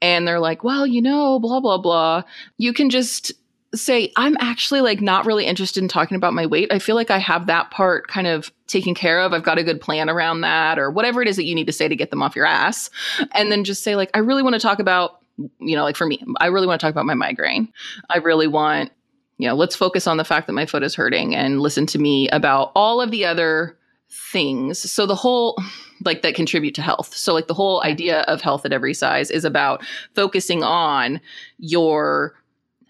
and 0.03 0.29
they're 0.29 0.41
like, 0.41 0.63
well, 0.63 0.87
you 0.87 1.01
know, 1.01 1.41
blah, 1.41 1.61
blah, 1.61 1.79
blah, 1.79 2.23
you 2.59 2.73
can 2.73 2.91
just 2.91 3.33
say 3.75 4.13
I'm 4.17 4.37
actually 4.41 4.81
like 4.81 5.01
not 5.01 5.27
really 5.27 5.45
interested 5.45 5.83
in 5.83 5.89
talking 5.89 6.17
about 6.17 6.33
my 6.33 6.47
weight. 6.47 6.73
I 6.73 6.79
feel 6.79 6.97
like 6.97 7.11
I 7.11 7.19
have 7.19 7.47
that 7.47 7.71
part 7.71 8.09
kind 8.09 8.27
of 8.27 8.53
taken 8.67 8.95
care 8.95 9.21
of. 9.21 9.33
I've 9.33 9.43
got 9.43 9.59
a 9.59 9.65
good 9.65 9.81
plan 9.81 10.09
around 10.09 10.43
that 10.43 10.79
or 10.79 10.91
whatever 10.91 11.23
it 11.23 11.29
is 11.29 11.37
that 11.37 11.45
you 11.45 11.55
need 11.55 11.67
to 11.67 11.73
say 11.73 11.89
to 11.89 11.97
get 11.97 12.11
them 12.11 12.23
off 12.23 12.37
your 12.37 12.47
ass. 12.47 12.91
And 13.33 13.51
then 13.51 13.65
just 13.65 13.83
say 13.83 13.97
like 13.97 14.11
I 14.15 14.19
really 14.19 14.43
want 14.43 14.55
to 14.55 14.61
talk 14.61 14.79
about 14.79 15.21
you 15.59 15.77
know, 15.77 15.83
like 15.83 15.97
for 15.97 16.07
me, 16.07 16.23
I 16.41 16.47
really 16.47 16.67
want 16.67 16.81
to 16.81 16.87
talk 16.87 16.93
about 16.93 17.07
my 17.07 17.15
migraine. 17.15 17.73
I 18.09 18.19
really 18.19 18.47
want, 18.47 18.93
you 19.39 19.49
know, 19.49 19.55
let's 19.55 19.75
focus 19.75 20.07
on 20.07 20.17
the 20.17 20.25
fact 20.25 20.47
that 20.47 20.53
my 20.53 20.67
foot 20.67 20.85
is 20.85 20.95
hurting 20.95 21.35
and 21.35 21.61
listen 21.61 21.87
to 21.87 21.99
me 21.99 22.29
about 22.29 22.71
all 22.75 23.01
of 23.01 23.11
the 23.11 23.25
other 23.25 23.77
things. 24.09 24.79
So 24.91 25.07
the 25.07 25.17
whole 25.17 25.59
like 26.05 26.23
that 26.23 26.35
contribute 26.35 26.75
to 26.77 26.83
health. 26.83 27.15
So 27.15 27.33
like 27.33 27.49
the 27.49 27.55
whole 27.55 27.83
idea 27.83 28.21
of 28.23 28.43
health 28.43 28.65
at 28.65 28.73
every 28.73 28.95
size 28.95 29.31
is 29.31 29.45
about 29.45 29.85
focusing 30.15 30.63
on 30.63 31.21
your 31.59 32.35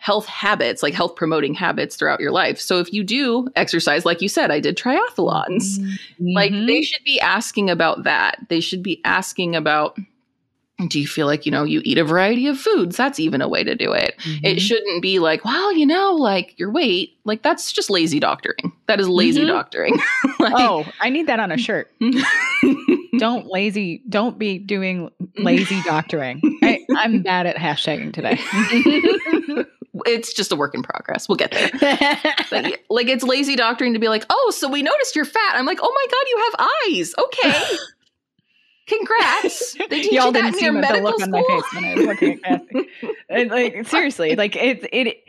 health 0.04 0.26
habits, 0.26 0.82
like 0.82 0.92
health 0.92 1.16
promoting 1.16 1.54
habits 1.54 1.96
throughout 1.96 2.20
your 2.20 2.30
life. 2.30 2.60
So 2.60 2.78
if 2.78 2.92
you 2.92 3.02
do 3.02 3.48
exercise, 3.56 4.04
like 4.04 4.20
you 4.20 4.28
said, 4.28 4.50
I 4.50 4.60
did 4.60 4.76
triathlons, 4.76 5.78
mm-hmm. 5.78 6.28
like 6.34 6.52
they 6.52 6.82
should 6.82 7.02
be 7.04 7.18
asking 7.20 7.70
about 7.70 8.02
that. 8.02 8.36
They 8.50 8.60
should 8.60 8.82
be 8.82 9.00
asking 9.06 9.56
about 9.56 9.98
do 10.88 11.00
you 11.00 11.06
feel 11.06 11.26
like 11.26 11.46
you 11.46 11.52
know 11.52 11.62
you 11.62 11.80
eat 11.84 11.98
a 11.98 12.04
variety 12.04 12.48
of 12.48 12.58
foods 12.58 12.96
that's 12.96 13.20
even 13.20 13.40
a 13.40 13.48
way 13.48 13.62
to 13.62 13.76
do 13.76 13.92
it 13.92 14.18
mm-hmm. 14.18 14.44
it 14.44 14.60
shouldn't 14.60 15.00
be 15.00 15.20
like 15.20 15.44
well 15.44 15.72
you 15.72 15.86
know 15.86 16.14
like 16.14 16.58
your 16.58 16.68
weight 16.68 17.16
like 17.24 17.42
that's 17.42 17.70
just 17.70 17.90
lazy 17.90 18.18
doctoring 18.18 18.72
that 18.88 18.98
is 18.98 19.08
lazy 19.08 19.42
mm-hmm. 19.42 19.50
doctoring 19.50 19.94
like, 20.40 20.52
oh 20.56 20.84
i 21.00 21.08
need 21.08 21.28
that 21.28 21.38
on 21.38 21.52
a 21.52 21.56
shirt 21.56 21.92
don't 23.18 23.46
lazy 23.46 24.02
don't 24.08 24.36
be 24.36 24.58
doing 24.58 25.12
lazy 25.38 25.80
doctoring 25.86 26.40
I, 26.60 26.84
i'm 26.96 27.22
bad 27.22 27.46
at 27.46 27.54
hashtagging 27.56 28.12
today 28.12 28.40
it's 30.06 30.32
just 30.32 30.52
a 30.52 30.56
work 30.56 30.74
in 30.74 30.82
progress. 30.82 31.28
We'll 31.28 31.36
get 31.36 31.52
there. 31.52 31.70
like, 32.52 32.84
like, 32.90 33.08
it's 33.08 33.24
lazy 33.24 33.56
doctoring 33.56 33.92
to 33.94 33.98
be 33.98 34.08
like, 34.08 34.24
oh, 34.30 34.52
so 34.56 34.68
we 34.68 34.82
noticed 34.82 35.14
you're 35.14 35.24
fat. 35.24 35.54
I'm 35.54 35.66
like, 35.66 35.78
oh 35.80 35.92
my 35.94 36.06
god, 36.10 36.24
you 36.28 36.44
have 36.44 36.68
eyes. 36.98 37.14
Okay. 37.18 37.76
Congrats. 38.86 39.76
They 39.88 40.02
teach 40.02 40.12
Y'all 40.12 40.26
you 40.26 40.32
didn't 40.32 40.54
see 40.54 40.68
the 40.68 41.00
look 41.02 41.18
school? 41.18 41.22
on 41.22 41.30
my 41.30 41.42
face 41.42 41.74
when 41.74 41.84
I 41.84 41.94
was 41.94 42.06
looking 42.06 42.40
at 42.44 43.50
like 43.50 43.86
seriously, 43.86 44.36
like 44.36 44.56
it 44.56 44.86
it 44.92 45.24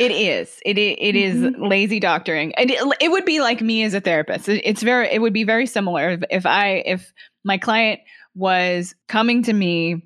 it 0.00 0.10
is. 0.10 0.58
It 0.66 0.78
it 0.78 1.14
is 1.14 1.36
mm-hmm. 1.36 1.62
lazy 1.62 2.00
doctoring. 2.00 2.54
And 2.56 2.70
it, 2.72 2.82
it, 3.00 3.10
would 3.10 3.24
be 3.24 3.40
like 3.40 3.60
me 3.60 3.84
as 3.84 3.94
a 3.94 4.00
therapist. 4.00 4.48
It, 4.48 4.62
it's 4.64 4.82
very 4.82 5.08
it 5.12 5.20
would 5.20 5.32
be 5.32 5.44
very 5.44 5.66
similar 5.66 6.10
if, 6.10 6.24
if 6.28 6.46
I 6.46 6.82
if 6.86 7.12
my 7.44 7.56
client 7.56 8.00
was 8.34 8.96
coming 9.06 9.44
to 9.44 9.52
me 9.52 10.02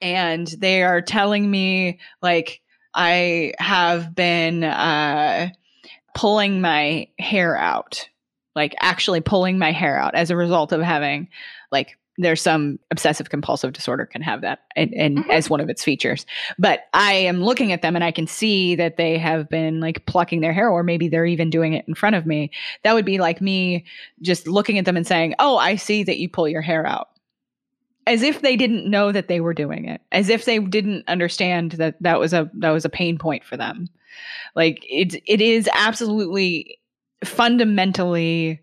and 0.00 0.46
they 0.58 0.82
are 0.82 1.00
telling 1.00 1.48
me 1.48 2.00
like 2.20 2.60
I 2.98 3.54
have 3.58 4.14
been 4.14 4.64
uh, 4.64 5.50
pulling 6.14 6.60
my 6.60 7.08
hair 7.18 7.56
out, 7.56 8.08
like 8.56 8.74
actually 8.80 9.20
pulling 9.20 9.58
my 9.58 9.70
hair 9.72 9.96
out 9.98 10.14
as 10.14 10.30
a 10.30 10.36
result 10.36 10.72
of 10.72 10.80
having 10.82 11.28
like 11.70 11.96
there's 12.20 12.42
some 12.42 12.80
obsessive 12.90 13.30
compulsive 13.30 13.72
disorder 13.72 14.04
can 14.04 14.20
have 14.22 14.40
that 14.40 14.58
and, 14.74 14.92
and 14.94 15.18
Mhm. 15.18 15.30
as 15.30 15.48
one 15.48 15.60
of 15.60 15.68
its 15.70 15.84
features. 15.84 16.26
But 16.58 16.80
i 16.92 17.12
am 17.12 17.44
looking 17.44 17.70
at 17.70 17.80
them 17.82 17.94
and 17.94 18.02
i 18.02 18.10
can 18.10 18.26
see 18.26 18.74
that 18.74 18.96
they 18.96 19.18
have 19.18 19.48
been 19.48 19.78
like 19.78 20.04
plucking 20.06 20.40
their 20.40 20.52
hair 20.52 20.68
or 20.68 20.82
maybe 20.82 21.06
they're 21.08 21.24
even 21.26 21.48
doing 21.48 21.74
it 21.74 21.84
in 21.86 21.94
front 21.94 22.16
of 22.16 22.26
me. 22.26 22.50
That 22.82 22.94
would 22.94 23.04
be 23.04 23.18
like 23.18 23.40
me 23.40 23.84
just 24.20 24.48
looking 24.48 24.76
at 24.78 24.84
them 24.84 24.96
and 24.96 25.06
saying 25.06 25.36
oh 25.38 25.58
i 25.58 25.76
see 25.76 26.02
that 26.02 26.18
you 26.18 26.28
pull 26.28 26.48
your 26.48 26.62
hair 26.62 26.84
out 26.84 27.08
as 28.08 28.22
if 28.22 28.42
they 28.42 28.56
didn't 28.56 28.90
know 28.90 29.12
that 29.12 29.28
they 29.28 29.40
were 29.40 29.54
doing 29.54 29.84
it 29.84 30.00
as 30.10 30.28
if 30.28 30.44
they 30.44 30.58
didn't 30.58 31.04
understand 31.08 31.72
that 31.72 31.96
that 32.02 32.18
was 32.18 32.32
a 32.32 32.50
that 32.54 32.70
was 32.70 32.84
a 32.84 32.90
pain 32.90 33.18
point 33.18 33.44
for 33.44 33.56
them 33.56 33.88
like 34.56 34.84
it 34.88 35.22
it 35.26 35.40
is 35.40 35.68
absolutely 35.72 36.78
fundamentally 37.24 38.60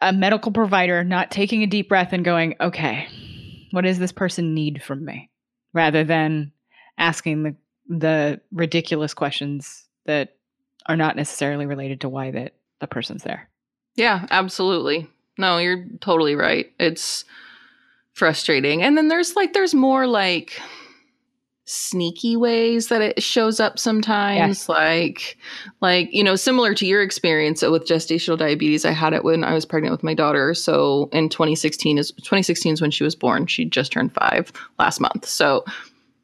a 0.00 0.12
medical 0.12 0.52
provider 0.52 1.04
not 1.04 1.30
taking 1.30 1.62
a 1.62 1.66
deep 1.66 1.88
breath 1.88 2.12
and 2.12 2.24
going, 2.24 2.56
okay, 2.60 3.06
what 3.70 3.82
does 3.82 3.98
this 3.98 4.12
person 4.12 4.54
need 4.54 4.82
from 4.82 5.04
me? 5.04 5.30
Rather 5.72 6.04
than 6.04 6.52
asking 6.98 7.42
the 7.42 7.56
the 7.88 8.40
ridiculous 8.52 9.14
questions 9.14 9.88
that 10.06 10.36
are 10.86 10.96
not 10.96 11.16
necessarily 11.16 11.66
related 11.66 12.00
to 12.00 12.08
why 12.08 12.30
that 12.30 12.54
the 12.78 12.86
person's 12.86 13.24
there. 13.24 13.48
Yeah, 13.96 14.26
absolutely. 14.30 15.08
No, 15.36 15.58
you're 15.58 15.86
totally 16.00 16.36
right. 16.36 16.72
It's 16.78 17.24
frustrating. 18.20 18.82
And 18.82 18.98
then 18.98 19.08
there's 19.08 19.34
like 19.34 19.54
there's 19.54 19.74
more 19.74 20.06
like 20.06 20.60
sneaky 21.64 22.36
ways 22.36 22.88
that 22.88 23.00
it 23.00 23.22
shows 23.22 23.60
up 23.60 23.78
sometimes 23.78 24.36
Yes. 24.36 24.68
like 24.68 25.38
like 25.80 26.12
you 26.12 26.22
know 26.24 26.34
similar 26.34 26.74
to 26.74 26.84
your 26.84 27.00
experience 27.00 27.62
with 27.62 27.86
gestational 27.86 28.36
diabetes 28.36 28.84
i 28.84 28.90
had 28.90 29.12
it 29.12 29.22
when 29.22 29.44
i 29.44 29.54
was 29.54 29.64
pregnant 29.64 29.92
with 29.92 30.02
my 30.02 30.12
daughter 30.12 30.52
so 30.52 31.08
in 31.12 31.28
2016 31.28 31.96
is 31.96 32.10
2016 32.10 32.72
is 32.72 32.80
when 32.82 32.90
she 32.90 33.04
was 33.04 33.14
born 33.14 33.46
she 33.46 33.64
just 33.64 33.92
turned 33.92 34.12
5 34.12 34.50
last 34.80 34.98
month 35.00 35.24
so 35.26 35.64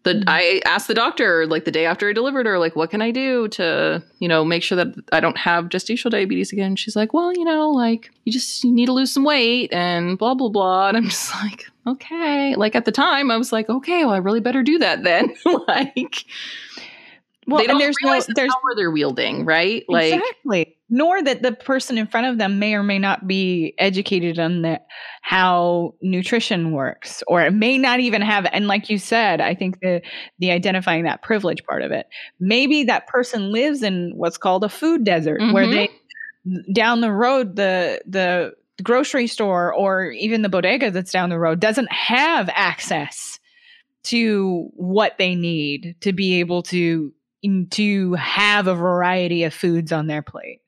the 0.06 0.14
Mhm. 0.14 0.24
i 0.28 0.60
asked 0.64 0.88
the 0.88 0.94
doctor 0.94 1.46
like 1.46 1.64
the 1.64 1.70
day 1.70 1.84
after 1.84 2.08
i 2.08 2.12
delivered 2.12 2.46
her 2.46 2.58
like 2.58 2.74
what 2.76 2.90
can 2.90 3.02
i 3.02 3.10
do 3.10 3.48
to 3.48 4.02
you 4.20 4.28
know 4.28 4.44
make 4.44 4.62
sure 4.62 4.76
that 4.76 4.88
i 5.12 5.20
don't 5.20 5.36
have 5.36 5.66
gestational 5.66 6.10
diabetes 6.10 6.52
again? 6.52 6.76
She's 6.76 6.96
like 6.96 7.12
well 7.12 7.32
you 7.34 7.44
know 7.44 7.70
like 7.70 8.10
you 8.24 8.32
just 8.32 8.64
you 8.64 8.72
need 8.72 8.86
to 8.86 8.92
lose 8.92 9.12
some 9.12 9.24
weight 9.24 9.72
and 9.72 10.16
blah 10.18 10.34
blah 10.34 10.48
blah. 10.48 10.88
And 10.88 10.96
i'm 10.96 11.04
just 11.14 11.34
like 11.42 11.64
okay. 11.86 12.54
Like 12.56 12.74
at 12.74 12.84
the 12.84 12.92
time 12.92 13.30
i 13.30 13.36
was 13.36 13.52
like 13.52 13.68
okay 13.68 14.04
well 14.04 14.14
i 14.14 14.18
really 14.18 14.40
better 14.40 14.62
do 14.62 14.78
that 14.78 15.02
then. 15.04 15.34
Like 15.68 16.24
Well, 17.46 17.58
they 17.58 17.66
don't 17.66 17.76
and 17.76 17.80
there's 17.80 17.96
no 18.02 18.08
realize 18.10 18.26
the 18.26 18.34
there's 18.34 18.52
power 18.52 18.74
they're 18.76 18.90
wielding 18.90 19.44
right? 19.44 19.84
Like 19.88 20.14
exactly 20.14 20.75
nor 20.88 21.20
that 21.22 21.42
the 21.42 21.52
person 21.52 21.98
in 21.98 22.06
front 22.06 22.26
of 22.28 22.38
them 22.38 22.58
may 22.58 22.74
or 22.74 22.82
may 22.82 22.98
not 22.98 23.26
be 23.26 23.74
educated 23.78 24.38
on 24.38 24.62
the 24.62 24.80
how 25.22 25.94
nutrition 26.00 26.70
works 26.72 27.22
or 27.26 27.42
it 27.42 27.52
may 27.52 27.76
not 27.76 27.98
even 28.00 28.22
have 28.22 28.46
and 28.52 28.68
like 28.68 28.88
you 28.88 28.96
said 28.98 29.40
i 29.40 29.54
think 29.54 29.80
the 29.80 30.00
the 30.38 30.50
identifying 30.50 31.02
that 31.04 31.22
privilege 31.22 31.64
part 31.64 31.82
of 31.82 31.90
it 31.90 32.06
maybe 32.38 32.84
that 32.84 33.06
person 33.08 33.50
lives 33.50 33.82
in 33.82 34.12
what's 34.14 34.38
called 34.38 34.62
a 34.62 34.68
food 34.68 35.02
desert 35.04 35.40
where 35.52 35.66
Mhm. 35.66 35.72
they 35.72 36.72
down 36.72 37.00
the 37.00 37.10
road 37.12 37.56
the 37.56 38.00
the 38.06 38.52
grocery 38.82 39.26
store 39.26 39.74
or 39.74 40.10
even 40.10 40.42
the 40.42 40.48
bodega 40.48 40.90
that's 40.92 41.10
down 41.10 41.30
the 41.30 41.38
road 41.38 41.58
doesn't 41.58 41.90
have 41.90 42.48
access 42.52 43.40
to 44.04 44.68
what 44.74 45.16
they 45.18 45.34
need 45.34 45.96
to 46.00 46.12
be 46.12 46.38
able 46.38 46.62
to 46.62 47.12
to 47.70 48.14
have 48.14 48.66
a 48.68 48.74
variety 48.74 49.42
of 49.44 49.52
foods 49.54 49.90
on 49.92 50.06
their 50.06 50.22
plate 50.22 50.60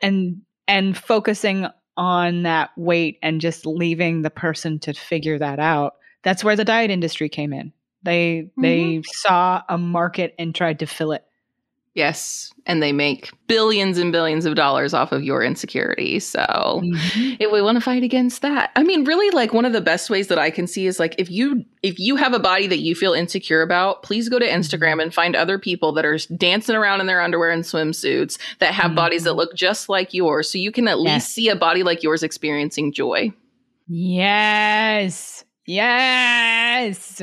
and 0.00 0.42
and 0.68 0.96
focusing 0.96 1.66
on 1.96 2.42
that 2.42 2.70
weight 2.76 3.18
and 3.22 3.40
just 3.40 3.64
leaving 3.64 4.22
the 4.22 4.30
person 4.30 4.78
to 4.80 4.92
figure 4.92 5.38
that 5.38 5.58
out 5.58 5.94
that's 6.26 6.42
where 6.42 6.56
the 6.56 6.64
diet 6.64 6.90
industry 6.90 7.28
came 7.28 7.52
in. 7.52 7.72
They 8.02 8.50
they 8.60 8.80
mm-hmm. 8.80 9.00
saw 9.04 9.62
a 9.68 9.78
market 9.78 10.34
and 10.40 10.52
tried 10.52 10.80
to 10.80 10.86
fill 10.86 11.12
it 11.12 11.24
yes 11.96 12.52
and 12.68 12.82
they 12.82 12.92
make 12.92 13.30
billions 13.46 13.96
and 13.96 14.10
billions 14.12 14.44
of 14.44 14.54
dollars 14.54 14.92
off 14.92 15.12
of 15.12 15.22
your 15.24 15.42
insecurity 15.42 16.20
so 16.20 16.44
Mm-hmm. 16.46 17.34
if 17.40 17.50
we 17.50 17.62
want 17.62 17.76
to 17.76 17.80
fight 17.80 18.02
against 18.02 18.42
that 18.42 18.70
i 18.76 18.82
mean 18.82 19.04
really 19.04 19.30
like 19.30 19.52
one 19.52 19.64
of 19.64 19.72
the 19.72 19.80
best 19.80 20.10
ways 20.10 20.28
that 20.28 20.38
i 20.38 20.50
can 20.50 20.66
see 20.66 20.86
is 20.86 21.00
like 21.00 21.14
if 21.18 21.30
you 21.30 21.64
if 21.82 21.98
you 21.98 22.16
have 22.16 22.32
a 22.34 22.38
body 22.38 22.66
that 22.66 22.78
you 22.80 22.94
feel 22.94 23.12
insecure 23.14 23.62
about 23.62 24.02
please 24.02 24.28
go 24.28 24.38
to 24.38 24.46
Mm-hmm. 24.46 24.60
instagram 24.60 25.02
and 25.02 25.14
find 25.14 25.34
other 25.34 25.58
people 25.58 25.92
that 25.94 26.04
are 26.04 26.18
dancing 26.36 26.76
around 26.76 27.00
in 27.00 27.06
their 27.06 27.20
underwear 27.22 27.50
and 27.50 27.64
swimsuits 27.64 28.38
that 28.58 28.74
have 28.74 28.94
bodies 28.94 29.24
that 29.24 29.32
Mhm. 29.34 29.36
look 29.36 29.54
just 29.54 29.88
like 29.88 30.12
yours 30.14 30.50
so 30.50 30.58
you 30.58 30.70
can 30.70 30.86
at 30.88 30.98
Yes. 31.00 31.04
least 31.24 31.28
see 31.34 31.48
a 31.48 31.56
body 31.56 31.82
like 31.82 32.02
yours 32.02 32.22
experiencing 32.22 32.92
joy 32.92 33.32
Yes. 33.88 35.44
Yes. 35.64 37.22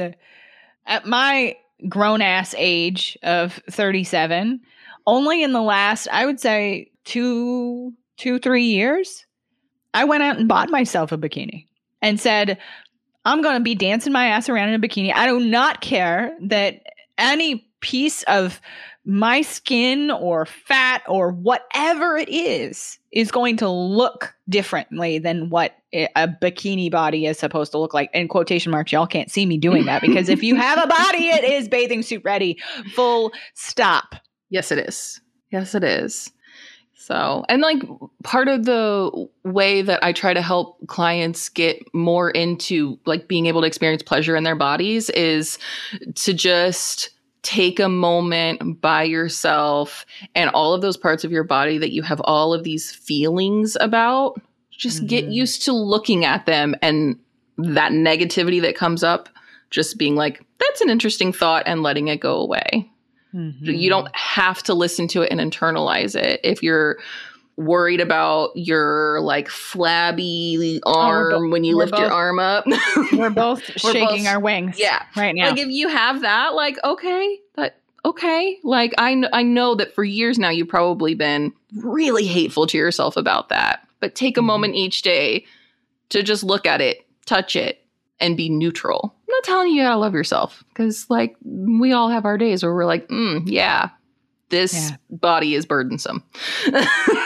At 0.85 1.05
my 1.05 1.55
grown 1.87 2.21
ass 2.21 2.55
age 2.57 3.17
of 3.23 3.59
37, 3.69 4.61
only 5.05 5.43
in 5.43 5.51
the 5.51 5.61
last, 5.61 6.07
I 6.11 6.25
would 6.25 6.39
say, 6.39 6.91
two, 7.03 7.93
two, 8.17 8.39
three 8.39 8.65
years, 8.65 9.25
I 9.93 10.05
went 10.05 10.23
out 10.23 10.37
and 10.37 10.47
bought 10.47 10.69
myself 10.69 11.11
a 11.11 11.17
bikini 11.17 11.67
and 12.01 12.19
said, 12.19 12.57
I'm 13.25 13.41
going 13.41 13.55
to 13.55 13.63
be 13.63 13.75
dancing 13.75 14.13
my 14.13 14.27
ass 14.27 14.49
around 14.49 14.69
in 14.69 14.83
a 14.83 14.87
bikini. 14.87 15.13
I 15.13 15.27
do 15.27 15.39
not 15.39 15.81
care 15.81 16.35
that 16.41 16.81
any 17.17 17.67
piece 17.79 18.23
of 18.23 18.59
my 19.05 19.41
skin 19.41 20.11
or 20.11 20.45
fat 20.45 21.03
or 21.07 21.31
whatever 21.31 22.17
it 22.17 22.29
is 22.29 22.99
is 23.11 23.31
going 23.31 23.57
to 23.57 23.69
look 23.69 24.33
differently 24.47 25.19
than 25.19 25.49
what 25.49 25.75
a 25.93 26.27
bikini 26.27 26.89
body 26.89 27.25
is 27.25 27.37
supposed 27.37 27.71
to 27.71 27.77
look 27.77 27.93
like 27.93 28.09
in 28.13 28.27
quotation 28.27 28.71
marks 28.71 28.91
y'all 28.91 29.05
can't 29.05 29.29
see 29.29 29.45
me 29.45 29.57
doing 29.57 29.85
that 29.85 30.01
because 30.01 30.29
if 30.29 30.41
you 30.41 30.55
have 30.55 30.79
a 30.79 30.87
body 30.87 31.27
it 31.29 31.43
is 31.51 31.67
bathing 31.67 32.01
suit 32.01 32.21
ready 32.23 32.57
full 32.95 33.31
stop 33.53 34.15
Yes, 34.53 34.71
it 34.71 34.77
is. 34.77 35.19
Yes, 35.49 35.73
it 35.73 35.83
is. 35.83 36.31
So, 36.93 37.43
and 37.49 37.63
like 37.63 37.81
part 38.23 38.47
of 38.47 38.65
the 38.65 39.27
way 39.43 39.81
that 39.81 40.03
I 40.03 40.13
try 40.13 40.35
to 40.35 40.43
help 40.43 40.77
clients 40.85 41.49
get 41.49 41.81
more 41.91 42.29
into 42.29 42.99
like 43.07 43.27
being 43.27 43.47
able 43.47 43.61
to 43.61 43.67
experience 43.67 44.03
pleasure 44.03 44.35
in 44.35 44.43
their 44.43 44.55
bodies 44.55 45.09
is 45.09 45.57
to 46.13 46.33
just 46.33 47.09
take 47.43 47.79
a 47.79 47.89
moment 47.89 48.81
by 48.81 49.03
yourself 49.03 50.05
and 50.33 50.49
all 50.51 50.73
of 50.73 50.81
those 50.81 50.97
parts 50.97 51.23
of 51.23 51.31
your 51.31 51.43
body 51.43 51.77
that 51.77 51.91
you 51.91 52.01
have 52.01 52.21
all 52.21 52.53
of 52.53 52.63
these 52.63 52.91
feelings 52.91 53.77
about. 53.79 54.41
Just 54.71 55.05
get 55.05 55.27
Mhm. 55.27 55.33
used 55.33 55.63
to 55.65 55.73
looking 55.73 56.25
at 56.25 56.45
them 56.45 56.75
and 56.81 57.17
that 57.57 57.91
negativity 57.91 58.61
that 58.61 58.75
comes 58.75 59.03
up, 59.03 59.29
just 59.69 59.97
being 59.97 60.15
like, 60.15 60.41
that's 60.57 60.81
an 60.81 60.89
interesting 60.89 61.31
thought 61.31 61.63
and 61.65 61.83
letting 61.83 62.07
it 62.07 62.19
go 62.19 62.37
away. 62.37 62.89
You 63.61 63.89
don't 63.89 64.15
have 64.15 64.61
to 64.63 64.73
listen 64.73 65.07
to 65.09 65.21
it 65.23 65.31
and 65.31 65.39
internalize 65.39 66.15
it. 66.15 66.39
If 66.43 66.63
you're 66.63 66.97
worried 67.57 68.01
about 68.01 68.51
your 68.55 69.19
like 69.21 69.47
flabby 69.49 70.79
arm 70.85 71.29
bo- 71.29 71.49
when 71.49 71.63
you 71.63 71.75
we're 71.77 71.85
lift 71.85 71.97
your 71.99 72.11
arm 72.11 72.39
up. 72.39 72.65
we're 73.13 73.29
both 73.29 73.61
We're 73.83 73.91
shaking 73.93 74.23
both- 74.23 74.27
our 74.27 74.39
wings 74.39 74.79
yeah. 74.79 75.03
right 75.15 75.35
now 75.35 75.49
Like 75.51 75.59
if 75.59 75.67
you 75.67 75.87
have 75.89 76.21
that, 76.21 76.53
like 76.55 76.77
okay, 76.83 77.39
but 77.55 77.75
okay. 78.05 78.59
Like 78.63 78.93
I 78.97 79.11
kn- 79.13 79.29
I 79.33 79.43
know 79.43 79.75
that 79.75 79.93
for 79.93 80.03
years 80.03 80.39
now 80.39 80.49
you've 80.49 80.67
probably 80.67 81.13
been 81.15 81.53
really 81.77 82.25
hateful 82.25 82.65
to 82.67 82.77
yourself 82.77 83.17
about 83.17 83.49
that. 83.49 83.87
But 83.99 84.15
take 84.15 84.37
a 84.37 84.41
Mhm. 84.41 84.45
moment 84.45 84.75
each 84.75 85.01
day 85.03 85.45
to 86.09 86.23
just 86.23 86.43
look 86.43 86.65
at 86.65 86.81
it, 86.81 87.05
touch 87.25 87.55
it, 87.55 87.85
and 88.19 88.35
be 88.35 88.49
neutral. 88.49 89.13
I'm 89.27 89.31
not 89.31 89.43
telling 89.43 89.69
you 89.69 89.75
you 89.75 89.83
gotta 89.83 89.97
love 89.99 90.13
yourself 90.13 90.63
because 90.69 91.09
like 91.09 91.35
we 91.43 91.93
all 91.93 92.09
have 92.09 92.25
our 92.25 92.37
days 92.37 92.63
where 92.63 92.73
we're 92.73 92.85
like, 92.85 93.07
mm, 93.09 93.43
yeah, 93.45 93.89
this 94.53 94.73
Yeah. 94.91 94.95
body 95.09 95.55
is 95.55 95.65
burdensome. 95.65 96.23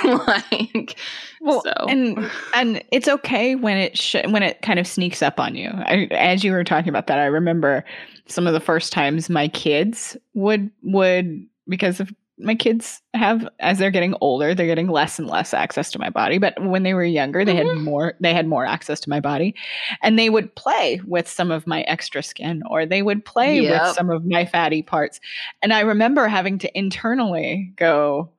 like 0.04 0.98
well 1.42 1.62
so 1.62 1.74
and 1.88 2.30
and 2.54 2.84
it's 2.92 3.08
okay 3.08 3.56
when 3.56 3.78
it 3.78 3.98
sh- 3.98 4.16
when 4.30 4.44
it 4.44 4.62
kind 4.62 4.80
of 4.80 4.88
sneaks 4.88 5.22
up 5.22 5.40
on 5.40 5.56
you 5.56 5.70
I, 5.74 6.08
as 6.12 6.44
you 6.44 6.52
were 6.52 6.64
talking 6.64 6.90
about 6.90 7.08
that 7.08 7.20
i 7.20 7.26
remember 7.26 7.84
some 8.28 8.48
of 8.48 8.54
the 8.54 8.60
first 8.60 8.92
times 8.92 9.30
my 9.30 9.48
kids 9.48 10.18
would 10.34 10.72
would 10.84 11.46
because 11.68 12.00
of 12.00 12.12
my 12.40 12.54
kids 12.54 13.02
have 13.16 13.48
as 13.60 13.80
they're 13.80 13.90
getting 13.90 14.14
older 14.22 14.54
they're 14.54 14.68
getting 14.68 14.88
less 14.90 15.18
and 15.18 15.28
less 15.28 15.54
access 15.56 15.90
to 15.92 15.98
my 15.98 16.10
body 16.10 16.38
but 16.38 16.54
when 16.64 16.84
they 16.84 16.94
were 16.94 17.04
younger 17.04 17.44
they 17.44 17.56
had 17.56 17.66
more 17.78 18.14
they 18.20 18.32
had 18.34 18.46
more 18.48 18.64
access 18.66 19.00
to 19.00 19.10
my 19.10 19.20
body 19.20 19.56
and 20.04 20.20
they 20.20 20.30
would 20.30 20.54
play 20.56 21.02
with 21.06 21.28
some 21.28 21.50
of 21.50 21.66
my 21.66 21.82
extra 21.82 22.22
skin 22.22 22.62
or 22.70 22.86
they 22.86 23.02
would 23.02 23.26
play 23.26 23.60
Yep. 23.62 23.72
with 23.88 23.96
some 23.96 24.10
of 24.12 24.24
my 24.24 24.46
fatty 24.46 24.84
parts 24.84 25.20
and 25.64 25.74
i 25.74 25.80
remember 25.82 26.28
having 26.28 26.60
to 26.60 26.78
internally 26.78 27.74
go 27.76 28.30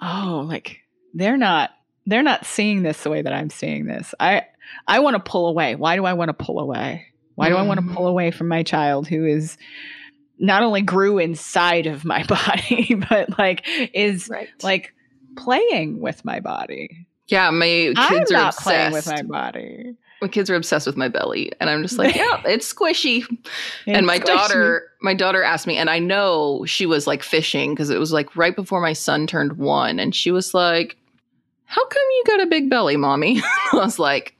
oh 0.00 0.44
like 0.48 0.78
they're 1.14 1.36
not 1.36 1.70
they're 2.06 2.22
not 2.22 2.46
seeing 2.46 2.82
this 2.82 3.02
the 3.02 3.10
way 3.10 3.20
that 3.22 3.32
i'm 3.34 3.50
seeing 3.50 3.84
this 3.86 4.14
i 4.18 4.42
i 4.88 4.98
want 5.00 5.14
to 5.14 5.20
pull 5.30 5.48
away 5.48 5.74
why 5.74 5.96
do 5.96 6.04
i 6.06 6.12
want 6.14 6.28
to 6.30 6.44
pull 6.44 6.58
away 6.58 7.06
Why 7.34 7.48
do 7.48 7.56
I 7.56 7.62
want 7.62 7.80
to 7.80 7.86
Mhm. 7.86 7.94
pull 7.94 8.06
away 8.06 8.30
from 8.30 8.48
my 8.48 8.62
child 8.62 9.08
who 9.08 9.24
is 9.24 9.56
not 10.40 10.62
only 10.64 10.82
grew 10.82 11.18
inside 11.18 11.86
of 11.86 12.04
my 12.04 12.24
body, 12.28 12.94
but 13.08 13.38
like 13.38 13.64
is 13.94 14.28
Right. 14.28 14.48
like 14.62 14.92
playing 15.36 16.00
with 16.00 16.24
my 16.24 16.40
body? 16.40 17.06
Yeah, 17.28 17.50
my 17.50 17.92
I'm 17.96 18.08
kids 18.08 18.30
are 18.32 18.34
not 18.34 18.46
obsessed. 18.54 18.62
playing 18.64 18.92
with 18.92 19.06
my 19.06 19.22
body. 19.22 19.94
my 20.20 20.26
kids 20.28 20.50
are 20.50 20.56
obsessed 20.56 20.86
with 20.86 20.96
my 20.96 21.06
belly, 21.08 21.52
and 21.60 21.70
I'm 21.70 21.80
just 21.82 21.96
like, 21.96 22.16
yeah, 22.16 22.42
it's 22.44 22.72
squishy. 22.72 23.24
and 23.86 24.04
my 24.04 24.18
squishy. 24.18 24.24
daughter, 24.26 24.82
my 25.00 25.14
daughter 25.14 25.42
asked 25.42 25.66
me, 25.68 25.76
and 25.76 25.88
I 25.88 26.00
know 26.00 26.64
she 26.66 26.86
was 26.86 27.06
like 27.06 27.22
fishing 27.22 27.70
because 27.72 27.88
it 27.90 28.00
was 28.00 28.12
like 28.12 28.34
right 28.34 28.56
before 28.56 28.80
my 28.80 28.92
son 28.94 29.28
turned 29.28 29.52
one, 29.58 30.00
and 30.00 30.12
she 30.14 30.32
was 30.32 30.54
like, 30.54 30.96
"How 31.66 31.86
come 31.86 32.02
you 32.16 32.24
got 32.26 32.40
a 32.40 32.46
big 32.46 32.68
belly, 32.68 32.96
mommy?" 32.96 33.40
I 33.72 33.76
was 33.76 34.00
like, 34.00 34.34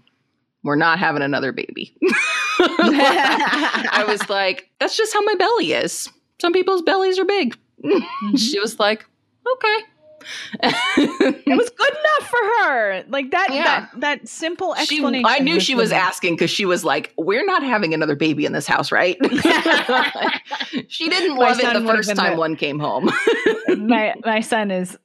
"We're 0.62 0.76
not 0.76 0.98
having 0.98 1.22
another 1.22 1.52
baby." 1.52 1.96
I 2.60 4.04
was 4.06 4.28
like, 4.28 4.68
"That's 4.78 4.96
just 4.96 5.12
how 5.12 5.22
my 5.22 5.34
belly 5.34 5.72
is. 5.72 6.08
Some 6.40 6.52
people's 6.52 6.82
bellies 6.82 7.18
are 7.18 7.24
big." 7.24 7.56
Mhm. 7.84 8.38
She 8.38 8.58
was 8.60 8.78
like, 8.78 9.06
"Okay." 9.54 9.78
it 10.62 11.56
was 11.56 11.70
good 11.70 11.88
enough 11.92 12.28
for 12.30 12.38
her. 12.38 13.04
Like 13.08 13.30
that 13.30 13.48
Yeah. 13.54 13.64
that 13.64 14.00
that 14.00 14.28
simple 14.28 14.74
She, 14.74 14.82
explanation. 14.96 15.24
I 15.26 15.38
knew 15.38 15.58
she 15.58 15.74
was 15.74 15.92
asking 15.92 16.34
because 16.34 16.50
she 16.50 16.66
was 16.66 16.84
like, 16.84 17.14
"We're 17.16 17.44
not 17.44 17.62
having 17.62 17.94
another 17.94 18.14
baby 18.16 18.44
in 18.44 18.52
this 18.52 18.66
house, 18.66 18.92
right?" 18.92 19.16
she 20.88 21.08
didn't 21.08 21.36
My 21.36 21.48
love 21.52 21.60
it 21.60 21.72
the 21.72 21.86
first 21.86 22.14
time 22.14 22.36
one 22.36 22.54
came 22.56 22.78
home. 22.78 23.10
my 23.78 24.14
my 24.24 24.40
son 24.40 24.70
is 24.70 24.98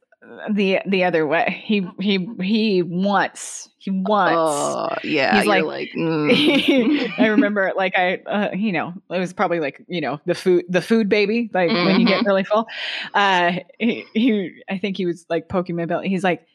the 0.52 0.80
the 0.88 1.04
other 1.04 1.26
way. 1.28 1.62
He 1.66 1.88
he 2.00 2.28
he 2.42 2.82
wants 2.82 3.70
he 3.78 3.92
wants. 3.92 4.36
Oh, 4.38 4.90
yeah. 5.08 5.38
He's 5.38 5.46
like- 5.46 5.64
like, 5.64 5.92
mm. 5.98 7.20
I 7.20 7.28
remember 7.28 7.72
like 7.76 7.94
I 7.98 8.16
uh, 8.26 8.50
you 8.56 8.72
know 8.72 8.94
it 9.12 9.20
was 9.20 9.34
probably 9.34 9.60
like 9.60 9.84
you 9.88 10.02
know 10.02 10.20
the 10.26 10.34
food 10.36 10.66
the 10.70 10.82
food 10.82 11.08
baby 11.10 11.50
like 11.54 11.70
when 11.70 12.00
you 12.00 12.08
get 12.08 12.22
Mhm. 12.24 12.26
really 12.26 12.44
full. 12.44 12.68
Uh, 13.14 13.54
he, 13.80 14.06
he 14.14 14.62
I 14.70 14.78
think 14.80 14.98
he 14.98 15.06
was 15.06 15.26
like 15.30 15.48
poking 15.50 15.76
my 15.76 15.86
belly. 15.86 16.10
He's 16.10 16.24
like, 16.24 16.46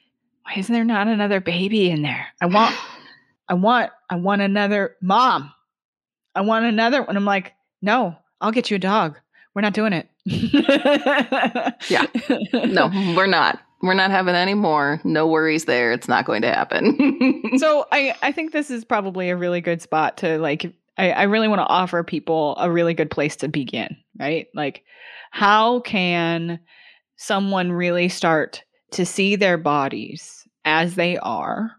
why 0.44 0.54
isn't 0.56 0.72
there 0.72 0.84
not 0.84 1.06
another 1.08 1.40
baby 1.40 1.90
in 1.90 2.02
there? 2.02 2.26
I 2.40 2.46
want 2.46 2.74
I 3.48 3.54
want 3.54 3.90
I 4.10 4.16
want 4.16 4.42
another 4.42 4.96
mom. 5.00 5.52
I 6.34 6.40
want 6.42 6.64
another 6.64 7.02
one. 7.02 7.16
I'm 7.16 7.24
like, 7.24 7.54
no, 7.82 8.16
I'll 8.40 8.52
get 8.52 8.70
you 8.70 8.74
a 8.76 8.80
dog. 8.80 9.18
We're 9.54 9.62
not 9.62 9.72
doing 9.74 9.92
it. 9.92 10.08
Yeah. 11.88 12.06
no, 12.52 12.90
we're 13.16 13.26
not. 13.26 13.60
We're 13.82 13.94
not 13.94 14.10
having 14.10 14.34
any 14.34 14.54
more. 14.54 15.00
No 15.04 15.26
worries 15.26 15.64
there. 15.64 15.92
It's 15.92 16.08
not 16.08 16.26
going 16.26 16.42
to 16.42 16.52
happen. 16.52 17.42
so 17.56 17.86
I, 17.90 18.14
I 18.22 18.30
think 18.32 18.52
this 18.52 18.70
is 18.70 18.84
probably 18.84 19.30
a 19.30 19.36
really 19.36 19.60
good 19.62 19.80
spot 19.80 20.18
to 20.18 20.38
like 20.38 20.74
I, 20.98 21.12
I 21.12 21.22
really 21.22 21.48
want 21.48 21.60
to 21.60 21.66
offer 21.66 22.04
people 22.04 22.56
a 22.58 22.70
really 22.70 22.92
good 22.92 23.10
place 23.10 23.36
to 23.36 23.48
begin, 23.48 23.96
right? 24.18 24.48
Like 24.54 24.84
how 25.30 25.80
can 25.80 26.60
someone 27.16 27.72
really 27.72 28.08
start 28.08 28.62
to 28.92 29.06
see 29.06 29.36
their 29.36 29.56
bodies 29.56 30.46
as 30.66 30.96
they 30.96 31.16
are? 31.18 31.70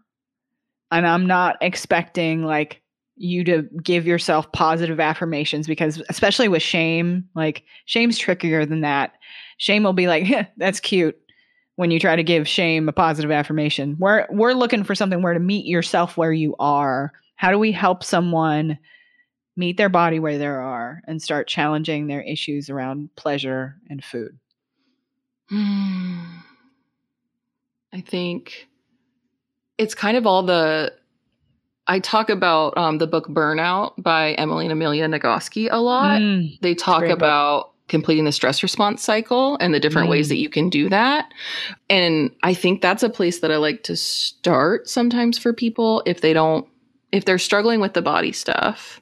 And 0.90 1.06
I'm 1.06 1.26
not 1.26 1.56
expecting 1.60 2.44
like 2.44 2.81
you 3.22 3.44
to 3.44 3.62
give 3.82 4.06
yourself 4.06 4.50
positive 4.52 4.98
affirmations 4.98 5.66
because 5.66 6.02
especially 6.08 6.48
with 6.48 6.62
shame, 6.62 7.28
like 7.34 7.64
shame's 7.84 8.18
trickier 8.18 8.66
than 8.66 8.80
that. 8.80 9.14
Shame 9.58 9.84
will 9.84 9.92
be 9.92 10.08
like, 10.08 10.24
"Heh, 10.24 10.44
that's 10.56 10.80
cute 10.80 11.16
when 11.76 11.90
you 11.90 11.98
try 11.98 12.16
to 12.16 12.22
give 12.22 12.48
shame 12.48 12.88
a 12.88 12.92
positive 12.92 13.30
affirmation. 13.30 13.96
We're 13.98 14.26
we're 14.30 14.52
looking 14.52 14.84
for 14.84 14.94
something 14.94 15.22
where 15.22 15.34
to 15.34 15.40
meet 15.40 15.66
yourself 15.66 16.16
where 16.16 16.32
you 16.32 16.54
are. 16.58 17.12
How 17.36 17.50
do 17.50 17.58
we 17.58 17.72
help 17.72 18.04
someone 18.04 18.78
meet 19.56 19.76
their 19.76 19.88
body 19.88 20.18
where 20.18 20.38
they 20.38 20.46
are 20.46 21.02
and 21.06 21.20
start 21.22 21.48
challenging 21.48 22.06
their 22.06 22.22
issues 22.22 22.70
around 22.70 23.10
pleasure 23.16 23.76
and 23.88 24.04
food? 24.04 24.38
Hmm. 25.48 26.20
I 27.92 28.00
think 28.00 28.68
it's 29.78 29.94
kind 29.94 30.16
of 30.16 30.26
all 30.26 30.42
the. 30.42 30.92
I 31.86 31.98
talk 31.98 32.30
about 32.30 32.76
um, 32.76 32.98
the 32.98 33.06
book 33.06 33.28
Burnout 33.28 33.94
by 33.98 34.32
Emily 34.32 34.66
and 34.66 34.72
Amelia 34.72 35.06
Nagoski 35.08 35.68
a 35.70 35.80
lot. 35.80 36.20
Mm, 36.20 36.58
they 36.60 36.74
talk 36.74 37.00
great 37.00 37.08
book. 37.10 37.18
about 37.18 37.68
completing 37.88 38.24
the 38.24 38.32
stress 38.32 38.62
response 38.62 39.02
cycle 39.02 39.56
and 39.60 39.74
the 39.74 39.80
different 39.80 40.08
ways 40.08 40.26
Mm. 40.26 40.30
that 40.30 40.38
you 40.38 40.48
can 40.48 40.70
do 40.70 40.88
that. 40.88 41.30
And 41.90 42.30
I 42.42 42.54
think 42.54 42.80
that's 42.80 43.02
a 43.02 43.10
place 43.10 43.40
that 43.40 43.50
I 43.50 43.56
like 43.56 43.82
to 43.84 43.96
start 43.96 44.88
sometimes 44.88 45.36
for 45.36 45.52
people 45.52 46.02
if 46.06 46.20
they 46.22 46.32
don't 46.32 46.66
if 47.12 47.24
they're 47.24 47.38
struggling 47.38 47.80
with 47.80 47.92
the 47.94 48.02
body 48.02 48.32
stuff 48.32 49.00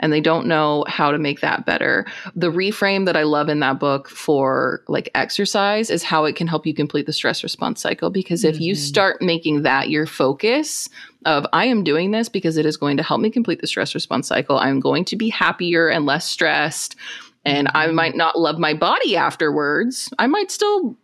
and 0.00 0.12
they 0.12 0.20
don't 0.20 0.46
know 0.46 0.84
how 0.88 1.12
to 1.12 1.18
make 1.18 1.40
that 1.40 1.64
better. 1.64 2.04
The 2.34 2.50
reframe 2.50 3.06
that 3.06 3.16
I 3.16 3.22
love 3.22 3.48
in 3.48 3.60
that 3.60 3.78
book 3.78 4.08
for 4.08 4.82
like 4.88 5.08
exercise 5.14 5.88
is 5.88 6.02
how 6.02 6.24
it 6.24 6.34
can 6.34 6.48
help 6.48 6.66
you 6.66 6.74
complete 6.74 7.06
the 7.06 7.12
stress 7.12 7.44
response 7.44 7.80
cycle 7.80 8.10
because 8.10 8.42
if 8.44 8.60
you 8.60 8.74
Mhm. 8.74 8.78
start 8.78 9.22
making 9.22 9.62
that 9.62 9.88
your 9.88 10.06
focus 10.06 10.88
of 11.24 11.46
I 11.52 11.66
am 11.66 11.84
doing 11.84 12.10
this 12.10 12.28
because 12.28 12.56
it 12.56 12.66
is 12.66 12.76
going 12.76 12.96
to 12.96 13.02
help 13.04 13.20
me 13.20 13.30
complete 13.30 13.60
the 13.60 13.68
stress 13.68 13.94
response 13.94 14.26
cycle. 14.26 14.58
I'm 14.58 14.80
going 14.80 15.04
to 15.06 15.16
be 15.16 15.28
happier 15.28 15.88
and 15.88 16.04
less 16.04 16.28
stressed 16.28 16.96
and 17.44 17.68
I 17.74 17.86
Mhm. 17.86 17.94
might 17.94 18.16
not 18.16 18.38
love 18.38 18.58
my 18.58 18.74
body 18.74 19.16
afterwards. 19.16 20.08
I 20.18 20.26
might 20.26 20.50
still 20.50 20.96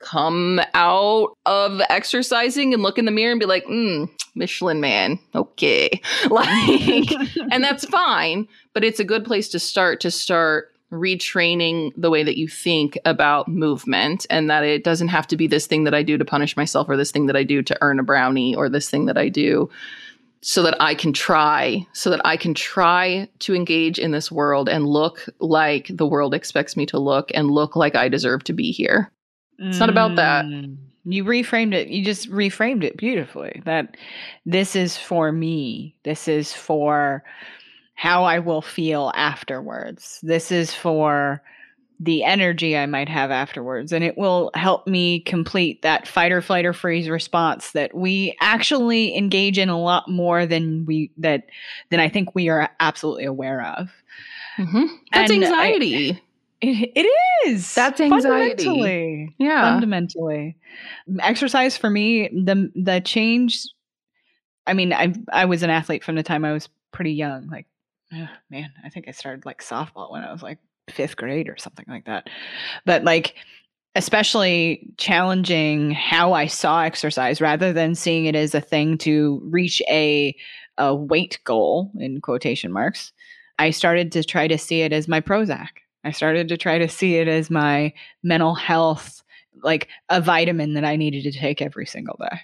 come 0.00 0.60
out 0.74 1.36
of 1.46 1.80
exercising 1.90 2.72
and 2.72 2.82
look 2.82 2.98
in 2.98 3.04
the 3.04 3.10
mirror 3.10 3.32
and 3.32 3.40
be 3.40 3.46
like, 3.46 3.64
mm, 3.66 4.08
Michelin 4.34 4.80
man, 4.80 5.18
okay. 5.34 5.90
Like, 6.30 7.10
and 7.50 7.62
that's 7.62 7.84
fine, 7.86 8.48
but 8.74 8.84
it's 8.84 9.00
a 9.00 9.04
good 9.04 9.24
place 9.24 9.48
to 9.50 9.58
start 9.58 10.00
to 10.00 10.10
start 10.10 10.72
retraining 10.90 11.92
the 11.96 12.10
way 12.10 12.22
that 12.22 12.38
you 12.38 12.48
think 12.48 12.98
about 13.04 13.46
movement 13.46 14.26
and 14.30 14.48
that 14.48 14.64
it 14.64 14.84
doesn't 14.84 15.08
have 15.08 15.26
to 15.26 15.36
be 15.36 15.46
this 15.46 15.66
thing 15.66 15.84
that 15.84 15.94
I 15.94 16.02
do 16.02 16.16
to 16.16 16.24
punish 16.24 16.56
myself 16.56 16.88
or 16.88 16.96
this 16.96 17.10
thing 17.10 17.26
that 17.26 17.36
I 17.36 17.42
do 17.42 17.62
to 17.62 17.76
earn 17.82 18.00
a 18.00 18.02
brownie 18.02 18.54
or 18.54 18.68
this 18.68 18.88
thing 18.88 19.04
that 19.06 19.18
I 19.18 19.28
do 19.28 19.68
so 20.40 20.62
that 20.62 20.80
I 20.80 20.94
can 20.94 21.12
try, 21.12 21.86
so 21.92 22.10
that 22.10 22.20
I 22.24 22.36
can 22.36 22.54
try 22.54 23.28
to 23.40 23.54
engage 23.54 23.98
in 23.98 24.12
this 24.12 24.30
world 24.30 24.68
and 24.68 24.86
look 24.86 25.26
like 25.40 25.90
the 25.92 26.06
world 26.06 26.32
expects 26.32 26.76
me 26.76 26.86
to 26.86 26.98
look 26.98 27.30
and 27.34 27.50
look 27.50 27.76
like 27.76 27.96
I 27.96 28.08
deserve 28.08 28.44
to 28.44 28.52
be 28.52 28.70
here. 28.70 29.10
It's 29.58 29.78
not 29.78 29.90
about 29.90 30.16
that. 30.16 30.44
Mm. 30.44 30.76
You 31.04 31.24
reframed 31.24 31.74
it. 31.74 31.88
You 31.88 32.04
just 32.04 32.30
reframed 32.30 32.84
it 32.84 32.96
beautifully. 32.96 33.62
That 33.64 33.96
this 34.46 34.76
is 34.76 34.96
for 34.96 35.32
me. 35.32 35.94
This 36.04 36.28
is 36.28 36.52
for 36.52 37.24
how 37.94 38.24
I 38.24 38.38
will 38.38 38.62
feel 38.62 39.10
afterwards. 39.14 40.20
This 40.22 40.52
is 40.52 40.72
for 40.74 41.42
the 42.00 42.22
energy 42.22 42.76
I 42.76 42.86
might 42.86 43.08
have 43.08 43.32
afterwards. 43.32 43.92
And 43.92 44.04
it 44.04 44.16
will 44.16 44.52
help 44.54 44.86
me 44.86 45.18
complete 45.20 45.82
that 45.82 46.06
fight 46.06 46.30
or 46.30 46.40
flight 46.40 46.64
or 46.64 46.72
freeze 46.72 47.08
response 47.08 47.72
that 47.72 47.92
we 47.96 48.36
actually 48.40 49.16
engage 49.16 49.58
in 49.58 49.68
a 49.68 49.80
lot 49.80 50.08
more 50.08 50.46
than 50.46 50.84
we 50.86 51.10
that 51.16 51.46
than 51.90 51.98
I 51.98 52.08
think 52.08 52.34
we 52.36 52.48
are 52.48 52.70
absolutely 52.78 53.24
aware 53.24 53.62
of. 53.64 53.88
Mm-hmm. 54.58 54.84
That's 55.12 55.30
And 55.32 55.44
I- 55.44 55.46
anxiety. 55.48 56.22
It, 56.60 56.92
it 56.96 57.48
is. 57.48 57.74
That's 57.74 58.00
anxiety. 58.00 58.64
Fundamentally. 58.64 59.34
yeah. 59.38 59.72
Fundamentally. 59.72 60.56
Exercise 61.20 61.76
for 61.76 61.90
me, 61.90 62.28
the 62.28 62.70
the 62.74 63.00
change 63.00 63.66
I 64.68 64.74
mean, 64.74 64.92
I 64.92 65.14
I 65.32 65.46
was 65.46 65.62
an 65.62 65.70
athlete 65.70 66.04
from 66.04 66.14
the 66.14 66.22
time 66.22 66.44
I 66.44 66.52
was 66.52 66.68
pretty 66.92 67.12
young. 67.12 67.48
Like, 67.48 67.66
man, 68.50 68.70
I 68.84 68.90
think 68.90 69.08
I 69.08 69.12
started 69.12 69.46
like 69.46 69.62
softball 69.62 70.12
when 70.12 70.22
I 70.22 70.30
was 70.30 70.42
like 70.42 70.58
fifth 70.90 71.16
grade 71.16 71.48
or 71.48 71.56
something 71.56 71.86
like 71.88 72.04
that. 72.04 72.28
But 72.84 73.02
like 73.02 73.34
especially 73.94 74.92
challenging 74.98 75.90
how 75.90 76.34
I 76.34 76.46
saw 76.46 76.82
exercise 76.82 77.40
rather 77.40 77.72
than 77.72 77.94
seeing 77.94 78.26
it 78.26 78.36
as 78.36 78.54
a 78.54 78.60
thing 78.60 78.98
to 78.98 79.40
reach 79.44 79.80
a 79.88 80.36
a 80.76 80.94
weight 80.94 81.40
goal 81.44 81.90
in 81.98 82.20
quotation 82.20 82.70
marks. 82.70 83.12
I 83.58 83.70
started 83.70 84.12
to 84.12 84.22
try 84.22 84.46
to 84.46 84.58
see 84.58 84.82
it 84.82 84.92
as 84.92 85.08
my 85.08 85.20
Prozac. 85.20 85.68
I 86.04 86.12
started 86.12 86.48
to 86.48 86.56
try 86.56 86.78
to 86.78 86.88
see 86.88 87.16
it 87.16 87.28
as 87.28 87.50
my 87.50 87.92
mental 88.22 88.54
health, 88.54 89.22
like 89.62 89.88
a 90.08 90.20
vitamin 90.20 90.74
that 90.74 90.84
I 90.84 90.96
needed 90.96 91.24
to 91.24 91.38
take 91.38 91.60
every 91.60 91.86
single 91.86 92.16
day. 92.20 92.40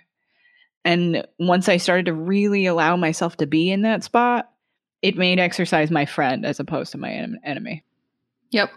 And 0.85 1.27
once 1.39 1.69
I 1.69 1.79
started 1.79 2.07
to 2.07 2.13
really 2.13 2.67
allow 2.67 2.97
myself 2.97 3.37
to 3.39 3.47
be 3.47 3.71
in 3.71 3.83
that 3.83 4.05
spot, 4.05 4.51
it 5.03 5.17
made 5.17 5.39
exercise 5.39 5.91
my 5.91 6.05
friend 6.05 6.45
as 6.45 6.61
opposed 6.61 6.93
to 6.93 6.99
my 6.99 7.11
en- 7.11 7.41
enemy. 7.45 7.85
Yep. 8.51 8.71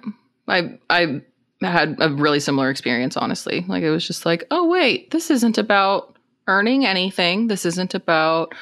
I 0.48 0.80
I 0.90 1.22
had 1.62 1.98
a 2.00 2.10
really 2.10 2.40
similar 2.40 2.70
experience, 2.70 3.18
honestly. 3.18 3.66
Like 3.68 3.84
it 3.84 3.90
was 3.90 4.08
just 4.08 4.26
like, 4.26 4.46
oh 4.52 4.68
wait, 4.68 5.12
this 5.12 5.30
isn't 5.32 5.58
about 5.58 6.18
earning 6.48 6.86
anything. 6.86 7.48
This 7.48 7.66
isn't 7.66 7.94
about 7.94 8.54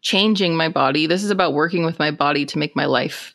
changing 0.00 0.56
my 0.56 0.68
body. 0.68 1.06
This 1.06 1.24
is 1.24 1.30
about 1.30 1.54
working 1.54 1.84
with 1.84 1.98
my 1.98 2.10
body 2.10 2.44
to 2.46 2.58
make 2.58 2.76
my 2.76 2.86
life 2.86 3.34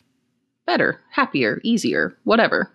better, 0.68 1.02
happier, 1.10 1.60
easier, 1.64 2.16
whatever. 2.26 2.72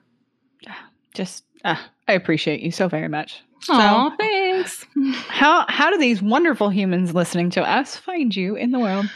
Just, 1.14 1.44
ah, 1.64 1.88
I 2.08 2.14
appreciate 2.14 2.60
you 2.60 2.72
so 2.72 2.88
very 2.88 3.06
much. 3.08 3.42
Aw, 3.68 4.16
thanks. 4.18 4.84
How 5.28 5.64
how 5.68 5.90
do 5.90 5.98
these 5.98 6.20
wonderful 6.20 6.68
humans 6.68 7.14
listening 7.14 7.50
to 7.50 7.62
us 7.62 7.96
find 7.96 8.34
you 8.34 8.56
in 8.56 8.72
the 8.72 8.80
world? 8.80 9.06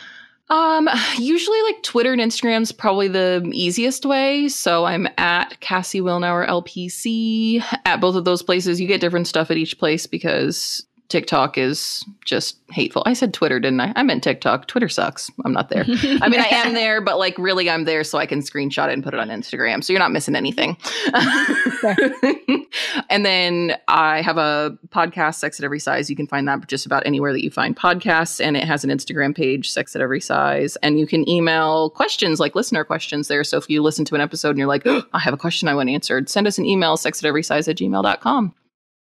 Um, 0.48 0.88
usually 1.18 1.60
like 1.62 1.82
Twitter 1.82 2.12
and 2.12 2.22
Instagram's 2.22 2.70
probably 2.70 3.08
the 3.08 3.48
easiest 3.52 4.06
way. 4.06 4.48
So 4.48 4.84
I'm 4.84 5.08
at 5.18 5.58
Cassie 5.58 6.00
Wilnauer 6.00 6.46
LPC 6.46 7.64
at 7.84 8.00
both 8.00 8.14
of 8.14 8.24
those 8.24 8.44
places. 8.44 8.80
You 8.80 8.86
get 8.86 9.00
different 9.00 9.26
stuff 9.26 9.50
at 9.50 9.56
each 9.56 9.78
place 9.78 10.06
because 10.06 10.86
TikTok 11.08 11.56
is 11.56 12.04
just 12.24 12.58
hateful. 12.70 13.04
I 13.06 13.12
said 13.12 13.32
Twitter, 13.32 13.60
didn't 13.60 13.80
I? 13.80 13.92
I 13.94 14.02
meant 14.02 14.24
TikTok. 14.24 14.66
Twitter 14.66 14.88
sucks. 14.88 15.30
I'm 15.44 15.52
not 15.52 15.68
there. 15.68 15.84
I 15.88 16.28
mean, 16.28 16.40
I 16.40 16.48
am 16.50 16.74
there, 16.74 17.00
but 17.00 17.18
like 17.18 17.38
really, 17.38 17.70
I'm 17.70 17.84
there 17.84 18.02
so 18.02 18.18
I 18.18 18.26
can 18.26 18.40
screenshot 18.40 18.88
it 18.88 18.94
and 18.94 19.04
put 19.04 19.14
it 19.14 19.20
on 19.20 19.28
Instagram. 19.28 19.84
So 19.84 19.92
you're 19.92 20.00
not 20.00 20.10
missing 20.10 20.34
anything. 20.34 20.76
and 23.08 23.24
then 23.24 23.76
I 23.86 24.20
have 24.22 24.36
a 24.36 24.76
podcast, 24.88 25.36
Sex 25.36 25.60
at 25.60 25.64
Every 25.64 25.78
Size. 25.78 26.10
You 26.10 26.16
can 26.16 26.26
find 26.26 26.48
that 26.48 26.66
just 26.66 26.86
about 26.86 27.06
anywhere 27.06 27.32
that 27.32 27.44
you 27.44 27.50
find 27.52 27.76
podcasts. 27.76 28.44
And 28.44 28.56
it 28.56 28.64
has 28.64 28.82
an 28.82 28.90
Instagram 28.90 29.34
page, 29.34 29.70
Sex 29.70 29.94
at 29.94 30.02
Every 30.02 30.20
Size. 30.20 30.74
And 30.76 30.98
you 30.98 31.06
can 31.06 31.28
email 31.28 31.90
questions 31.90 32.40
like 32.40 32.56
listener 32.56 32.84
questions 32.84 33.28
there. 33.28 33.44
So 33.44 33.58
if 33.58 33.70
you 33.70 33.80
listen 33.80 34.04
to 34.06 34.16
an 34.16 34.20
episode 34.20 34.50
and 34.50 34.58
you're 34.58 34.66
like, 34.66 34.82
oh, 34.86 35.02
I 35.12 35.20
have 35.20 35.34
a 35.34 35.38
question 35.38 35.68
I 35.68 35.74
want 35.74 35.88
answered, 35.88 36.28
send 36.28 36.48
us 36.48 36.58
an 36.58 36.64
email, 36.66 36.96
sex 36.96 37.22
at 37.22 37.28
every 37.28 37.44
size 37.44 37.68
at 37.68 37.76
gmail.com. 37.76 38.54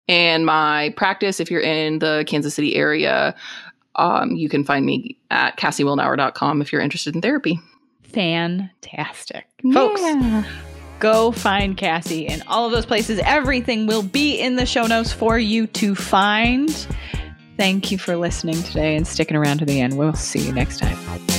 And 0.08 0.46
my 0.46 0.94
practice, 0.96 1.40
if 1.40 1.52
you're 1.52 1.62
in 1.62 2.00
the 2.00 2.24
Kansas 2.28 2.56
City 2.56 2.76
area, 2.76 3.36
um, 3.96 4.32
you 4.32 4.48
can 4.48 4.64
find 4.64 4.86
me 4.86 5.18
at 5.32 5.58
CassieWilnauer.com 5.58 6.62
if 6.62 6.72
you're 6.72 6.82
interested 6.82 7.16
in 7.16 7.22
therapy. 7.22 7.60
Fantastic. 8.04 9.48
Folks, 9.74 10.02
go 11.00 11.32
find 11.32 11.76
Cassie 11.76 12.26
in 12.26 12.42
all 12.48 12.66
of 12.66 12.72
those 12.72 12.86
places. 12.86 13.20
Everything 13.24 13.86
will 13.86 14.04
be 14.04 14.40
in 14.40 14.56
the 14.56 14.66
show 14.66 14.86
notes 14.86 15.12
for 15.12 15.38
you 15.38 15.68
to 15.68 15.94
find. 15.94 16.70
Thank 17.58 17.92
you 17.92 17.98
for 17.98 18.16
listening 18.16 18.62
today 18.64 18.96
and 18.96 19.06
sticking 19.08 19.36
around 19.36 19.60
to 19.60 19.66
the 19.66 19.82
end. 19.82 19.98
We'll 19.98 20.14
see 20.14 20.40
you 20.40 20.54
next 20.54 20.80
time. 20.80 21.37